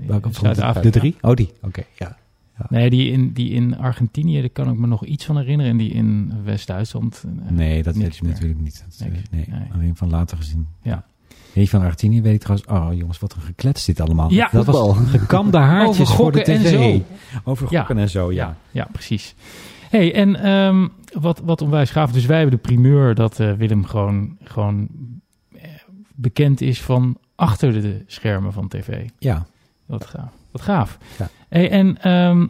in 0.00 0.06
welke 0.06 0.28
Zuid-Afrika. 0.32 0.80
De 0.90 0.98
drie? 0.98 1.16
Oh, 1.20 1.34
die. 1.34 1.50
Oké, 1.62 1.82
ja. 1.96 2.16
Nee, 2.68 2.90
die 2.90 3.10
in, 3.10 3.32
die 3.32 3.50
in 3.50 3.76
Argentinië, 3.78 4.40
daar 4.40 4.50
kan 4.50 4.70
ik 4.70 4.78
me 4.78 4.86
nog 4.86 5.04
iets 5.04 5.24
van 5.24 5.36
herinneren. 5.36 5.72
En 5.72 5.78
die 5.78 5.90
in 5.90 6.32
West-Duitsland. 6.44 7.24
eh, 7.46 7.50
Nee, 7.50 7.82
dat 7.82 7.96
weet 7.96 8.16
je 8.16 8.22
meer. 8.24 8.32
natuurlijk 8.32 8.60
niet. 8.60 8.84
Dat, 8.88 9.06
eh, 9.06 9.12
nee, 9.30 9.44
Nee. 9.48 9.68
alleen 9.74 9.96
van 9.96 10.10
later 10.10 10.36
gezien. 10.36 10.66
Ja. 10.82 11.04
Nee, 11.52 11.68
van 11.70 11.80
Argentinië 11.80 12.22
weet 12.22 12.34
ik 12.34 12.40
trouwens... 12.40 12.68
Oh 12.70 12.98
jongens, 12.98 13.18
wat 13.18 13.34
een 13.34 13.40
geklets 13.40 13.84
dit 13.84 14.00
allemaal. 14.00 14.30
Ja, 14.32 14.48
dat 14.52 14.64
voetbal. 14.64 14.94
was 14.94 15.08
gekamde 15.10 15.58
haartjes 15.58 16.00
Over 16.00 16.14
voor 16.14 16.32
de 16.32 16.42
en 16.44 16.60
tv. 16.62 16.70
zo. 16.96 17.02
Over 17.44 17.66
Ja. 17.70 17.78
gokken 17.78 17.98
en 17.98 18.08
zo, 18.10 18.32
ja. 18.32 18.46
Ja, 18.46 18.56
ja, 18.70 18.88
precies. 18.92 19.34
hey, 19.90 20.14
en 20.14 20.36
ehm, 20.42 20.88
wat, 21.20 21.40
wat 21.44 21.62
onwijs 21.62 21.90
gaaf. 21.90 22.12
Dus 22.12 22.26
wij 22.26 22.38
hebben 22.38 22.56
de 22.56 22.62
primeur 22.62 23.14
dat 23.14 23.40
eh, 23.40 23.52
Willem 23.52 23.84
gewoon, 23.84 24.36
gewoon 24.44 24.88
eh, 25.54 25.62
bekend 26.14 26.60
is 26.60 26.82
van 26.82 27.16
achter 27.34 27.72
de 27.72 28.02
schermen 28.06 28.52
van 28.52 28.68
tv. 28.68 29.08
Ja. 29.18 29.46
Wat 29.86 30.06
gaaf. 30.06 30.30
Wat 30.50 30.60
gaaf. 30.62 30.98
Ja. 31.18 31.28
Hey, 31.48 31.70
en 31.70 32.02
ehm, 32.02 32.46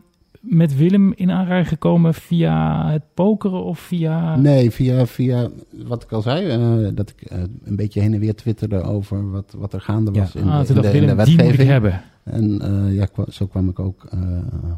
met 0.51 0.77
Willem 0.77 1.13
in 1.17 1.31
aanraking 1.31 1.69
gekomen 1.69 2.15
via 2.15 2.89
het 2.91 3.03
pokeren 3.15 3.65
of 3.65 3.79
via... 3.79 4.37
Nee, 4.37 4.71
via, 4.71 5.07
via 5.07 5.49
wat 5.87 6.03
ik 6.03 6.13
al 6.13 6.23
zei, 6.23 6.47
eh, 6.49 6.89
dat 6.95 7.11
ik 7.11 7.23
eh, 7.23 7.39
een 7.65 7.77
beetje 7.77 8.01
heen 8.01 8.15
en 8.15 8.21
weer 8.21 8.35
twitterde 8.35 8.83
over 8.83 9.31
wat, 9.31 9.55
wat 9.59 9.73
er 9.73 9.81
gaande 9.81 10.11
was 10.11 10.33
Ja. 10.33 10.41
in, 10.41 10.49
ah, 10.49 10.61
de, 10.61 10.67
toen 10.67 10.77
in, 10.77 10.83
de 10.83 10.91
Willem, 10.91 11.17
die 11.17 11.17
moet 11.17 11.29
ik 11.29 11.37
wetgeving. 11.37 11.69
hebben. 11.69 12.01
En 12.25 12.61
eh, 12.61 12.95
ja, 12.95 13.07
kwa- 13.07 13.25
zo 13.31 13.47
kwam 13.47 13.69
ik 13.69 13.79
ook 13.79 14.05
eh, 14.11 14.19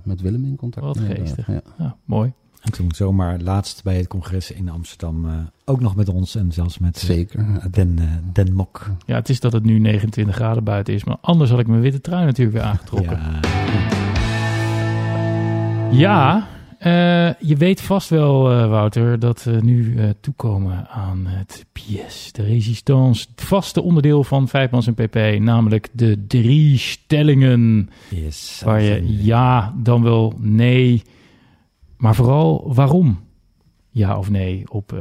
met 0.05 0.21
Willem 0.21 0.45
in 0.45 0.57
contact. 0.57 0.87
Wat 0.87 0.99
geestig. 0.99 1.47
ja. 1.47 1.61
Ja, 1.79 1.97
mooi. 2.05 2.33
En 2.61 2.73
toen 2.73 2.93
zomaar 2.95 3.41
laatst 3.41 3.83
bij 3.85 3.97
het 3.97 4.07
congres 4.07 4.53
in 4.53 4.69
Amsterdam... 4.69 5.25
eh, 5.25 5.33
ook 5.65 5.81
nog 5.81 5.97
met 5.97 6.09
ons 6.09 6.35
en 6.37 6.53
zelfs 6.53 6.79
met 6.79 6.99
Zeker. 6.99 7.47
Den, 7.71 7.99
Den 8.33 8.55
Mok. 8.55 8.91
Ja, 9.07 9.15
het 9.15 9.29
is 9.29 9.41
dat 9.41 9.53
het 9.53 9.65
nu 9.65 9.79
29 9.79 10.35
graden 10.35 10.65
buiten 10.65 10.95
is. 10.95 11.05
Maar 11.05 11.17
anders 11.21 11.51
had 11.51 11.59
ik 11.59 11.67
mijn 11.67 11.81
witte 11.81 12.01
trui 12.01 12.25
natuurlijk 12.25 12.57
weer 12.57 12.67
aangetrokken. 12.67 13.19
Ja, 13.19 13.41
Ja, 15.91 16.49
eh, 16.79 17.35
je 17.35 17.57
weet 17.57 17.81
vast 17.81 18.09
wel, 18.09 18.51
eh, 18.51 18.69
Wouter, 18.69 19.19
dat 19.19 19.45
we 19.45 19.59
nu 19.63 19.97
eh, 19.97 20.09
toekomen 20.21 20.89
aan 20.89 21.27
het 21.27 21.67
pièce 21.73 22.33
de 22.33 22.43
résistance. 22.43 23.27
Het 23.31 23.43
vaste 23.43 23.83
onderdeel 23.83 24.25
van 24.25 24.49
Vijfmans 24.49 24.87
en 24.87 24.95
PP, 24.95 25.39
namelijk 25.39 25.89
de 25.93 26.27
drie 26.27 26.79
stellingen. 26.79 27.91
yes. 28.09 28.63
Waar 28.65 28.83
je 28.83 29.25
ja, 29.25 29.75
dan 29.77 30.03
wel 30.03 30.35
nee, 30.39 31.03
maar 31.97 32.15
vooral 32.15 32.75
waarom 32.75 33.21
ja 33.91 34.19
of 34.19 34.31
nee 34.31 34.65
op, 34.71 34.95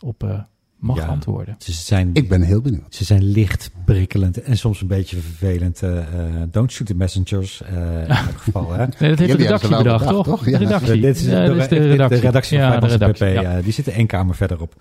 op 0.00 0.46
mag 0.76 0.96
Ja. 0.96 1.06
antwoorden. 1.06 1.54
Ze 1.58 1.72
zijn, 1.72 2.10
Ik 2.12 2.28
ben 2.28 2.42
heel 2.42 2.60
benieuwd. 2.60 2.94
ze 2.94 3.04
zijn 3.04 3.22
licht, 3.24 3.70
prikkelend 3.84 4.42
en 4.42 4.58
soms 4.58 4.80
een 4.80 4.86
beetje 4.86 5.16
vervelend. 5.16 5.82
eh, 5.82 5.98
eh, 5.98 6.42
don't 6.50 6.72
shoot 6.72 6.86
the 6.86 6.94
messengers, 6.94 7.62
eh, 7.62 7.76
in 8.02 8.06
elk 8.06 8.36
geval. 8.44 8.70
Hè? 8.72 8.76
Nee, 8.78 8.86
dat 9.10 9.18
heeft 9.18 9.18
de 9.18 9.36
redactie 9.36 9.68
bedacht, 9.68 9.82
bedacht, 9.84 10.06
toch? 10.06 10.24
toch? 10.26 10.44
De 10.44 10.50
Ja. 10.50 10.58
redactie. 10.58 11.00
Dit 11.00 11.16
is, 11.16 11.24
Ja, 11.24 11.40
de, 11.44 11.46
dat 11.48 11.56
is 11.56 11.68
de 11.68 11.74
de 11.74 11.88
redactie. 11.88 12.20
redactie 12.20 12.58
van 12.58 12.66
Ja, 12.72 12.80
de 12.80 12.86
redactie, 12.86 13.26
PP. 13.26 13.42
ja. 13.42 13.60
die 13.60 13.72
zitten 13.72 13.92
één 13.92 14.06
kamer 14.06 14.34
verderop. 14.34 14.74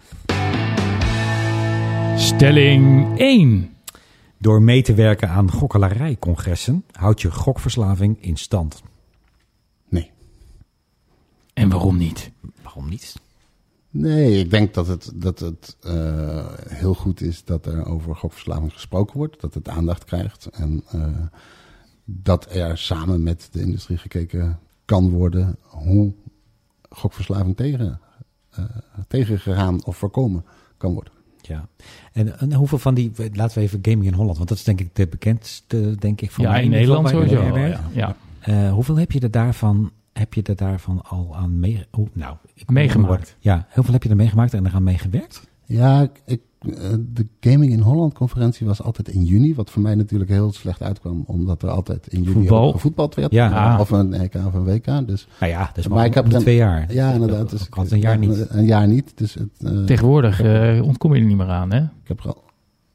Stelling 2.18 3.08
1. 3.20 3.70
Door 4.38 4.62
mee 4.62 4.82
te 4.82 4.94
werken 4.94 5.30
aan 5.30 5.52
gokkelarijcongressen 5.52 6.84
houdt 6.92 7.22
je 7.22 7.32
gokverslaving 7.32 8.18
in 8.22 8.38
stand. 8.38 8.82
Nee. 9.90 10.12
En 11.54 11.70
waarom 11.70 11.98
niet? 11.98 12.32
Waarom 12.64 12.90
niet? 12.90 13.14
Nee, 13.98 14.40
ik 14.40 14.50
denk 14.50 14.74
dat 14.74 14.88
het, 14.88 15.12
dat 15.16 15.40
het 15.40 15.78
eh, 15.82 16.46
heel 16.68 16.94
goed 16.94 17.22
is 17.22 17.44
dat 17.44 17.66
er 17.66 17.86
over 17.86 18.16
gokverslaving 18.16 18.74
gesproken 18.74 19.18
wordt. 19.18 19.42
Dat 19.42 19.54
het 19.54 19.70
aandacht 19.70 20.04
krijgt. 20.04 20.50
En 20.52 20.84
eh, 20.92 21.08
dat 22.06 22.54
er 22.54 22.78
samen 22.78 23.24
met 23.24 23.50
de 23.52 23.62
industrie 23.62 23.98
gekeken 23.98 24.60
kan 24.86 25.10
worden 25.10 25.58
hoe 25.62 26.14
gokverslaving 26.90 27.56
tegen, 27.56 28.00
eh, 28.50 28.64
tegengegaan 29.08 29.86
of 29.86 29.98
voorkomen 29.98 30.46
kan 30.78 30.94
worden. 30.94 31.14
Ja. 31.42 31.68
En, 32.14 32.40
en 32.40 32.54
hoeveel 32.54 32.78
van 32.78 32.94
die, 32.94 33.12
laten 33.34 33.58
we 33.58 33.64
even 33.64 33.80
Gaming 33.82 34.06
in 34.06 34.14
Holland, 34.14 34.38
want 34.38 34.50
dat 34.50 34.58
is 34.58 34.64
denk 34.64 34.80
ik 34.80 34.96
de 34.96 35.08
bekendste, 35.08 35.96
denk 36.00 36.22
ik, 36.22 36.32
van 36.32 36.44
Ja, 36.44 36.52
mij 36.52 36.64
in 36.64 36.70
Nederland 36.70 37.10
sowieso. 37.10 37.58
Ja, 37.58 37.82
ja. 37.94 38.16
Eh, 38.40 38.72
hoeveel 38.72 38.96
heb 38.96 39.12
je 39.12 39.20
er 39.20 39.32
daarvan, 39.32 39.92
heb 40.20 40.34
je 40.34 40.42
er 40.44 40.56
daarvan 40.56 41.02
al 41.04 41.36
aan 41.36 41.60
mee, 41.60 41.86
oh, 41.92 42.08
nou, 42.14 42.36
ik 42.54 42.70
Meegemaakt. 42.70 43.36
Ja, 43.40 43.66
heel 43.70 43.84
veel 43.84 43.94
heb 43.94 44.04
je 44.04 44.10
er 44.10 44.16
meegemaakt 44.16 44.54
en 44.54 44.66
er 44.66 44.74
aan 44.74 44.84
meegewerkt? 44.84 45.48
Ja, 45.66 46.02
ik, 46.02 46.22
ik, 46.26 46.42
eh, 46.60 46.72
de 47.14 47.28
Gaming 47.40 47.72
in 47.72 47.80
Holland 47.80 48.14
conferentie 48.14 48.68
was 48.68 48.82
altijd 48.82 49.10
in 49.10 49.24
juni. 49.24 49.56
Wat 49.56 49.70
voor 49.70 49.82
mij 49.82 49.96
natuurlijk 49.96 50.30
heel 50.32 50.52
slecht 50.54 50.82
uitkwam. 50.82 51.24
Omdat 51.28 51.64
er 51.64 51.70
altijd 51.70 52.08
in 52.08 52.24
juni 52.24 52.48
gevoetbald 52.48 53.16
werd. 53.16 53.32
Ja. 53.32 53.80
Of 53.80 53.90
een 53.90 54.14
EK 54.14 54.36
of 54.46 54.54
een 54.54 54.64
WK. 54.64 55.08
Dus 55.08 55.28
Nou 55.40 55.52
ja, 55.52 55.72
is 55.76 55.88
Maar 55.88 55.98
maar 55.98 56.06
ik 56.06 56.14
heb 56.14 56.32
er- 56.34 56.40
twee 56.40 56.56
jaar. 56.56 56.94
ja, 56.94 57.12
inderdaad. 57.12 57.50
Dus 57.50 57.62
ook 57.66 57.76
altijd 57.76 57.92
een 57.94 58.00
jaar 58.00 58.18
niet. 58.18 58.50
Een 58.50 58.66
jaar 58.66 58.88
niet. 58.88 59.12
Dus 59.18 59.34
het, 59.34 59.50
eh, 59.64 59.84
Tegenwoordig 59.84 60.42
eh, 60.42 60.82
ontkom 60.84 61.14
je 61.16 61.22
er 61.22 61.28
niet 61.28 61.38
meer 61.38 61.48
aan, 61.50 61.72
hè? 61.72 61.80
ik 61.80 62.08
heb 62.08 62.20
er 62.20 62.28
al... 62.28 62.44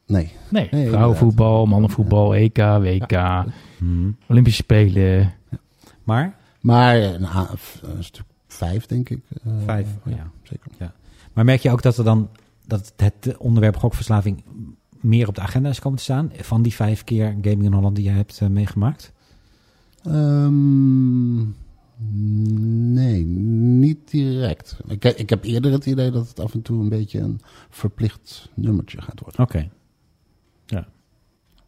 Nee. 0.06 0.30
Nee, 0.48 0.68
Nee, 0.70 0.88
vrouwenvoetbal, 0.88 1.66
mannenvoetbal, 1.66 2.34
EK, 2.34 2.56
WK, 2.58 3.44
Hmm. 3.78 4.16
Olympische 4.28 4.62
Spelen. 4.62 5.32
Maar? 6.04 6.34
Maar 6.60 7.02
eh, 7.02 7.18
nou, 7.20 7.56
f- 7.56 7.80
een 7.82 8.04
stuk 8.04 8.24
vijf, 8.46 8.86
denk 8.86 9.08
ik. 9.08 9.20
Eh, 9.44 9.52
Vijf, 9.64 9.88
ja. 10.04 10.30
Zeker. 10.42 10.92
Maar 11.32 11.44
merk 11.44 11.60
je 11.60 11.70
ook 11.70 11.82
dat 11.82 11.96
er 11.98 12.04
dan, 12.04 12.28
dat 12.66 12.92
het 12.96 13.36
onderwerp 13.36 13.76
gokverslaving 13.76 14.42
meer 15.00 15.28
op 15.28 15.34
de 15.34 15.40
agenda 15.40 15.68
is 15.68 15.78
komen 15.80 15.98
te 15.98 16.04
staan? 16.04 16.32
Van 16.36 16.62
die 16.62 16.74
vijf 16.74 17.04
keer 17.04 17.26
Gaming 17.40 17.64
in 17.64 17.72
Holland 17.72 17.96
die 17.96 18.04
je 18.04 18.10
hebt 18.10 18.40
eh, 18.40 18.48
meegemaakt? 18.48 19.12
Ehm, 20.02 21.38
nee, 22.92 23.24
niet 23.24 24.10
direct. 24.10 24.76
Ik, 24.88 25.04
ik 25.04 25.30
heb 25.30 25.44
eerder 25.44 25.72
het 25.72 25.86
idee 25.86 26.10
dat 26.10 26.28
het 26.28 26.40
af 26.40 26.54
en 26.54 26.62
toe 26.62 26.80
een 26.82 26.88
beetje 26.88 27.18
een 27.20 27.40
verplicht 27.70 28.48
nummertje 28.54 29.02
gaat 29.02 29.20
worden. 29.20 29.40
Oké. 29.40 29.68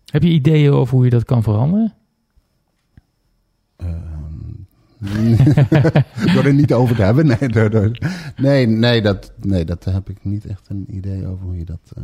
Heb 0.06 0.22
je 0.22 0.28
ideeën 0.28 0.72
over 0.72 0.94
hoe 0.94 1.04
je 1.04 1.10
dat 1.10 1.24
kan 1.24 1.42
veranderen? 1.42 1.94
Ehm, 3.76 4.11
door 6.34 6.44
er 6.44 6.54
niet 6.54 6.72
over 6.72 6.96
te 6.96 7.02
hebben. 7.02 7.26
Nee, 7.26 7.48
door, 7.48 7.70
door- 7.70 7.98
nee, 8.36 8.66
nee, 8.66 9.02
dat, 9.02 9.32
nee, 9.40 9.64
dat 9.64 9.84
heb 9.84 10.08
ik 10.08 10.16
niet 10.22 10.46
echt 10.46 10.66
een 10.68 10.84
idee 10.88 11.26
over 11.26 11.44
hoe 11.44 11.58
je 11.58 11.64
dat. 11.64 11.92
eh, 11.96 12.02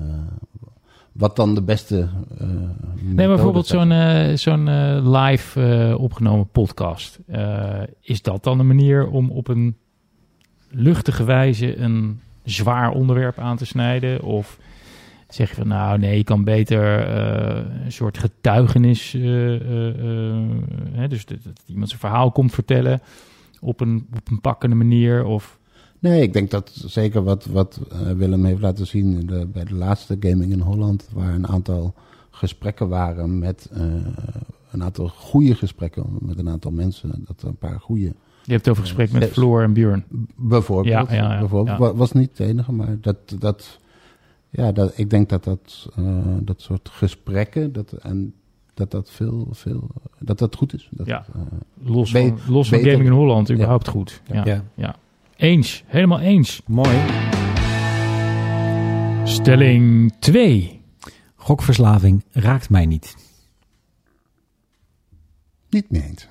wat 1.12 1.36
dan 1.36 1.54
de 1.54 1.62
beste. 1.62 2.08
eh 2.38 2.46
Nee, 3.00 3.26
maar 3.26 3.28
bijvoorbeeld 3.36 3.66
zo'n 3.66 3.92
eh, 3.92 4.36
zo'n 4.36 4.64
live 5.16 5.94
opgenomen 5.98 6.48
podcast. 6.48 7.18
Is 8.00 8.22
dat 8.22 8.44
dan 8.44 8.58
een 8.58 8.66
manier 8.66 9.08
om 9.08 9.30
op 9.30 9.48
een 9.48 9.76
luchtige 10.70 11.24
wijze 11.24 11.78
een 11.78 12.20
zwaar 12.44 12.90
onderwerp 12.90 13.38
aan 13.38 13.56
te 13.56 13.66
snijden? 13.66 14.22
Of 14.22 14.58
zeg 15.28 15.48
je 15.48 15.54
van 15.54 15.68
nou 15.68 15.98
nee, 15.98 16.16
je 16.16 16.24
kan 16.24 16.44
beter 16.44 17.06
eh, 17.06 17.84
een 17.84 17.92
soort 17.92 18.18
getuigenis, 18.18 19.14
eh, 19.14 19.54
eh, 19.54 20.46
hè, 20.92 21.08
dus 21.08 21.26
dat, 21.26 21.42
dat 21.42 21.62
iemand 21.66 21.88
zijn 21.88 22.00
verhaal 22.00 22.30
komt 22.30 22.52
vertellen 22.52 23.00
op 23.60 23.80
een, 23.80 24.06
op 24.16 24.30
een 24.30 24.40
pakkende 24.40 24.76
manier? 24.76 25.24
Of 25.24 25.58
Nee, 26.00 26.22
ik 26.22 26.32
denk 26.32 26.50
dat 26.50 26.82
zeker 26.86 27.24
wat, 27.24 27.44
wat 27.44 27.80
Willem 28.16 28.44
heeft 28.44 28.60
laten 28.60 28.86
zien 28.86 29.26
de, 29.26 29.46
bij 29.46 29.64
de 29.64 29.74
laatste 29.74 30.16
Gaming 30.20 30.52
in 30.52 30.60
Holland, 30.60 31.08
waar 31.12 31.34
een 31.34 31.48
aantal 31.48 31.94
gesprekken 32.30 32.88
waren 32.88 33.38
met 33.38 33.70
een 34.70 34.82
aantal 34.82 35.08
goede 35.08 35.54
gesprekken 35.54 36.04
met 36.20 36.38
een 36.38 36.48
aantal 36.48 36.70
mensen. 36.70 37.24
Dat 37.26 37.42
er 37.42 37.48
een 37.48 37.56
paar 37.56 37.80
goede. 37.80 38.04
je 38.42 38.52
hebt 38.52 38.64
het 38.64 38.68
over 38.68 38.82
gesprek 38.82 39.12
met. 39.12 39.30
Floor 39.30 39.62
en 39.62 39.72
Björn. 39.72 40.04
Bijvoorbeeld. 40.36 41.08
Ja, 41.08 41.16
ja, 41.16 41.32
ja, 41.32 41.38
bijvoorbeeld 41.38 41.96
was 41.96 42.12
niet 42.12 42.30
het 42.30 42.40
enige, 42.40 42.72
maar 42.72 42.96
dat. 43.00 43.16
dat 43.38 43.78
ja, 44.50 44.72
dat, 44.72 44.98
ik 44.98 45.10
denk 45.10 45.28
dat 45.28 45.44
dat, 45.44 45.88
eh, 45.96 46.04
dat 46.40 46.60
soort 46.60 46.88
gesprekken, 46.88 47.72
dat, 47.72 47.92
en 47.92 48.34
dat 48.74 48.90
dat 48.90 49.10
veel, 49.10 49.48
veel, 49.50 49.88
dat 50.18 50.38
dat 50.38 50.56
goed 50.56 50.74
is. 50.74 50.88
Dat, 50.90 51.06
Ja. 51.06 51.26
eh, 51.34 51.40
Los 51.82 52.10
van, 52.10 52.38
los 52.48 52.68
van 52.68 52.78
beter- 52.78 52.92
Gaming 52.92 53.10
in 53.10 53.16
Holland, 53.16 53.50
überhaupt 53.50 53.88
goed. 53.88 54.22
Ja. 54.32 54.62
Ja. 54.74 54.96
Eens, 55.36 55.82
helemaal 55.86 56.20
eens. 56.20 56.62
Mooi. 56.66 56.96
Stelling 59.24 60.12
2. 60.18 60.80
Gokverslaving 61.34 62.24
raakt 62.32 62.70
mij 62.70 62.86
niet. 62.86 63.16
Niet 65.70 65.90
mee 65.90 66.02
eens. 66.02 66.26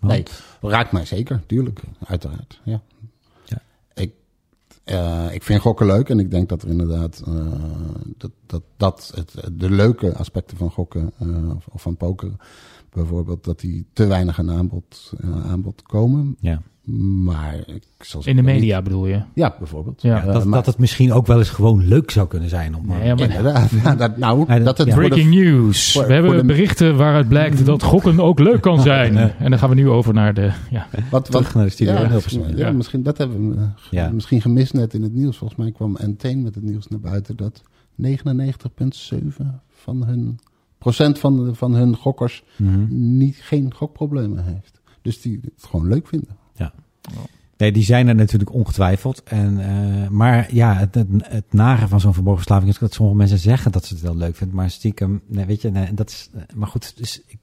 Want- 0.00 0.12
Nee, 0.12 0.70
raakt 0.72 0.92
mij 0.92 1.04
zeker, 1.04 1.42
tuurlijk. 1.46 1.80
Uiteraard. 2.06 2.60
Ja. 2.64 2.80
Eh, 4.86 5.26
ik 5.32 5.42
vind 5.42 5.60
gokken 5.60 5.86
leuk 5.86 6.08
en 6.08 6.18
ik 6.18 6.30
denk 6.30 6.48
dat 6.48 6.62
er 6.62 6.68
inderdaad 6.68 7.22
eh, 7.26 7.34
dat, 8.16 8.30
dat, 8.46 8.62
dat 8.76 9.12
het, 9.14 9.58
de 9.58 9.70
leuke 9.70 10.14
aspecten 10.16 10.56
van 10.56 10.70
gokken 10.70 11.12
eh, 11.18 11.56
of, 11.56 11.66
of 11.66 11.82
van 11.82 11.96
poker 11.96 12.32
bijvoorbeeld, 12.90 13.44
dat 13.44 13.60
die 13.60 13.86
te 13.92 14.06
weinig 14.06 14.38
aan 14.38 14.50
aanbod, 14.50 15.12
aanbod 15.22 15.82
komen. 15.82 16.36
Ja. 16.40 16.62
Maar 17.24 17.54
ik 17.66 17.82
zal 18.00 18.22
In 18.24 18.36
de 18.36 18.42
media 18.42 18.82
bedoel 18.82 19.06
je? 19.06 19.20
Ja, 19.34 19.54
bijvoorbeeld. 19.58 20.02
Ja. 20.02 20.20
Eh, 20.26 20.32
dat, 20.32 20.44
maar- 20.44 20.58
dat 20.58 20.66
het 20.66 20.78
misschien 20.78 21.12
ook 21.12 21.26
wel 21.26 21.38
eens 21.38 21.48
gewoon 21.50 21.88
leuk 21.88 22.10
zou 22.10 22.28
kunnen 22.28 22.48
zijn. 22.48 22.76
Om, 22.76 22.86
Nee, 22.86 23.14
maar- 23.14 23.20
Inderdaad, 23.20 23.70
ja, 23.70 23.94
dat, 23.94 24.16
nou, 24.16 24.46
dat- 24.64 24.78
het 24.78 24.86
ja. 24.86 24.94
de- 24.94 25.00
Breaking 25.00 25.30
news. 25.34 25.92
voor- 25.92 26.06
we 26.06 26.12
hebben 26.12 26.36
de- 26.36 26.44
berichten 26.44 26.96
waaruit 26.96 27.28
blijkt 27.28 27.66
dat 27.66 27.82
gokken 27.82 28.20
ook 28.20 28.38
leuk 28.38 28.60
kan 28.60 28.80
zijn. 28.80 29.16
En 29.16 29.50
dan 29.50 29.58
gaan 29.58 29.68
we 29.68 29.74
nu 29.74 29.88
over 29.88 30.14
naar 30.14 30.34
de... 30.34 30.50
Ja. 30.70 30.86
Wat, 31.10 31.24
Terug 31.24 31.54
naar 31.54 31.64
de 31.64 31.70
studio 31.70 31.92
ja. 31.94 32.00
Ja, 32.28 32.56
Ja. 32.56 32.72
misschien 32.72 33.02
dat 33.02 33.18
hebben 33.18 33.48
we 33.50 33.56
eh, 33.56 33.68
Ja. 33.90 34.10
misschien 34.10 34.40
gemist 34.40 34.72
net 34.72 34.94
in 34.94 35.02
het 35.02 35.14
nieuws. 35.14 35.36
Volgens 35.36 35.58
mij 35.58 35.72
kwam 35.72 35.96
Entain 35.96 36.42
met 36.42 36.54
het 36.54 36.64
nieuws 36.64 36.88
naar 36.88 37.00
buiten 37.00 37.36
dat 37.36 37.62
99,7 37.94 39.60
van 39.70 40.04
hun 40.04 40.38
procent 40.78 41.18
van, 41.18 41.56
van 41.56 41.74
hun 41.74 41.96
gokkers 41.96 42.44
Mhm. 42.56 42.84
niet, 43.16 43.36
geen 43.36 43.74
gokproblemen 43.74 44.44
heeft. 44.44 44.80
Dus 45.02 45.20
die 45.20 45.40
het 45.42 45.64
gewoon 45.70 45.88
leuk 45.88 46.06
vinden. 46.06 46.36
Nee, 47.56 47.72
die 47.72 47.82
zijn 47.84 48.08
er 48.08 48.14
natuurlijk 48.14 48.52
ongetwijfeld. 48.52 49.22
En, 49.22 49.60
eh, 49.60 50.08
maar 50.08 50.54
ja, 50.54 50.74
het, 50.74 50.94
het, 50.94 51.06
het 51.22 51.52
nare 51.52 51.88
van 51.88 52.00
zo'n 52.00 52.14
verborgenverslaving 52.14 52.72
is 52.72 52.78
dat 52.78 52.94
sommige 52.94 53.16
mensen 53.18 53.38
zeggen 53.38 53.72
dat 53.72 53.84
ze 53.84 53.94
het 53.94 54.02
wel 54.02 54.16
leuk 54.16 54.36
vinden. 54.36 54.56
Maar 54.56 54.70
stiekem, 54.70 55.20
nee, 55.26 55.44
weet 55.44 55.62
je, 55.62 55.70
nee, 55.70 55.94
dat 55.94 56.10
is, 56.10 56.30
eh, 56.34 56.42
maar 56.54 56.68
goed. 56.68 56.96
Dus 56.96 57.22
ik, 57.26 57.38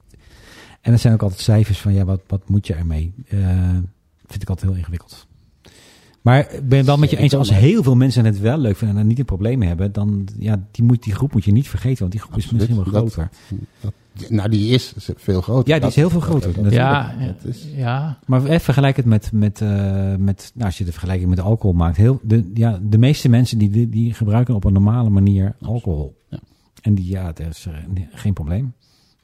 en 0.80 0.92
er 0.92 0.98
zijn 0.98 1.14
ook 1.14 1.22
altijd 1.22 1.40
cijfers 1.40 1.78
van, 1.80 1.92
ja, 1.92 2.04
wat, 2.04 2.20
wat 2.26 2.48
moet 2.48 2.66
je 2.66 2.74
ermee? 2.74 3.12
Eh, 3.28 3.38
vind 4.26 4.42
ik 4.42 4.48
altijd 4.48 4.66
heel 4.68 4.78
ingewikkeld. 4.78 5.26
Maar 6.22 6.52
ik 6.52 6.68
ben 6.68 6.78
het 6.78 6.86
wel 6.86 6.96
met 6.96 7.10
je 7.10 7.16
eens, 7.16 7.34
als 7.34 7.50
heel 7.50 7.82
veel 7.82 7.96
mensen 7.96 8.24
het 8.24 8.40
wel 8.40 8.58
leuk 8.58 8.76
vinden 8.76 8.96
en 8.96 9.06
niet 9.06 9.18
een 9.18 9.24
probleem 9.24 9.62
hebben, 9.62 9.92
dan, 9.92 10.28
ja, 10.38 10.66
die, 10.70 10.84
moet, 10.84 11.02
die 11.02 11.14
groep 11.14 11.32
moet 11.32 11.44
je 11.44 11.52
niet 11.52 11.68
vergeten, 11.68 11.98
want 11.98 12.12
die 12.12 12.20
groep 12.20 12.36
is 12.36 12.50
misschien 12.50 12.74
wel 12.74 12.84
Dat- 12.84 12.94
groter. 12.94 13.30
Dat, 13.80 13.92
nou, 14.28 14.48
die 14.48 14.70
is 14.70 14.94
veel 15.16 15.40
groter. 15.40 15.72
Ja, 15.74 15.78
die 15.78 15.88
is 15.88 15.94
heel 15.94 16.10
veel 16.10 16.20
groter, 16.20 16.48
natuurlijk. 16.48 16.74
Ja, 16.74 17.14
dat 17.18 17.44
is- 17.44 17.66
ja, 17.76 18.18
Maar 18.26 18.44
even 18.44 18.60
vergelijk 18.60 18.96
het 18.96 19.04
met, 19.06 19.32
met, 19.32 19.60
eh, 19.60 20.14
met 20.16 20.50
nou, 20.54 20.66
als 20.66 20.78
je 20.78 20.84
de 20.84 20.90
vergelijking 20.92 21.30
met 21.30 21.40
alcohol 21.40 21.76
maakt. 21.76 21.96
Heel, 21.96 22.20
de, 22.22 22.50
ja, 22.54 22.78
de 22.82 22.98
meeste 22.98 23.28
mensen 23.28 23.58
die, 23.58 23.88
die, 23.88 24.14
gebruiken 24.14 24.54
op 24.54 24.64
een 24.64 24.72
normale 24.72 25.10
manier 25.10 25.56
alcohol. 25.60 26.16
Ja. 26.28 26.38
En 26.82 26.94
die, 26.94 27.08
ja, 27.10 27.24
dat 27.32 27.46
is 27.46 27.66
eh, 27.66 27.74
geen 28.12 28.32
probleem. 28.32 28.72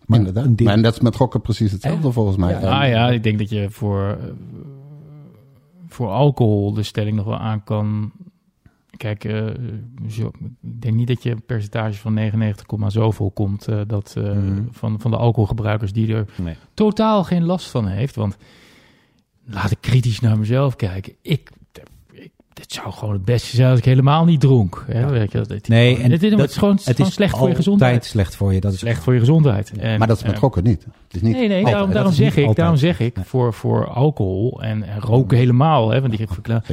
Maar 0.06 0.18
Inderdaad. 0.18 0.56
deel- 0.56 0.66
Maar 0.66 0.76
en 0.76 0.82
dat 0.82 0.94
is 0.94 1.00
met 1.00 1.16
gokken 1.16 1.40
precies 1.40 1.72
hetzelfde 1.72 2.12
volgens 2.12 2.36
mij. 2.36 2.50
Ja. 2.60 2.80
Ah 2.82 2.88
ja, 2.88 3.10
ik 3.10 3.22
denk 3.22 3.38
dat 3.38 3.48
je 3.50 3.66
voor, 3.70 4.08
eh, 4.20 4.26
voor 5.88 6.08
alcohol 6.08 6.72
de 6.72 6.82
stelling 6.82 7.16
nog 7.16 7.24
wel 7.24 7.38
aan 7.38 7.64
kan. 7.64 8.12
Kijk, 9.00 9.24
eh, 9.24 9.46
zo, 10.08 10.26
ik 10.62 10.80
denk 10.82 10.94
niet 10.94 11.06
dat 11.06 11.22
je 11.22 11.30
een 11.30 11.42
percentage 11.46 11.98
van 12.00 12.14
99, 12.14 12.66
zoveel 12.92 13.30
komt 13.30 13.68
eh, 13.68 13.80
dat, 13.86 14.14
eh, 14.16 14.22
Mhm. 14.32 14.62
van, 14.70 15.00
van 15.00 15.10
de 15.10 15.16
alcoholgebruikers 15.16 15.92
die 15.92 16.14
er 16.14 16.26
Nee. 16.36 16.54
totaal 16.74 17.24
geen 17.24 17.44
last 17.44 17.70
van 17.70 17.86
heeft. 17.86 18.14
Want 18.14 18.36
laat 19.44 19.70
ik 19.70 19.78
kritisch 19.80 20.20
naar 20.20 20.38
mezelf 20.38 20.76
kijken. 20.76 21.12
Ik, 21.22 21.50
dit 22.52 22.72
zou 22.72 22.92
gewoon 22.92 23.14
het 23.14 23.24
beste 23.24 23.56
zijn 23.56 23.70
als 23.70 23.78
ik 23.78 23.84
helemaal 23.84 24.24
niet 24.24 24.40
dronk. 24.40 24.84
Hè? 24.86 25.00
Ja. 25.00 25.08
Weet 25.10 25.32
je, 25.32 25.40
dat, 25.40 25.68
Nee, 25.68 25.96
en 26.02 26.10
het, 26.10 26.22
is- 26.22 26.30
dat- 26.30 26.40
het 26.40 26.50
is 26.50 26.56
gewoon, 26.56 26.78
het 26.84 26.98
is 26.98 27.12
slecht 27.12 27.36
voor 27.36 27.48
je 27.48 27.54
gezondheid. 27.54 28.04
slecht 28.04 28.36
voor 28.36 28.54
je. 28.54 28.60
Dat 28.60 28.72
is 28.72 28.78
Slecht 28.78 29.02
voor 29.02 29.12
je 29.12 29.18
gezondheid. 29.18 29.72
En, 29.78 29.98
maar 29.98 30.08
dat 30.08 30.16
is 30.16 30.22
met 30.22 30.32
eh, 30.32 30.38
gokken 30.38 30.64
niet. 30.64 30.82
Het 30.84 31.14
is 31.16 31.22
niet 31.22 31.36
Nee, 31.36 31.48
nee, 31.48 31.66
altijd. 31.66 31.92
daarom, 31.92 32.12
zeg 32.12 32.32
ik, 32.32 32.36
altijd. 32.38 32.56
daarom 32.56 32.76
zeg 32.76 33.00
ik 33.00 33.16
Nee. 33.16 33.24
voor, 33.24 33.54
voor 33.54 33.86
alcohol 33.88 34.62
en, 34.62 34.82
en 34.82 35.00
roken 35.00 35.38
helemaal. 35.38 35.90
Hè, 35.90 36.00
want 36.00 36.20
ik 36.20 36.28
verklaar. 36.32 36.64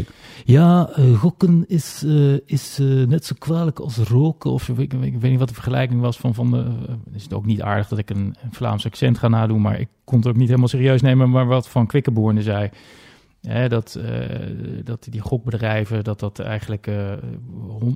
Ja, 0.46 0.90
eh, 0.94 1.14
gokken 1.20 1.66
is, 1.68 2.04
eh, 2.06 2.34
is 2.46 2.78
eh, 2.80 2.86
net 2.88 3.26
zo 3.26 3.36
kwalijk 3.40 3.80
als 3.80 3.98
roken. 3.98 4.52
Of. 4.52 4.70
Ik, 4.70 4.78
ik, 4.80 4.94
ik 4.94 5.20
weet 5.20 5.30
niet 5.32 5.40
wat 5.40 5.48
de 5.48 5.54
vergelijking 5.54 6.02
was 6.02 6.18
van. 6.18 6.34
van 6.34 6.52
de, 6.52 6.66
is 7.14 7.24
het 7.24 7.34
ook 7.34 7.46
niet 7.46 7.62
aardig 7.62 7.88
dat 7.88 8.00
ik 8.00 8.10
een, 8.10 8.18
een 8.44 8.52
Vlaams 8.54 8.86
accent 8.86 9.18
ga 9.18 9.28
nadoen. 9.28 9.62
Maar 9.62 9.80
ik 9.80 9.88
kon 10.04 10.18
het 10.18 10.28
ook 10.28 10.36
niet 10.36 10.48
helemaal 10.48 10.68
serieus 10.68 11.02
nemen. 11.02 11.30
Maar 11.30 11.46
wat 11.48 11.68
Van 11.70 11.88
Quickenborne 11.88 12.42
zei. 12.42 12.70
Hè, 13.48 13.70
dat, 13.70 13.96
eh, 13.96 14.40
dat 14.84 15.08
die 15.10 15.22
gokbedrijven, 15.22 16.04
dat 16.04 16.20
dat 16.20 16.40
eigenlijk 16.40 16.88
eh, 16.88 17.12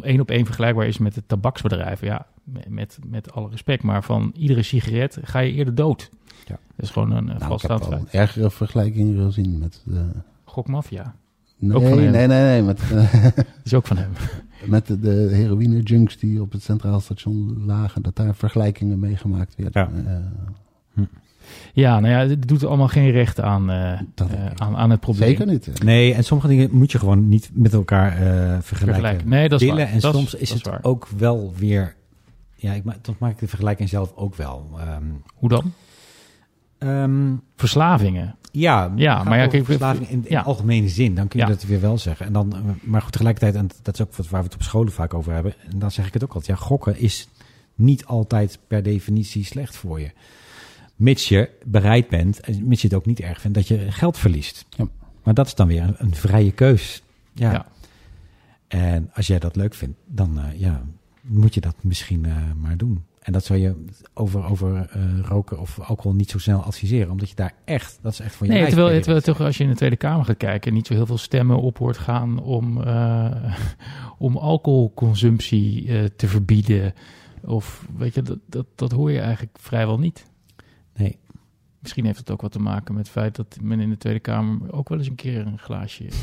één 0.01 0.19
op 0.19 0.29
één 0.29 0.45
vergelijkbaar 0.45 0.87
is 0.87 0.97
met 0.97 1.13
de 1.13 1.23
tabaksbedrijven. 1.25 2.07
Ja, 2.07 2.25
met, 2.67 2.99
met, 3.07 3.31
alle 3.31 3.49
respect. 3.49 3.83
Maar 3.83 4.03
van 4.03 4.31
iedere 4.35 4.63
sigaret 4.63 5.17
ga 5.21 5.39
je 5.39 5.51
eerder 5.51 5.75
dood. 5.75 6.09
Ja. 6.45 6.59
Dat 6.75 6.85
is 6.85 6.89
gewoon 6.89 7.11
een 7.11 7.25
Nou, 7.25 7.37
ik 7.37 7.43
vaststaand 7.43 7.89
heb 7.89 7.99
een 7.99 8.09
ergere 8.11 8.51
vergelijking 8.51 9.17
gezien 9.19 9.59
met 9.59 9.81
de... 9.85 10.09
Gokmafia. 10.43 11.15
Nee, 11.57 11.77
Ook 11.77 11.83
van 11.83 11.99
hem. 11.99 12.11
nee, 12.11 12.27
nee, 12.27 12.41
nee. 12.41 12.61
Met, 12.61 12.81
eh, 12.91 13.23
Dat 13.23 13.45
is 13.63 13.73
ook 13.73 13.87
van 13.87 13.97
hem. 13.97 14.11
met 14.65 14.87
de, 14.87 14.99
de 14.99 15.29
heroïne-junks 15.31 16.17
die 16.17 16.41
op 16.41 16.51
het 16.51 16.63
Centraal 16.63 16.99
Station 16.99 17.65
lagen. 17.65 18.01
Dat 18.01 18.15
daar 18.15 18.35
vergelijkingen 18.35 18.99
mee 18.99 19.17
gemaakt 19.17 19.55
werden. 19.55 20.03
Ja. 20.03 20.11
Eh, 20.95 21.03
Ja, 21.73 21.99
nou 21.99 22.13
ja, 22.13 22.27
het 22.29 22.47
doet 22.47 22.65
allemaal 22.65 22.87
geen 22.87 23.11
recht 23.11 23.39
aan, 23.39 23.69
eh, 23.71 23.99
Dat 24.15 24.29
eh, 24.29 24.45
aan, 24.55 24.75
aan 24.77 24.89
het 24.89 24.99
probleem. 24.99 25.29
zeker 25.29 25.45
niet. 25.45 25.65
hè. 25.65 25.71
Nee, 25.85 26.13
en 26.13 26.23
sommige 26.23 26.49
dingen 26.49 26.69
moet 26.71 26.91
je 26.91 26.99
gewoon 26.99 27.27
niet 27.29 27.49
met 27.53 27.73
elkaar 27.73 28.11
eh, 28.11 28.17
vergelijken. 28.61 28.61
Vergelijken. 28.85 29.29
Nee, 29.29 29.49
dat 29.49 29.61
is 29.61 29.67
willen. 29.67 29.83
waar. 29.83 29.93
En 29.93 29.99
Dat 29.99 30.13
soms 30.13 30.33
is, 30.35 30.49
het 30.49 30.67
waar. 30.67 30.79
ook 30.81 31.07
wel 31.17 31.53
weer... 31.57 31.95
Ja, 32.55 32.73
ik, 32.73 32.83
soms 33.01 33.17
maak 33.17 33.31
ik 33.31 33.39
de 33.39 33.47
vergelijking 33.47 33.89
zelf 33.89 34.11
ook 34.15 34.35
wel. 34.35 34.69
Ehm, 34.79 35.03
Hoe 35.35 35.49
dan? 35.49 35.73
ehm, 36.77 37.33
Verslavingen. 37.55 38.35
Ja, 38.51 38.91
Ja, 38.95 39.23
maar 39.23 39.37
ja, 39.37 39.47
kijk, 39.47 39.65
verslaving 39.65 40.09
in, 40.09 40.17
in 40.25 40.31
ja. 40.31 40.41
algemene 40.41 40.87
zin, 40.89 41.15
dan 41.15 41.27
kun 41.27 41.39
je 41.39 41.45
Ja. 41.45 41.51
dat 41.51 41.63
weer 41.63 41.81
wel 41.81 41.97
zeggen. 41.97 42.25
En 42.25 42.33
dan, 42.33 42.53
eh, 42.55 42.59
maar 42.81 43.01
goed, 43.01 43.11
tegelijkertijd, 43.11 43.55
en 43.55 43.69
dat 43.81 43.93
is 43.93 44.01
ook 44.01 44.15
wat 44.15 44.29
waar 44.29 44.39
we 44.41 44.45
het 44.45 44.55
op 44.55 44.61
scholen 44.63 44.91
vaak 44.91 45.13
over 45.13 45.33
hebben, 45.33 45.53
en 45.71 45.79
dan 45.79 45.91
zeg 45.91 46.07
ik 46.07 46.13
het 46.13 46.23
ook 46.23 46.33
altijd, 46.33 46.57
ja, 46.59 46.65
gokken 46.65 46.97
is 46.99 47.27
niet 47.75 48.05
altijd 48.05 48.59
per 48.67 48.83
definitie 48.83 49.45
slecht 49.45 49.75
voor 49.75 49.99
je. 49.99 50.11
Mits 51.01 51.27
je 51.29 51.49
bereid 51.65 52.09
bent, 52.09 52.39
en 52.39 52.67
mits 52.67 52.81
je 52.81 52.87
het 52.87 52.97
ook 52.97 53.05
niet 53.05 53.19
erg 53.19 53.41
vindt, 53.41 53.57
dat 53.57 53.67
je 53.67 53.91
geld 53.91 54.17
verliest. 54.17 54.65
Ja. 54.69 54.87
Maar 55.23 55.33
dat 55.33 55.47
is 55.47 55.55
dan 55.55 55.67
weer 55.67 55.81
een, 55.81 55.95
een 55.97 56.15
vrije 56.15 56.51
keus. 56.51 57.03
Ja. 57.33 57.51
Ja. 57.51 57.65
En 58.67 59.09
als 59.13 59.27
jij 59.27 59.39
dat 59.39 59.55
leuk 59.55 59.73
vindt, 59.73 59.97
dan 60.05 60.39
eh, 60.39 60.59
ja, 60.59 60.81
moet 61.21 61.53
je 61.53 61.61
dat 61.61 61.75
misschien 61.81 62.25
eh, 62.25 62.35
maar 62.61 62.77
doen. 62.77 63.03
En 63.19 63.33
dat 63.33 63.45
zou 63.45 63.59
je 63.59 63.85
over, 64.13 64.45
over 64.45 64.89
eh, 64.89 65.01
roken 65.21 65.59
of 65.59 65.79
alcohol 65.79 66.13
niet 66.13 66.29
zo 66.29 66.37
snel 66.37 66.63
adviseren. 66.63 67.11
Omdat 67.11 67.29
je 67.29 67.35
daar 67.35 67.53
echt, 67.65 67.99
dat 68.01 68.11
is 68.11 68.19
echt 68.19 68.35
voor 68.35 68.45
je 68.45 68.51
Nee, 68.51 68.61
lijf 68.61 69.03
terwijl, 69.03 69.21
toch 69.21 69.41
als 69.41 69.57
je 69.57 69.63
in 69.63 69.69
de 69.69 69.75
Tweede 69.75 69.95
Kamer 69.95 70.25
gaat 70.25 70.37
kijken... 70.37 70.73
niet 70.73 70.87
zo 70.87 70.93
heel 70.93 71.05
veel 71.05 71.17
stemmen 71.17 71.61
op 71.61 71.77
hoort 71.77 71.97
gaan 71.97 72.39
om, 72.39 72.83
om 74.27 74.37
alcoholconsumptie 74.37 75.85
te 76.15 76.27
verbieden. 76.27 76.93
Of 77.41 77.85
weet 77.97 78.13
je, 78.13 78.21
dat, 78.21 78.37
dat, 78.45 78.65
dat 78.75 78.91
hoor 78.91 79.11
je 79.11 79.19
eigenlijk 79.19 79.57
vrijwel 79.59 79.99
niet. 79.99 80.29
Misschien 81.81 82.05
heeft 82.05 82.17
het 82.17 82.31
ook 82.31 82.41
wat 82.41 82.51
te 82.51 82.59
maken 82.59 82.93
met 82.93 83.03
het 83.03 83.11
feit 83.11 83.35
dat 83.35 83.57
men 83.61 83.79
in 83.79 83.89
de 83.89 83.97
Tweede 83.97 84.19
Kamer 84.19 84.57
ook 84.73 84.89
wel 84.89 84.97
eens 84.97 85.07
een 85.07 85.15
keer 85.15 85.39
een 85.45 85.57
glaasje... 85.59 86.03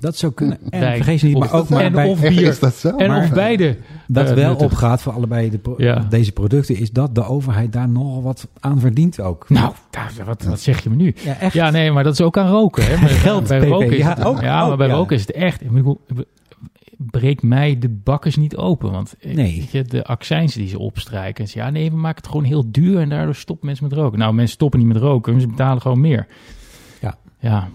Dat 0.00 0.16
zou 0.16 0.32
kunnen. 0.32 0.58
En 0.70 0.94
vergeet 0.96 1.20
je 1.20 1.26
niet, 1.26 1.38
maar 1.38 1.52
Of- 1.52 1.60
ook 1.60 1.68
maar 1.68 1.80
en 1.84 1.92
bij, 1.92 2.08
of 2.08 2.20
bier. 2.20 2.42
Is 2.48 2.58
dat 2.58 2.74
zo? 2.74 2.96
En 2.96 3.08
Maar- 3.08 3.22
of 3.22 3.30
beide. 3.32 3.76
dat 4.08 4.28
eh, 4.28 4.34
wel 4.34 4.48
nuttig. 4.48 4.66
opgaat 4.66 5.02
voor 5.02 5.12
allebei 5.12 5.50
de 5.50 5.58
pro- 5.58 5.74
Ja. 5.76 6.06
deze 6.08 6.32
producten, 6.32 6.76
is 6.76 6.90
dat 6.90 7.14
de 7.14 7.24
overheid 7.24 7.72
daar 7.72 7.88
nogal 7.88 8.22
wat 8.22 8.48
aan 8.60 8.80
verdient 8.80 9.20
ook. 9.20 9.48
Nou, 9.48 9.72
daar, 9.90 10.12
wat, 10.24 10.42
wat 10.42 10.60
zeg 10.60 10.82
je 10.82 10.90
me 10.90 10.96
nu? 10.96 11.14
ja, 11.24 11.38
echt. 11.38 11.52
Ja, 11.54 11.70
nee, 11.70 11.90
maar 11.92 12.04
dat 12.04 12.12
is 12.12 12.20
ook 12.20 12.36
aan 12.38 12.48
roken. 12.50 12.84
Hè? 12.86 12.96
Maar 13.00 13.08
Geld, 13.08 13.48
bij 13.48 13.58
PP. 13.60 13.64
roken 13.68 13.90
is 13.90 13.96
Ja, 13.96 14.08
het, 14.14 14.24
ook- 14.24 14.40
ja, 14.40 14.66
maar 14.68 14.76
bij 14.76 14.86
ja. 14.88 14.94
roken 14.94 15.16
is 15.16 15.22
het 15.22 15.32
echt. 15.32 15.60
Ik 15.62 15.70
bedoel, 15.70 16.00
breek 16.98 17.42
mij 17.42 17.78
de 17.78 17.88
bakkers 17.88 18.36
niet 18.36 18.56
open. 18.56 18.90
Want 18.90 19.14
eh, 19.20 19.34
Nee. 19.34 19.56
weet 19.58 19.70
je, 19.70 19.82
de 19.82 20.04
accijns 20.04 20.54
die 20.54 20.68
ze 20.68 20.78
opstrijken. 20.78 21.46
Ja, 21.48 21.70
nee, 21.70 21.90
we 21.90 21.96
maken 21.96 22.16
het 22.16 22.26
gewoon 22.26 22.44
heel 22.44 22.70
duur 22.70 23.00
en 23.00 23.08
daardoor 23.08 23.34
stoppen 23.34 23.66
mensen 23.66 23.88
met 23.88 23.98
roken. 23.98 24.18
Nou, 24.18 24.34
mensen 24.34 24.54
stoppen 24.54 24.78
niet 24.78 24.88
met 24.88 24.96
roken, 24.96 25.40
ze 25.40 25.46
betalen 25.46 25.82
gewoon 25.82 26.00
meer. 26.00 26.26
Ja. 27.00 27.18
Ja, 27.38 27.68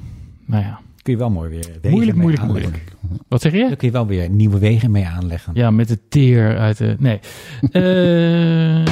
nou 0.45 0.63
ja. 0.63 0.79
kun 1.01 1.13
je 1.13 1.19
wel 1.19 1.29
mooi 1.29 1.49
weer 1.49 1.65
wegen 1.81 1.89
Moeilijk, 1.89 2.17
mee 2.17 2.21
moeilijk, 2.25 2.43
aanleggen. 2.43 2.71
moeilijk. 3.01 3.23
Wat 3.27 3.41
zeg 3.41 3.51
je? 3.51 3.67
Daar 3.67 3.75
kun 3.75 3.87
je 3.87 3.93
wel 3.93 4.07
weer 4.07 4.29
nieuwe 4.29 4.59
wegen 4.59 4.91
mee 4.91 5.05
aanleggen. 5.07 5.53
Ja, 5.55 5.71
met 5.71 5.87
de 5.87 5.99
teer 6.09 6.57
uit 6.57 6.77
de... 6.77 6.95
Nee. 6.99 7.19
Eh, 7.71 8.85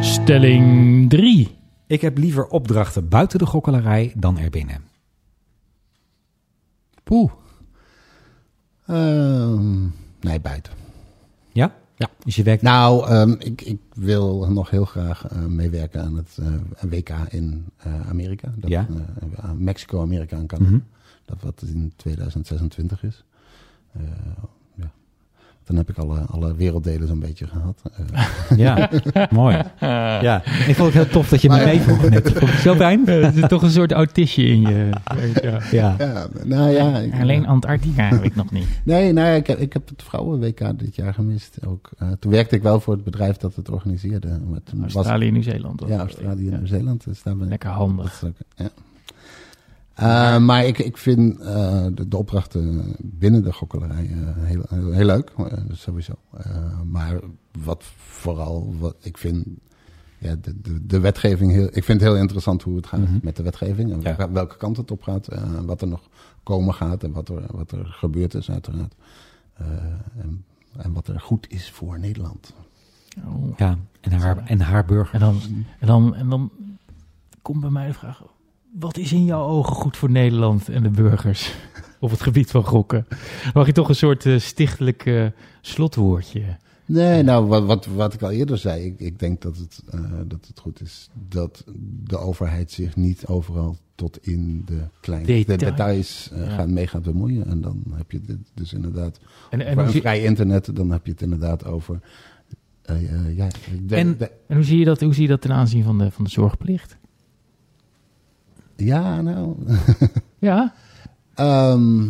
stelling 0.00 1.08
3. 1.10 1.48
Ik 1.86 2.00
heb 2.00 2.18
liever 2.18 2.46
opdrachten 2.46 3.08
buiten 3.08 3.38
de 3.38 3.46
gokkelarij 3.46 4.12
dan 4.16 4.38
erbinnen. 4.38 4.80
Poeh. 7.04 7.30
Ehm, 8.88 9.82
nee, 10.20 10.40
buiten. 10.40 10.72
Ja? 11.52 11.74
Ja. 11.96 12.08
Dus 12.24 12.36
je 12.36 12.42
werkt... 12.42 12.62
Nou, 12.62 13.08
ehm, 13.08 13.30
ik, 13.38 13.62
ik 13.62 13.80
wil 13.94 14.50
nog 14.50 14.70
heel 14.70 14.84
graag 14.84 15.26
eh, 15.26 15.44
meewerken 15.44 16.02
aan 16.02 16.16
het 16.16 16.38
eh, 16.40 16.90
WK 16.90 17.10
in 17.28 17.66
eh, 17.76 18.08
Amerika. 18.08 18.52
Dat, 18.56 18.70
Ja. 18.70 18.86
Mexico, 19.56 20.00
Amerika 20.00 20.36
en 20.36 20.46
Canada. 20.46 20.70
Mhm. 20.70 20.80
Dat 21.24 21.42
wat 21.42 21.62
in 21.66 21.92
2026 21.96 23.02
is. 23.02 23.24
Ja. 25.68 25.74
Dan 25.74 25.76
heb 25.76 25.88
ik 25.90 25.98
alle, 25.98 26.20
alle 26.20 26.54
werelddelen 26.54 27.08
zo'n 27.08 27.18
beetje 27.20 27.46
gehad. 27.46 27.82
Eh, 28.12 28.56
Ja, 28.64 28.90
mooi. 29.30 29.62
Ja, 30.28 30.42
ik 30.44 30.74
vond 30.74 30.94
het 30.94 31.02
heel 31.02 31.12
tof 31.12 31.28
dat 31.28 31.42
je 31.42 31.48
me 31.48 31.56
Maar- 31.56 31.64
meevroeg 31.64 32.08
net. 32.10 32.32
Vond 32.34 32.50
zo 32.50 32.74
fijn. 32.74 33.06
er 33.08 33.32
zit 33.32 33.48
toch 33.48 33.62
een 33.62 33.70
soort 33.70 33.92
autistje 33.92 34.44
in 34.46 34.60
je. 34.60 34.90
Ja. 35.42 35.60
Ja. 35.70 35.94
ja, 35.98 36.26
nou 36.44 36.70
ja. 36.70 36.98
ik- 36.98 37.20
Alleen 37.20 37.46
Antarctica 37.46 38.08
heb 38.08 38.22
ik 38.24 38.34
nog 38.34 38.50
niet. 38.50 38.66
Nee, 38.84 39.12
nee 39.12 39.36
ik, 39.36 39.46
heb, 39.46 39.58
ik 39.58 39.72
heb 39.72 39.88
het 39.88 40.02
vrouwen-WK 40.02 40.78
dit 40.78 40.96
jaar 40.96 41.14
gemist. 41.14 41.58
Ook, 41.66 41.90
eh, 41.98 42.08
toen 42.18 42.30
werkte 42.32 42.56
ik 42.56 42.62
wel 42.62 42.80
voor 42.80 42.94
het 42.94 43.04
bedrijf 43.04 43.36
dat 43.36 43.54
het 43.56 43.70
organiseerde. 43.70 44.28
Maar 44.50 44.60
toen 44.64 44.80
was- 44.80 44.94
Australië, 44.94 45.30
Nieuw-Zeeland. 45.30 45.82
ja, 45.86 45.98
Australië 45.98 46.46
en 46.46 46.50
Ja. 46.52 46.56
Nieuw-Zeeland. 46.56 47.04
Dus 47.04 47.22
daar 47.22 47.34
ben 47.34 47.44
ik 47.44 47.50
Lekker 47.50 47.70
handig. 47.70 48.22
ook- 48.24 48.32
ja. 48.56 48.68
Eh, 49.98 50.38
maar 50.38 50.64
ik, 50.66 50.78
ik 50.78 50.96
vind 50.96 51.40
eh, 51.40 51.86
de, 51.94 52.08
de 52.08 52.16
opdrachten 52.16 52.94
binnen 52.98 53.42
de 53.42 53.52
gokkelerij 53.52 54.04
eh, 54.10 54.16
heel, 54.44 54.62
heel, 54.68 54.92
heel 54.92 55.04
leuk, 55.06 55.30
eh, 55.36 55.58
sowieso. 55.72 56.12
Eh, 56.36 56.80
maar 56.84 57.20
wat 57.62 57.84
vooral, 57.96 58.74
wat 58.78 58.96
ik 59.00 59.18
vind, 59.18 59.46
ja, 60.18 60.34
de, 60.40 60.60
de, 60.60 60.86
de 60.86 61.00
wetgeving, 61.00 61.52
heel, 61.52 61.64
ik 61.66 61.84
vind 61.84 62.00
het 62.00 62.10
heel 62.10 62.16
interessant 62.20 62.62
hoe 62.62 62.76
het 62.76 62.86
gaat 62.86 63.00
Mhm. 63.00 63.18
met 63.22 63.36
de 63.36 63.42
wetgeving. 63.42 63.92
En 63.92 64.00
Ja. 64.16 64.30
welke, 64.30 64.56
kant 64.56 64.76
het 64.76 64.90
op 64.90 65.02
gaat, 65.02 65.28
eh, 65.28 65.42
wat 65.60 65.80
er 65.82 65.88
nog 65.88 66.00
komen 66.42 66.74
gaat 66.74 67.02
en 67.04 67.12
wat 67.12 67.28
er, 67.28 67.42
wat 67.50 67.70
er 67.72 67.84
gebeurd 67.86 68.34
is 68.34 68.50
uiteraard. 68.50 68.94
Eh, 69.54 69.66
en, 70.16 70.44
en 70.76 70.92
wat 70.92 71.08
er 71.08 71.20
goed 71.20 71.46
is 71.50 71.70
voor 71.70 71.98
Nederland. 71.98 72.52
Oh. 73.26 73.58
Ja, 73.58 73.76
en 74.00 74.12
haar, 74.12 74.36
en 74.46 74.60
haar 74.60 74.84
burger. 74.84 75.14
En, 75.14 75.20
dan, 75.20 75.40
en, 75.80 75.86
dan, 75.86 76.14
en 76.14 76.28
dan 76.28 76.50
komt 77.42 77.60
bij 77.60 77.70
mij 77.70 77.86
de 77.86 77.92
vraag: 77.94 78.22
wat 78.72 78.96
is 78.96 79.12
in 79.12 79.24
jouw 79.24 79.42
ogen 79.42 79.74
goed 79.76 79.96
voor 79.96 80.10
Nederland 80.10 80.68
en 80.68 80.82
de 80.82 80.90
burgers 80.90 81.54
op 82.00 82.10
het 82.10 82.20
gebied 82.22 82.50
van 82.50 82.64
gokken? 82.64 83.06
Mag 83.54 83.66
je 83.66 83.72
toch 83.72 83.88
een 83.88 83.94
soort 83.94 84.26
eh, 84.26 84.38
stichtelijk 84.38 85.06
eh, 85.06 85.26
slotwoordje? 85.60 86.42
Nee, 86.86 87.22
nou, 87.22 87.46
wat, 87.46 87.64
wat, 87.64 87.86
wat 87.86 88.14
ik 88.14 88.22
al 88.22 88.30
eerder 88.30 88.58
zei, 88.58 88.84
ik, 88.84 89.00
ik 89.00 89.18
denk 89.18 89.42
dat 89.42 89.56
het, 89.56 89.82
eh, 89.90 90.00
dat 90.26 90.46
het 90.46 90.58
goed 90.60 90.80
is 90.80 91.08
dat 91.28 91.64
de 92.04 92.16
overheid 92.18 92.70
zich 92.70 92.96
niet 92.96 93.26
overal 93.26 93.76
tot 93.94 94.26
in 94.26 94.62
de 94.66 94.80
kleine 95.00 95.26
Detail. 95.26 95.58
de 95.58 95.64
details 95.64 96.30
Ja. 96.34 96.48
gaan, 96.48 96.72
mee 96.72 96.86
gaat 96.86 97.02
bemoeien. 97.02 97.46
En 97.46 97.60
dan 97.60 97.82
heb 97.94 98.10
je 98.10 98.20
dit 98.20 98.38
dus 98.54 98.72
inderdaad 98.72 99.18
En, 99.50 99.66
en, 99.66 99.78
over 99.78 100.00
vrij 100.00 100.24
internet, 100.24 100.76
dan 100.76 100.90
heb 100.90 101.06
je 101.06 101.12
het 101.12 101.22
inderdaad 101.22 101.64
over... 101.64 102.00
ja, 103.34 103.48
En- 103.88 104.16
de- 104.18 104.30
en 104.48 104.56
hoe, 104.56 104.64
zie 104.64 104.78
je 104.78 104.84
dat, 104.84 105.00
hoe 105.00 105.14
zie 105.14 105.22
je 105.22 105.28
dat 105.28 105.40
ten 105.40 105.52
aanzien 105.52 105.82
van 105.84 105.98
de, 105.98 106.10
van 106.10 106.24
de 106.24 106.30
zorgplicht? 106.30 106.96
Ja, 108.86 109.20
nou... 109.20 109.56
Ja, 110.40 110.74
ehm, 111.34 112.06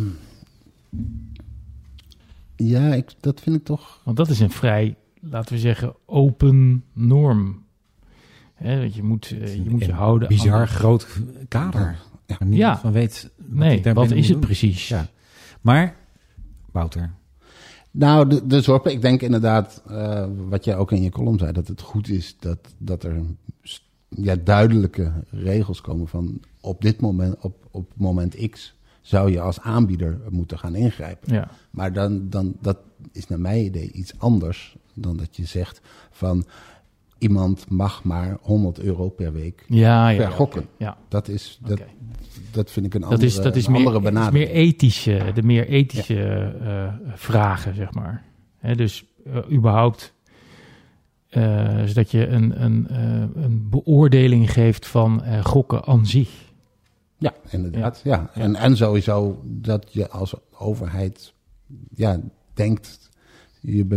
ja, 2.55 2.93
ik, 2.93 3.13
dat 3.19 3.41
vind 3.41 3.55
ik 3.55 3.63
toch... 3.63 4.01
want 4.03 4.17
dat 4.17 4.29
is 4.29 4.39
een 4.39 4.51
vrij, 4.51 4.95
laten 5.19 5.53
we 5.53 5.59
zeggen, 5.59 5.95
open 6.05 6.83
norm. 6.93 7.63
Hè, 8.53 8.81
dat 8.81 8.95
je 8.95 9.03
moet, 9.03 9.31
eh, 9.41 9.55
je, 9.55 9.69
moet 9.69 9.81
je 9.81 9.87
Een 9.87 9.93
houden 9.93 10.27
Bizar 10.27 10.59
aan... 10.59 10.67
groot 10.67 11.07
kader. 11.47 11.99
Ja. 12.25 12.37
Ja. 12.49 12.77
van 12.77 12.91
weet 12.91 13.31
wat 13.37 13.47
Nee, 13.57 13.81
daar 13.81 13.93
wat 13.93 14.11
is 14.11 14.27
het 14.27 14.37
doen. 14.37 14.45
precies? 14.45 14.87
Ja. 14.87 15.07
Maar, 15.61 15.95
Wouter, 16.71 17.11
Nou, 17.91 18.29
de, 18.29 18.47
de 18.47 18.61
zorg, 18.61 18.83
ik 18.83 19.01
denk 19.01 19.21
inderdaad, 19.21 19.83
eh, 19.87 20.25
wat 20.49 20.65
jij 20.65 20.75
ook 20.75 20.91
in 20.91 21.01
je 21.01 21.09
column 21.09 21.39
zei, 21.39 21.51
dat 21.51 21.67
het 21.67 21.81
goed 21.81 22.09
is 22.09 22.35
dat, 22.39 22.59
dat 22.77 23.03
er 23.03 23.21
ja, 24.09 24.35
duidelijke 24.35 25.11
regels 25.29 25.81
komen 25.81 26.07
van 26.07 26.41
op 26.61 26.81
dit 26.81 27.01
moment, 27.01 27.35
op, 27.41 27.67
op 27.71 27.91
moment 27.95 28.49
X, 28.49 28.77
zou 29.01 29.31
je 29.31 29.41
als 29.41 29.59
aanbieder 29.59 30.19
moeten 30.29 30.59
gaan 30.59 30.75
ingrijpen. 30.75 31.33
Ja. 31.33 31.49
Maar 31.69 31.93
dan, 31.93 32.29
dan, 32.29 32.55
dat 32.61 32.77
is 33.11 33.27
naar 33.27 33.39
mijn 33.39 33.65
idee 33.65 33.91
iets 33.91 34.13
anders 34.17 34.77
dan 34.93 35.17
dat 35.17 35.35
je 35.35 35.45
zegt 35.45 35.81
van 36.11 36.45
iemand 37.17 37.69
mag 37.69 38.03
maar 38.03 38.37
100 38.41 38.79
euro 38.79 39.09
per 39.09 39.33
week. 39.33 39.65
Ja, 39.67 40.09
ja, 40.09 40.17
Per 40.17 40.31
gokken. 40.31 40.65
Ja, 40.77 40.97
Dat, 41.07 41.27
is, 41.27 41.59
dat, 41.65 41.81
dat 42.51 42.71
vind 42.71 42.85
ik 42.85 42.93
een 42.93 43.01
Dat 43.01 43.09
andere, 43.09 43.27
is, 43.27 43.35
dat 43.35 43.55
is 43.55 43.67
meer, 43.67 43.77
andere 43.77 43.95
het 43.95 44.05
is 44.05 44.11
benadering. 44.13 44.45
meer 44.47 44.55
ethische, 44.55 45.31
de 45.33 45.43
meer 45.43 45.67
ethische 45.67 46.55
eh, 46.61 46.93
vragen, 47.15 47.75
zeg 47.75 47.93
maar. 47.93 48.23
Hè, 48.57 48.75
dus 48.75 49.05
eh, 49.25 49.51
überhaupt, 49.51 50.13
eh, 51.29 51.83
zodat 51.85 52.11
je 52.11 52.27
een, 52.27 52.63
een, 52.63 52.87
een 53.43 53.69
beoordeling 53.69 54.51
geeft 54.51 54.87
van 54.87 55.23
gokken 55.43 55.85
aan 55.85 56.05
zich. 56.05 56.47
Ja, 57.19 57.33
inderdaad. 57.49 58.01
Ja. 58.03 58.29
En, 58.33 58.55
en 58.55 58.77
sowieso 58.77 59.41
dat 59.45 59.93
je 59.93 60.09
als 60.09 60.33
overheid 60.51 61.33
ja, 61.95 62.19
denkt 62.53 63.09
je 63.61 63.87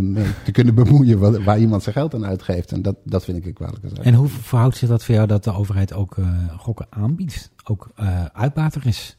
te 0.44 0.52
kunnen 0.52 0.74
bemoeien 0.74 1.44
waar, 1.44 1.58
iemand 1.58 1.82
zijn 1.82 1.94
geld 1.94 2.14
aan 2.14 2.26
uitgeeft. 2.26 2.72
En 2.72 2.82
dat, 2.82 2.96
dat 3.04 3.24
vind 3.24 3.38
ik 3.38 3.46
een 3.46 3.52
kwalijke 3.52 3.88
zaak. 3.88 4.04
en 4.04 4.14
hoe 4.14 4.28
verhoudt 4.28 4.76
zich 4.76 4.88
dat 4.88 5.04
voor 5.04 5.14
jou 5.14 5.26
dat 5.26 5.44
de 5.44 5.52
overheid 5.52 5.92
ook 5.92 6.16
eh, 6.16 6.58
gokken 6.58 6.86
aanbiedt? 6.90 7.50
Ook 7.64 7.90
eh 7.94 8.24
uitbater 8.24 8.86
is? 8.86 9.16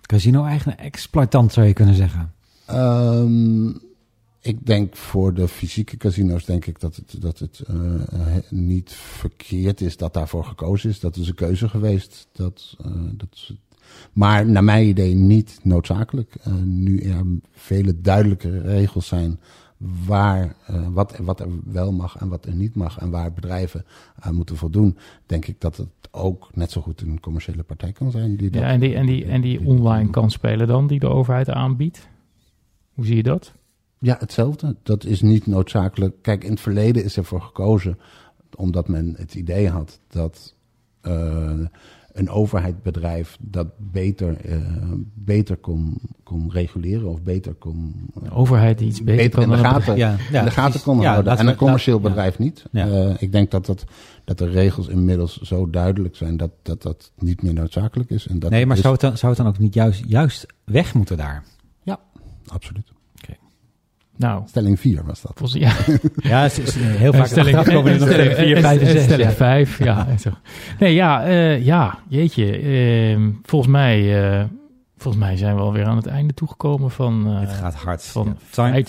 Casino-eigenaar, 0.00 0.76
exploitant 0.76 1.52
zou 1.52 1.66
je 1.66 1.72
kunnen 1.72 1.94
zeggen. 1.94 2.32
Ehm, 2.66 3.72
ik 4.44 4.66
denk 4.66 4.96
voor 4.96 5.34
de 5.34 5.48
fysieke 5.48 5.96
casino's 5.96 6.44
denk 6.44 6.66
ik 6.66 6.80
dat 6.80 6.96
het, 6.96 7.22
dat 7.22 7.38
het 7.38 7.60
eh, 7.66 7.94
eh, 7.94 8.42
niet 8.50 8.92
verkeerd 8.92 9.80
is 9.80 9.96
dat 9.96 10.14
daarvoor 10.14 10.44
gekozen 10.44 10.90
is. 10.90 11.00
Dat 11.00 11.16
is 11.16 11.28
een 11.28 11.34
keuze 11.34 11.68
geweest. 11.68 12.28
Dat, 12.32 12.76
eh, 12.84 12.90
dat 13.12 13.28
is, 13.32 13.54
maar 14.12 14.46
naar 14.46 14.64
mijn 14.64 14.86
idee 14.86 15.14
niet 15.14 15.60
noodzakelijk. 15.62 16.34
Nu 16.64 16.98
er 16.98 17.24
vele 17.52 18.00
duidelijke 18.00 18.60
regels 18.60 19.06
zijn 19.06 19.40
waar, 20.06 20.56
wat, 20.92 21.16
wat 21.16 21.40
er 21.40 21.48
wel 21.64 21.92
mag 21.92 22.16
en 22.16 22.28
wat 22.28 22.46
er 22.46 22.54
niet 22.54 22.74
mag. 22.74 22.98
En 22.98 23.10
waar 23.10 23.32
bedrijven 23.32 23.84
aan 24.18 24.34
moeten 24.34 24.56
voldoen. 24.56 24.96
Denk 25.26 25.46
ik 25.46 25.60
dat 25.60 25.76
het 25.76 25.88
ook 26.10 26.50
net 26.54 26.70
zo 26.70 26.80
goed 26.80 27.00
een 27.00 27.20
commerciële 27.20 27.62
partij 27.62 27.92
kan 27.92 28.10
zijn. 28.10 28.36
Die 28.36 28.50
dat, 28.50 28.62
Ja, 28.62 28.68
en 28.68 28.80
die, 28.80 28.94
en 28.94 29.06
die, 29.06 29.24
en 29.24 29.40
die 29.40 29.66
online 29.66 30.10
kan 30.10 30.30
spelen 30.30 30.66
dan, 30.66 30.86
die 30.86 31.00
de 31.00 31.08
overheid 31.08 31.48
aanbiedt. 31.50 32.08
Hoe 32.94 33.06
zie 33.06 33.16
je 33.16 33.22
dat? 33.22 33.52
Ja, 33.98 34.16
hetzelfde. 34.18 34.76
Dat 34.82 35.04
is 35.04 35.22
niet 35.22 35.46
noodzakelijk. 35.46 36.14
Kijk, 36.22 36.44
in 36.44 36.50
het 36.50 36.60
verleden 36.60 37.04
is 37.04 37.16
ervoor 37.16 37.40
gekozen 37.42 37.98
omdat 38.56 38.88
men 38.88 39.14
het 39.18 39.34
idee 39.34 39.68
had 39.68 40.00
dat 40.08 40.54
eh, 41.00 41.60
een 42.12 42.30
overheidsbedrijf 42.30 43.36
dat 43.40 43.66
beter, 43.78 44.36
eh, 44.44 44.58
beter 45.14 45.56
kon, 45.56 45.98
kon 46.22 46.50
reguleren 46.50 47.08
of 47.08 47.22
beter 47.22 47.54
kon. 47.54 48.10
De 48.22 48.30
overheid 48.30 48.78
die 48.78 48.88
iets 48.88 49.02
beter, 49.04 49.16
beter 49.24 49.42
in 49.42 49.48
de 49.50 49.56
gaten, 49.56 49.96
Ja, 49.96 50.10
in 50.32 50.44
de 50.44 50.50
gaten 50.50 50.82
kon 50.82 51.00
ja, 51.00 51.10
houden. 51.12 51.36
En 51.38 51.46
een 51.46 51.56
commercieel 51.56 51.96
ja. 51.96 52.02
bedrijf 52.02 52.38
niet. 52.38 52.64
Ja. 52.70 52.86
Eh, 52.88 53.14
ik 53.18 53.32
denk 53.32 53.50
dat, 53.50 53.66
dat, 53.66 53.84
dat 54.24 54.38
de 54.38 54.48
regels 54.48 54.88
inmiddels 54.88 55.40
zo 55.40 55.70
duidelijk 55.70 56.16
zijn 56.16 56.36
dat 56.36 56.50
dat, 56.62 56.82
dat 56.82 57.12
niet 57.18 57.42
meer 57.42 57.54
noodzakelijk 57.54 58.10
is. 58.10 58.26
En 58.26 58.38
dat 58.38 58.50
Nee, 58.50 58.66
maar 58.66 58.76
is- 58.76 58.82
zou 58.82 58.92
het, 58.94 59.02
dan, 59.02 59.16
zou 59.16 59.32
het 59.32 59.40
dan 59.42 59.50
ook 59.52 59.58
niet 59.58 59.74
juist, 59.74 60.04
juist 60.06 60.46
weg 60.64 60.94
moeten 60.94 61.16
daar? 61.16 61.44
Absoluut. 62.46 62.92
Nou, 64.16 64.42
Stelling 64.48 64.80
4 64.80 65.02
was 65.06 65.20
dat. 65.22 65.32
volgens, 65.34 65.60
ja, 65.60 65.72
Ja, 66.30 66.42
het 66.42 66.58
is 66.58 66.74
heel 66.76 67.12
vaak 67.12 67.26
stelling, 67.26 67.56
komen 67.64 67.92
er 67.92 67.98
nog 67.98 68.08
stelling, 68.08 68.32
stelling 68.32 68.54
4, 68.54 68.60
5 68.60 68.80
en 68.80 68.86
6. 68.86 69.02
stelling 69.02 69.28
Ja. 69.28 69.34
5, 69.34 69.78
ja. 69.84 70.06
en 70.08 70.18
zo. 70.18 70.30
Nee, 70.78 70.94
ja, 70.94 71.24
eh, 71.24 71.64
ja, 71.64 71.98
jeetje. 72.08 72.58
ehm, 72.58 73.30
volgens, 73.42 73.72
mij, 73.72 74.22
eh, 74.40 74.44
volgens 74.96 75.24
mij 75.24 75.36
zijn 75.36 75.54
we 75.54 75.60
alweer 75.60 75.84
aan 75.84 75.96
het 75.96 76.06
einde 76.06 76.34
toegekomen 76.34 76.90
van, 76.90 77.26
eh 77.26 77.40
Het 77.40 77.52
gaat 77.52 77.74
hard. 77.74 78.02
van 78.04 78.26
Ja. 78.26 78.34
Time. 78.50 78.84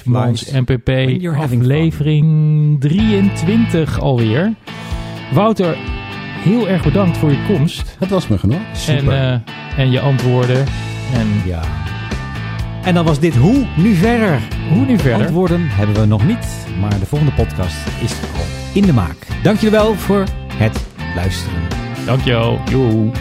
MPP 0.54 0.90
aflevering 1.38 2.80
23 2.82 4.00
alweer. 4.00 4.54
Wouter, 5.34 5.76
heel 6.44 6.68
erg 6.68 6.84
bedankt 6.84 7.18
voor 7.18 7.32
je 7.32 7.44
komst 7.48 7.96
Het 8.00 8.10
was 8.10 8.28
me 8.28 8.38
genoeg. 8.38 8.62
en, 8.88 9.12
eh, 9.12 9.40
en 9.78 9.92
je 9.92 10.00
antwoorden. 10.00 10.66
En 11.14 11.28
Ja. 11.46 11.62
En 12.86 12.94
dan 12.94 13.06
was 13.06 13.20
dit 13.20 13.36
Hoe 13.36 13.66
Nu 13.78 13.94
Verder. 13.94 14.42
hoe 14.70 14.86
nu 14.86 14.98
verder? 15.00 15.26
Antwoorden 15.26 15.68
hebben 15.70 15.96
we 15.96 16.06
nog 16.06 16.26
niet, 16.26 16.48
maar 16.80 17.00
de 17.00 17.06
volgende 17.06 17.34
podcast 17.34 17.76
is 18.04 18.12
al 18.12 18.46
in 18.74 18.82
de 18.86 18.94
maak. 18.94 19.16
Dank 19.44 19.60
jullie 19.60 19.78
wel 19.78 19.94
voor 19.96 20.24
het 20.54 20.86
luisteren. 21.16 21.60
Dankjewel. 22.06 22.60
Joe. 22.70 23.12